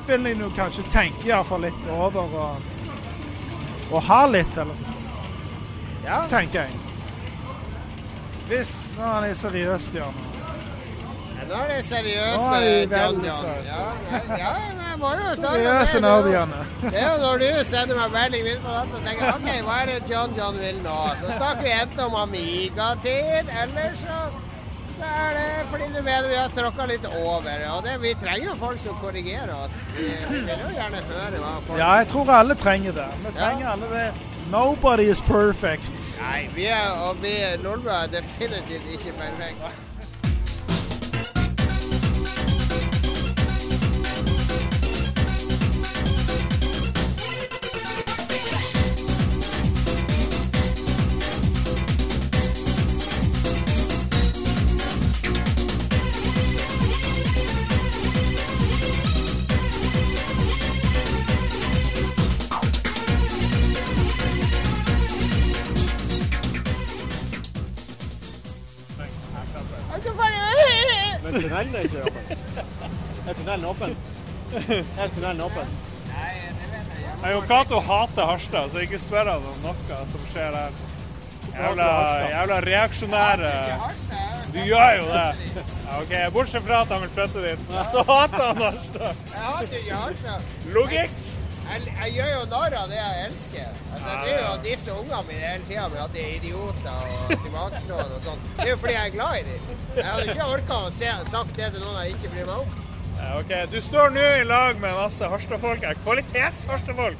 [0.06, 2.68] vil en jo kanskje tenke iallfall litt over og,
[3.90, 5.00] og ha litt selvrefleksjon.
[6.04, 6.24] Ja.
[6.28, 6.80] Tenker jeg.
[8.48, 10.33] Hvis Nå er det seriøs, Jan.
[11.48, 13.66] Nå er det seriøse er John-John.
[13.68, 13.82] Ja,
[14.38, 15.34] ja, jeg må jo.
[15.40, 16.62] Seriøse nerdiene.
[16.84, 19.76] Det er jo når du sender meg melding midt på natta og tenker OK, hva
[19.82, 20.96] er det John John vil nå?
[21.20, 24.18] Så snakker vi enten om Amiga-tid, eller så,
[24.96, 27.64] så er det fordi du mener vi har tråkka litt over.
[27.74, 29.80] Og det, vi trenger jo folk som korrigerer oss.
[29.96, 33.08] Vi, vi vil jo gjerne høre hva folk Ja, jeg tror alle trenger det.
[33.26, 34.06] Vi trenger alle det.
[34.52, 35.92] Nobody is perfect.
[36.20, 37.32] Nei, vi er, og vi
[37.64, 39.93] nordmenn er definitivt ikke perfekt.
[75.00, 75.74] Er tunnelen åpen?
[77.24, 80.82] Jeg og Cato hater Harstad, så ikke spør han om noe som skjer der.
[81.54, 81.86] Jævla,
[82.32, 83.52] jævla reaksjonære
[84.52, 85.62] Du gjør jo det.
[85.84, 89.22] Ja, ok, Bortsett fra at han vil flytte dit, så hater han Harstad.
[89.32, 90.50] Jeg hater ikke Harstad.
[90.76, 91.20] Logikk.
[91.64, 93.68] Jeg, jeg gjør jo narr av det jeg elsker.
[93.94, 97.06] Altså, jeg driver jo og disser ungene mine hele tida med at de er idioter
[97.08, 98.42] og tilbakeslående og sånn.
[98.58, 99.76] Det er jo fordi jeg er glad i dem.
[99.96, 102.83] Jeg hadde ikke orka å se, sagt det til noen jeg ikke bryr meg om.
[103.18, 105.84] Ja, ok, Du står nå i lag med masse Harstad-folk.
[105.84, 105.94] her.
[106.04, 107.16] Kvalitets-Harstad-folk.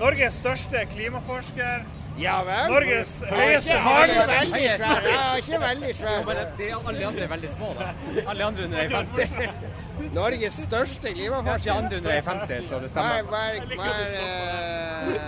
[0.00, 1.84] Norges største klimaforsker.
[2.18, 2.70] Ja vel.
[2.70, 6.20] Norges høyeste jeg er ikke veldig svær.
[6.20, 6.26] Svær.
[6.28, 7.88] Men det alle andre er veldig små, da.
[8.30, 9.50] Alle andre under 1,50.
[10.20, 11.72] Norges største klimaforsker.
[11.72, 13.22] Ja, andre under 1,50, så det er, stemmer.
[13.22, 14.16] Hver, hver, er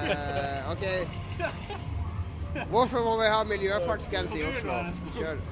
[0.06, 0.84] eh, OK.
[2.70, 4.78] Hvorfor må vi ha miljøfartsgrense i Oslo?
[5.18, 5.43] Kjør.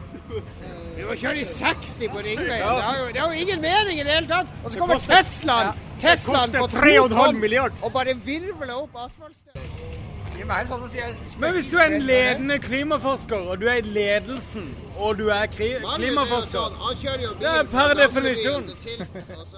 [0.96, 2.48] Vi må kjøre i 60 på Ringveien.
[2.48, 4.46] Det har jo, det har jo ingen mening i det hele tatt.
[4.64, 7.72] Og så kommer koster- Teslaen Teslaen på koster 3,5 milliard.
[7.82, 9.60] og bare virvler opp asfaltstøv.
[11.38, 15.34] Men hvis du er en ledende klimaforsker, og du er i ledelsen, og du er
[15.34, 16.74] er klimaforsker sånn,
[17.40, 18.52] Det er per definisjon.
[18.52, 19.06] gamlebilen til,
[19.38, 19.56] og så,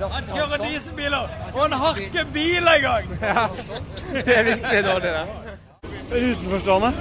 [0.00, 3.08] Han kjører dieselbiler, og han har ikke bil engang!
[4.26, 5.26] Det er virkelig dårlig, det.
[6.10, 6.92] Utenforstående.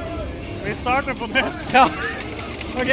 [0.66, 1.74] Vi starter på nytt.
[1.74, 1.86] Ja.
[2.76, 2.92] OK.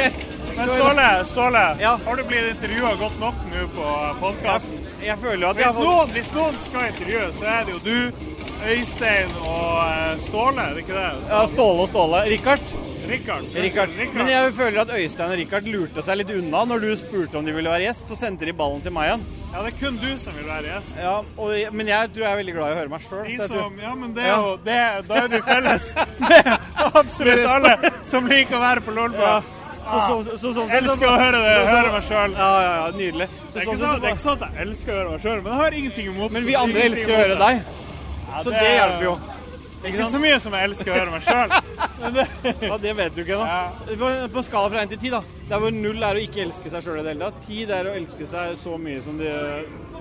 [0.57, 1.63] Men Ståle, Ståle
[2.05, 4.79] har du blitt intervjua godt nok nå på podkasten?
[5.05, 7.67] Jeg føler jo at jeg Hvis har fått noen, hvis noen skal intervjue, så er
[7.67, 8.25] det jo du,
[8.65, 11.09] Øystein og eh, Ståle, er det ikke det?
[11.29, 12.23] Ja, Ståle og Ståle.
[12.33, 12.77] Richard.
[13.07, 13.89] Rikard.
[14.13, 17.45] Men jeg føler at Øystein og Rikard lurte seg litt unna når du spurte om
[17.45, 18.09] de ville være gjest.
[18.09, 19.27] Så sendte de ballen til meg igjen.
[19.53, 20.97] Ja, det er kun du som vil være gjest.
[20.99, 23.29] Ja, og, men jeg tror jeg er veldig glad i å høre meg sjøl.
[23.45, 23.77] Tror...
[23.85, 25.93] ja, men det er jo det, Da er du felles
[26.25, 26.51] med
[26.89, 29.37] absolutt alle som liker å være på Lolbua.
[29.37, 29.56] Ja.
[29.87, 32.35] Så, så, så, så, sett- elsker å høre det, høre meg sjøl.
[32.37, 33.27] Ja, ja, ja, nydelig.
[33.37, 35.15] Så, Det er, sånn ikke sånn, det er ikke sånn at jeg elsker å høre
[35.15, 37.73] meg sjøl, men jeg har ingenting imot Men vi andre elsker å høre deg.
[38.43, 39.17] Så det hjelper jo.
[39.87, 41.57] Ikke så mye som jeg elsker å høre meg sjøl.
[42.67, 43.97] Ja, det vet du ikke ennå.
[43.97, 45.21] På, på skala fra 1 til 10, da.
[45.49, 47.39] Der hvor null er å ikke elske seg sjøl i det hele tatt.
[47.47, 49.25] Ti er å elske seg så mye som du,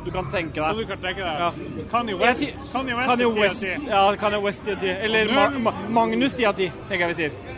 [0.05, 0.67] du kan tenke deg.
[0.67, 1.87] Som du kan tenke deg.
[1.93, 2.45] Kanye West.
[2.45, 3.63] Jeg Kanye West Ja, Kan 10 av West.
[3.65, 3.89] 10.
[3.93, 4.97] Ja, Kanye West 10 av 10.
[5.09, 5.47] Eller Ma.
[5.69, 7.56] Ma Magnus 10 av 10, tenker jeg vi sier.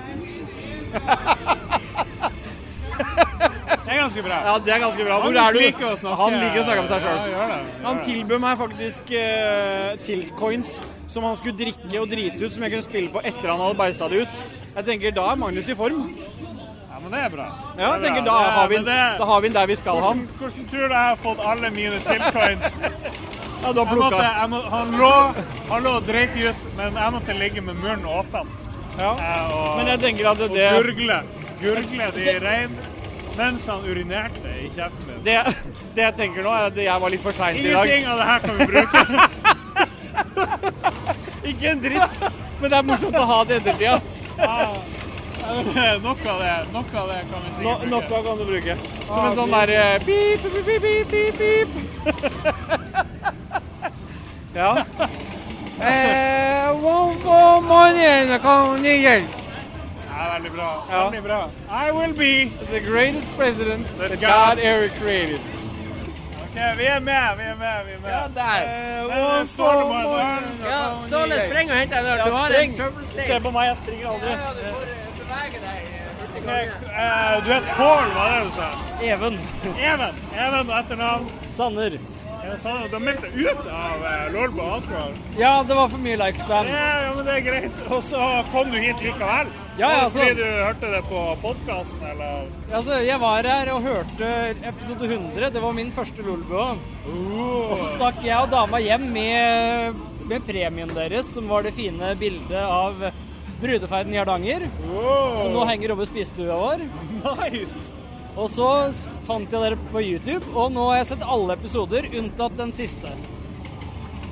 [3.88, 4.38] Det er ganske bra.
[4.44, 5.18] Ja, det er ganske bra.
[5.22, 5.38] Hvor er du?
[5.38, 7.18] Han liker å snakke om seg sjøl.
[7.84, 10.74] Han tilbød meg faktisk uh, tiltcoins
[11.08, 13.78] som han skulle drikke og drite ut, som jeg kunne spille på etter han hadde
[13.80, 14.42] bæsja det ut.
[14.76, 16.02] Jeg tenker da er Magnus i form.
[16.18, 17.46] Ja, men det er bra.
[17.78, 20.02] Ja, jeg er tenker da har vi, det- da har vi den der vi skal
[20.02, 20.28] ha den.
[20.38, 22.78] hvordan tror du jeg har fått alle mine tilcoins?
[23.58, 24.22] Ja, du har plukka.
[24.22, 25.08] han, lå,
[25.68, 28.46] han lå og dreit ut, men jeg måtte ligge med munnen åpen.
[28.98, 29.12] Ja.
[29.14, 31.18] Eh, og, Men jeg tenker at det- og gurgle.
[31.62, 32.70] Gurgle det i rein
[33.38, 35.22] mens han urinerte i kjeften min.
[35.22, 35.36] Det,
[35.94, 37.86] det jeg tenker nå, er at jeg var litt for sein i dag.
[37.86, 38.98] Ingenting av det her kan vi bruke.
[41.52, 42.10] Ikke en dritt,
[42.60, 43.96] men det er morsomt å ha det i ettertida.
[44.38, 44.56] Ja,
[45.48, 48.22] Noe av det, nok av det kan vi No, sikkert noe bruke.
[48.26, 48.74] kan du bruke.
[49.06, 51.08] Som Ah, en sånn derre der eh, pip, pip, pip, pip,
[51.38, 51.70] pip, pip.
[54.58, 54.70] Ja.
[55.82, 59.34] Eh, hvorfor mannen kan ni hjelpe?
[60.08, 60.70] Ja, veldig bra.
[60.90, 61.04] Ja.
[61.04, 61.40] Veldig bra.
[61.86, 65.38] I will be The greatest president that that God God ever created.
[66.42, 67.76] Ok, vi er med, vi er med.
[67.86, 68.10] vi er med.
[68.10, 68.60] Ja, der.
[68.62, 70.42] Eh, one for one.
[70.64, 72.04] Ja, Ståle, spreng og hent deg.
[72.26, 74.28] Du har en shovel Se på meg, jeg springer aldri.
[74.28, 75.78] Ja, ja, du får eh, bevege deg.
[75.84, 75.94] eh,
[76.38, 78.68] Ok, eh, du heter Pål, hva er det du sa?
[79.02, 79.38] Even.
[79.78, 80.14] Even.
[80.46, 81.30] Even etternavn.
[81.50, 81.98] Sanner.
[82.58, 85.12] Sånn at de meldte ut av eh, Lolbo Outlaw?
[85.38, 86.66] Ja, det var for mye likespam.
[86.70, 87.82] Ja, ja, men det er greit.
[87.94, 89.52] Og så kom du hit likevel?
[89.78, 92.48] Ja, ja, Var så- Fordi du hørte det på podkasten, eller?
[92.72, 94.32] Altså, jeg var her og hørte
[94.72, 95.52] episode 100.
[95.54, 96.72] Det var min første Lolbua.
[97.06, 97.70] Uh.
[97.70, 102.14] Og så stakk jeg og dama hjem med, med premien deres, som var det fine
[102.18, 103.10] bildet av
[103.62, 104.66] brudeferden i Hardanger.
[105.42, 106.84] Som nå henger over spisestua vår.
[107.22, 107.97] Nice!
[108.38, 108.68] Og så
[109.26, 113.10] fant jeg dere på YouTube, og nå har jeg sett alle episoder, unntatt den siste.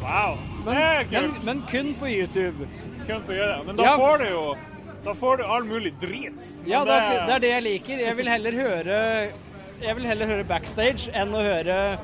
[0.03, 0.37] Wow.
[0.65, 1.45] Men, det er kult.
[1.45, 2.69] men kun på YouTube.
[3.09, 3.67] Kun på YouTube.
[3.67, 3.97] Men da Ja.
[3.99, 4.57] får du jo
[5.05, 6.47] Da får du all mulig drit.
[6.67, 7.99] Ja, det er, det er det jeg liker.
[7.99, 9.31] Jeg vil heller høre
[9.83, 11.99] Jeg vil heller høre backstage enn å høre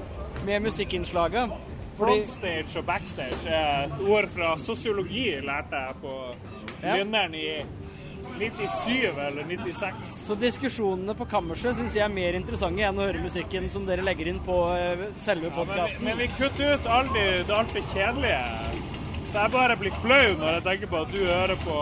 [0.44, 1.50] med musikkinnslaget.
[1.98, 6.34] Fordi Frontstage og backstage er et ord fra sosiologi, lærte jeg på
[6.82, 6.94] Ja.
[6.96, 7.62] I
[8.42, 9.94] 97 eller 96.
[10.26, 14.02] Så diskusjonene på kammerset syns jeg er mer interessante enn å høre musikken som dere
[14.06, 16.02] legger inn på eh, selve podkasten.
[16.02, 18.40] Ja, men vi kutter ut alt det, alt det kjedelige.
[19.32, 21.76] Så jeg bare blir flau når jeg tenker på at du hører på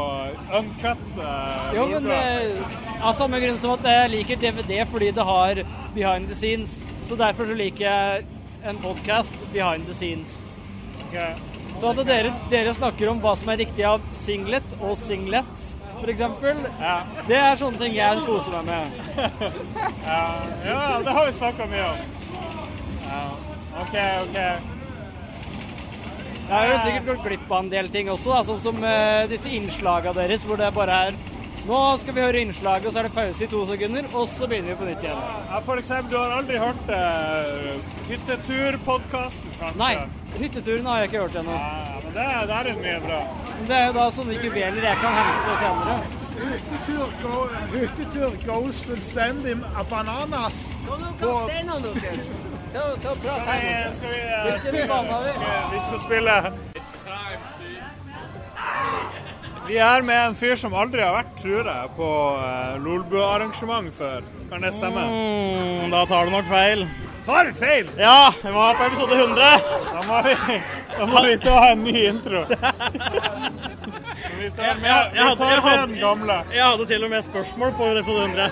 [0.61, 5.27] uncut uh, Jo, men eh, av samme grunn som at jeg liker DVD fordi det
[5.27, 5.65] har
[5.97, 6.79] behind the scenes.
[7.03, 8.29] Så derfor så liker jeg
[8.71, 10.43] en podkast behind the scenes.
[11.81, 15.71] Så at dere, dere snakker om hva som er riktig av singlet og singlet,
[16.01, 16.25] f.eks.,
[17.29, 18.99] det er sånne ting jeg koser meg med.
[20.11, 20.25] ja,
[20.67, 22.05] ja, det har vi snakka mye om.
[23.07, 23.23] Ja.
[23.81, 23.97] OK,
[24.27, 24.39] OK.
[26.51, 29.29] Jeg har jo sikkert gått glipp av en del ting også, da, sånn som uh,
[29.31, 31.21] disse innslagene deres, hvor det bare er
[31.69, 34.47] Nå skal vi høre innslaget, og så er det pause i to sekunder, og så
[34.49, 35.19] begynner vi på nytt igjen.
[35.51, 36.95] Ja, for eksempel, du har aldri hørt uh,
[38.09, 39.79] Hytteturpodkasten, kanskje?
[39.83, 39.95] Nei,
[40.41, 41.59] hytteturen har jeg ikke hørt ennå.
[41.59, 43.21] Ja, men det, det er mye bra.
[43.69, 45.99] Det er jo da sånne juveler jeg kan hente senere.
[46.41, 47.41] Hyttetur, go,
[47.75, 49.59] hyttetur goes fullstendig
[49.91, 50.63] bananas.
[50.89, 52.31] Hva steinene deres?
[52.73, 53.93] Ta, ta prat her.
[54.59, 55.31] skal vi, banna, vi.
[55.37, 56.35] Ok, vi skal spille
[59.71, 62.07] Vi er her med en fyr som aldri har vært, tror jeg, på
[62.43, 64.25] uh, Lolbua-arrangement før.
[64.51, 65.05] Kan det stemme?
[65.13, 66.83] Mm, da tar du nok feil.
[67.27, 67.87] Tar du feil?
[68.01, 69.51] Ja, vi var på episode 100.
[69.93, 70.35] Da må vi,
[70.97, 72.43] da må vi ta en ny intro.
[74.41, 76.37] Vi tar med, Jeg- jeg vi hadde- tar jeg med den gamle.
[76.55, 78.51] Jeg hadde til og med spørsmål på episode 100.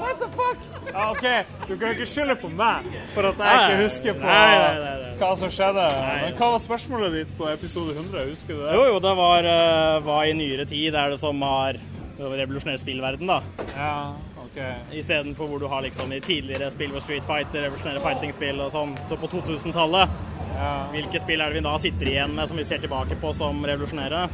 [0.00, 0.58] What the fuck?
[0.90, 1.26] Ja, OK,
[1.68, 5.12] du kan ikke skylde på meg for at jeg ikke husker på nei, nei, nei,
[5.20, 5.84] hva som skjedde.
[6.24, 8.26] Men hva var spørsmålet ditt på episode 100?
[8.32, 8.74] Husker du det?
[8.74, 11.78] Jo, jo, det var eh, hva i nyere tid er det som har
[12.20, 13.40] revolusjonert spillverden, da.
[13.76, 13.94] Ja,
[14.42, 14.58] ok.
[14.98, 18.96] Istedenfor hvor du har liksom i tidligere spill hvor Street Fighter, revolusjonerer fighting-spill og sånn.
[19.08, 20.16] Så på 2000-tallet,
[20.92, 23.62] hvilke spill er det vi da sitter igjen med som vi ser tilbake på som
[23.64, 24.26] revolusjonære?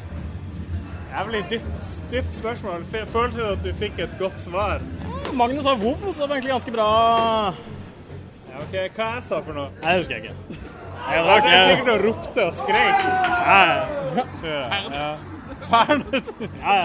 [1.16, 2.84] Jævlig dypt, dypt spørsmål.
[2.90, 4.80] Følte du at du fikk et godt svar?
[5.34, 6.88] Magnus har vov, så det var egentlig ganske bra.
[8.51, 9.70] Ja, ok, Hva jeg sa for noe?
[9.82, 10.60] Nei, det husker jeg ikke.
[11.06, 13.06] Jeg var sikkert og ropte og skrek.
[13.47, 15.24] Fernet.
[15.70, 16.30] Fernet.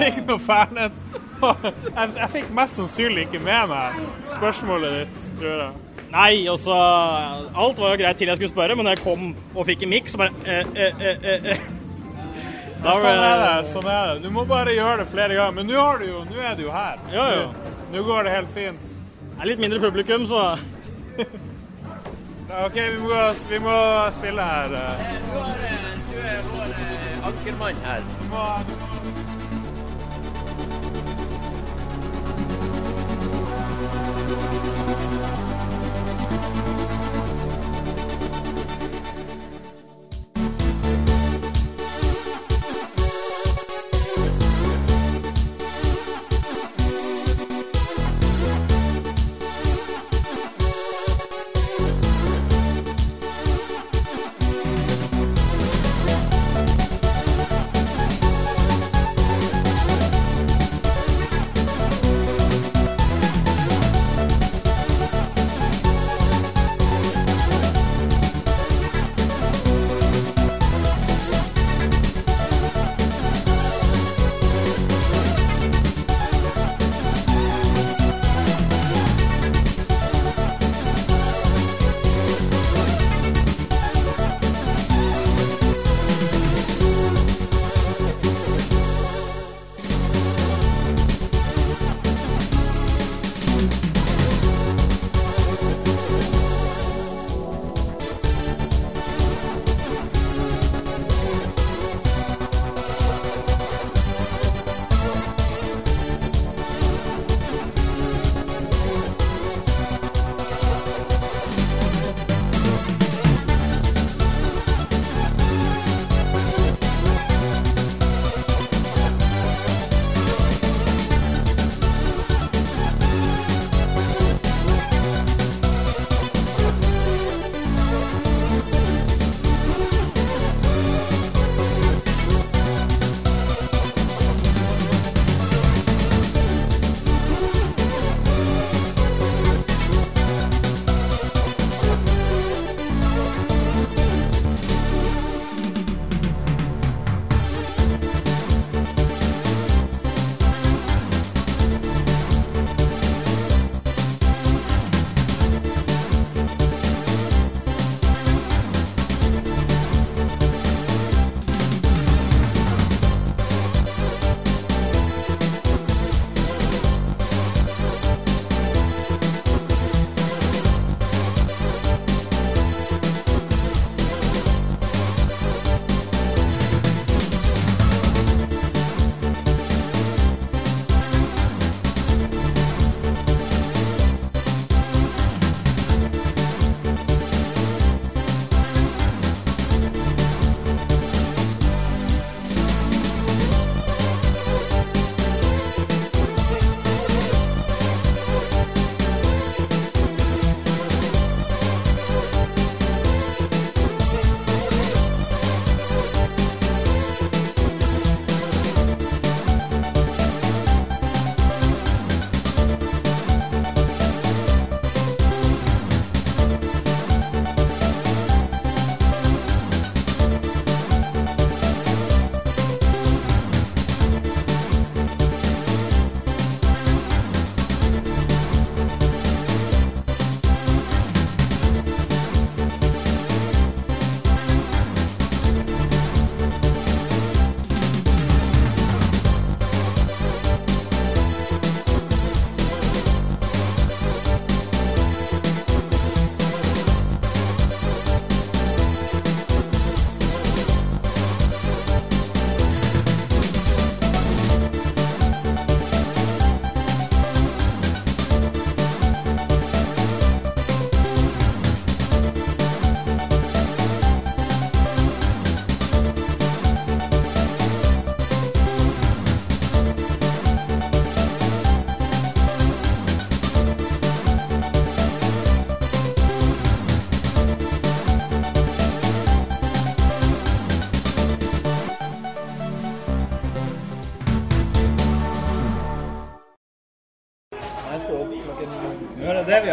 [0.02, 1.00] Fikk noe fernet.
[1.42, 5.72] Jeg, jeg fikk mest sannsynlig ikke med meg spørsmålet ditt, tror jeg.
[6.12, 9.66] Nei, altså Alt var jo greit til jeg skulle spørre, men når jeg kom og
[9.68, 11.70] fikk en mikk, så bare eh, eh, eh, eh, eh.
[12.82, 13.48] Ja, sånn er det.
[13.48, 14.22] Eh, sånn er det.
[14.24, 15.54] Du må bare gjøre det flere ganger.
[15.60, 15.76] Men nå
[16.42, 16.98] er du jo her.
[17.14, 17.46] Ja, ja.
[17.94, 18.82] Nå går det helt fint.
[19.22, 20.40] Det er litt mindre publikum, så
[22.66, 23.10] OK, vi må,
[23.50, 23.76] vi må,
[24.18, 24.70] spille her.
[24.82, 24.92] Eh.
[25.06, 25.56] Eh, du, har,
[26.10, 26.70] du er vår
[27.30, 28.02] ankermann her.
[28.18, 28.88] Du må, du må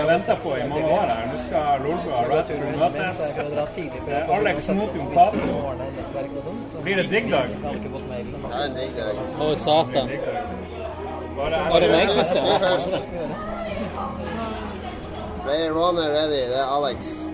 [0.08, 1.24] Venta på i mange år her.
[1.32, 3.18] Nå skal Lolbø og til Bull møtes.
[4.06, 5.40] Det er Alex mot Jon Cato.
[6.82, 7.48] Blir det digg dag?
[7.48, 9.24] Det er en digg dag.
[9.40, 10.12] Å, satan.
[11.38, 12.44] Var det meg, Kristian?
[12.48, 12.90] Vi først.
[15.48, 16.40] Ray Ron er ready.
[16.52, 17.26] Det er Alex.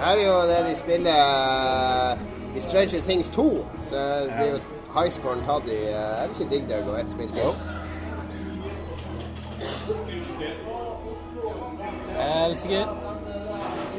[0.00, 2.22] Her er jo det de spiller eh,
[2.56, 3.48] i Stranger Things 2.
[3.80, 4.04] Så
[4.36, 4.58] blir jo
[4.94, 7.73] highscoren tatt i eh, Er det ikke digg dag og ett spill til?
[12.32, 12.86] Helsike.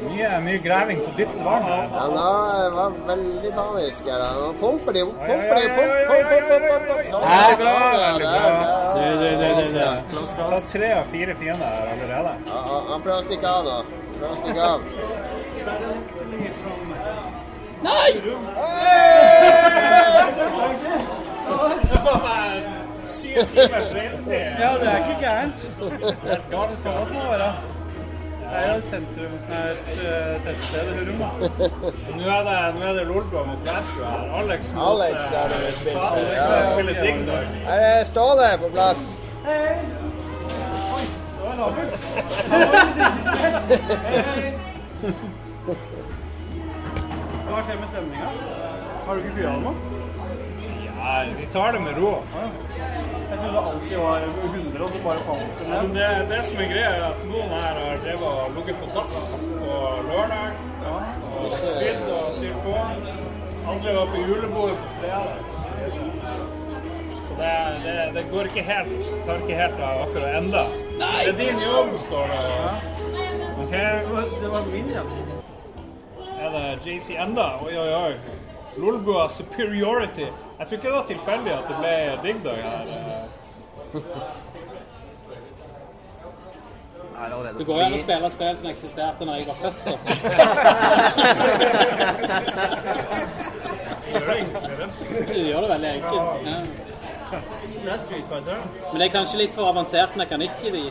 [0.06, 1.86] Mye, mye graving på dypt vann her.
[1.92, 2.24] Ja, nå
[2.62, 4.18] det var veldig panisk her.
[4.20, 4.28] da.
[4.40, 7.04] Nå pumper de opp, pumper de opp, pump, pump, pump, pump, pump, pump.
[7.10, 8.42] Sånn, der, der,
[8.96, 9.28] Du, du,
[10.12, 12.32] du, Ta tre av fire fiender her allerede.
[12.46, 12.58] Ja,
[12.90, 13.76] han- prøver å stikke av nå.
[14.18, 14.78] Prøver å stikke av.
[17.86, 18.10] Nei!
[23.06, 24.46] Syv timers reisetid.
[24.60, 25.60] Ja, det er ikke gærent.
[25.80, 27.75] Det er galt så må det være.
[28.46, 31.18] Det er et sentrumsnært uh, tettsted, Hurum.
[31.22, 31.30] da.
[32.16, 34.24] Nå er det, nå er det Lolbø mot Lærsjø her.
[34.40, 36.06] Alex mot Alex eh, er det vi spiller.
[36.12, 36.44] Alex Ja.
[36.44, 37.46] skal spille digg dag.
[37.70, 39.02] Her er Ståle på plass.
[47.46, 48.30] Hva skjer med stemninga?
[49.06, 49.74] Har du ikke fyra den nå?
[51.06, 52.14] Ja, vi tar det med ro.
[53.30, 55.90] Jeg trodde det alltid var 100, og så bare falt det ned.
[55.94, 59.12] det, det som er greia, er at noen her har drevet og ligget på dass
[59.44, 59.76] på
[60.08, 60.56] lørdag
[60.90, 62.72] og spilt og syrt på.
[63.72, 65.36] Andre var på julebordet på fredag.
[67.28, 67.52] Så det,
[67.84, 70.64] det, det går ikke helt tar ikke helt av akkurat enda.
[70.96, 72.40] Det er din jobb, står det.
[73.62, 73.76] OK?
[74.42, 75.14] Det var min, jobb.
[76.40, 77.46] Er det JC enda?
[77.62, 78.42] Oi, oi, oi.
[78.76, 80.26] Lolbua superiority.
[80.58, 82.82] Jeg tror ikke det var tilfeldig at det ble digg-dag her.
[87.58, 89.80] Det går jo an å spille spill som eksisterte når jeg var født.
[89.86, 89.92] da.
[94.12, 94.86] Gjør det enklere.
[95.28, 96.20] Det gjør det veldig enkelt.
[96.46, 96.58] Ja.
[98.92, 100.84] Men det er kanskje litt for avansert mekanikk i de.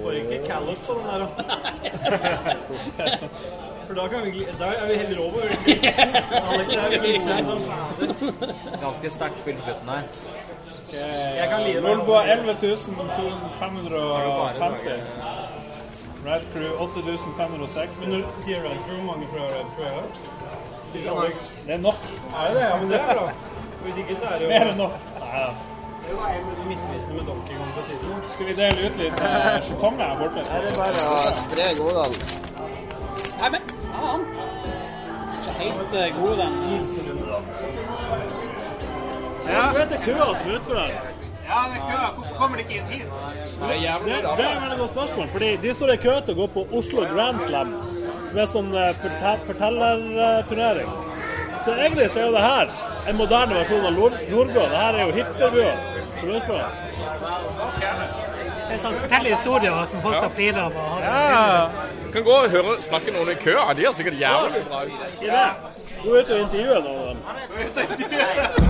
[0.00, 1.26] Får ikke Callos på den der, da.
[3.90, 5.54] For da, kan vi, da er vi heller over er
[7.26, 7.58] fader.
[8.80, 10.02] Ganske sterkt spill på slutten her.
[10.92, 11.88] Jeg kan lide meg.
[11.88, 12.54] Lolbua 11
[13.58, 14.92] 550.
[16.26, 17.98] Red Crew 8506.
[18.00, 20.10] Men når du sier Red Crew, hvor mange fra Red Crew er det?
[21.66, 22.06] Det er nok.
[22.36, 22.62] Er det det?
[22.62, 23.26] Ja, men det er bra.
[23.82, 24.94] Hvis ikke så er det jo Mer enn nok.
[25.24, 25.42] Nei.
[26.06, 26.30] Det var
[26.68, 28.22] misvisende med Donkey Kong på siden.
[28.36, 30.46] Skal vi dele ut litt eh, skjetonger her borte?
[30.46, 32.16] Er det bare å spre godene.
[33.40, 34.22] Nei, men faen!
[35.36, 36.52] Ikke helt uh, god, den.
[39.50, 39.62] Ja.
[39.72, 40.90] Du vet det er køer som er utfor der.
[41.48, 42.10] Ja, det er køer.
[42.14, 43.06] Hvorfor kommer de ikke inn hit?
[43.60, 46.50] Det, det er et veldig godt spørsmål, fordi de står i kø til å gå
[46.56, 47.72] på Oslo Grand Slam,
[48.30, 50.92] som er sånn uh, fortel fortellerturnering.
[51.64, 52.76] Så egentlig så er jo det her
[53.10, 54.60] en moderne versjon av Nordbø.
[54.60, 55.72] Det her er jo hipsterbua
[56.20, 56.68] som er.
[57.80, 60.78] Det er sånn, Fortell historier som folk har flire av.
[61.02, 61.99] Ja.
[62.12, 63.72] Kan gå og høre snakke noen i køa.
[63.76, 64.82] De har sikkert jævlig bra
[65.22, 65.54] I er
[66.04, 67.38] ute ut og intervjue noen av
[68.58, 68.69] dem.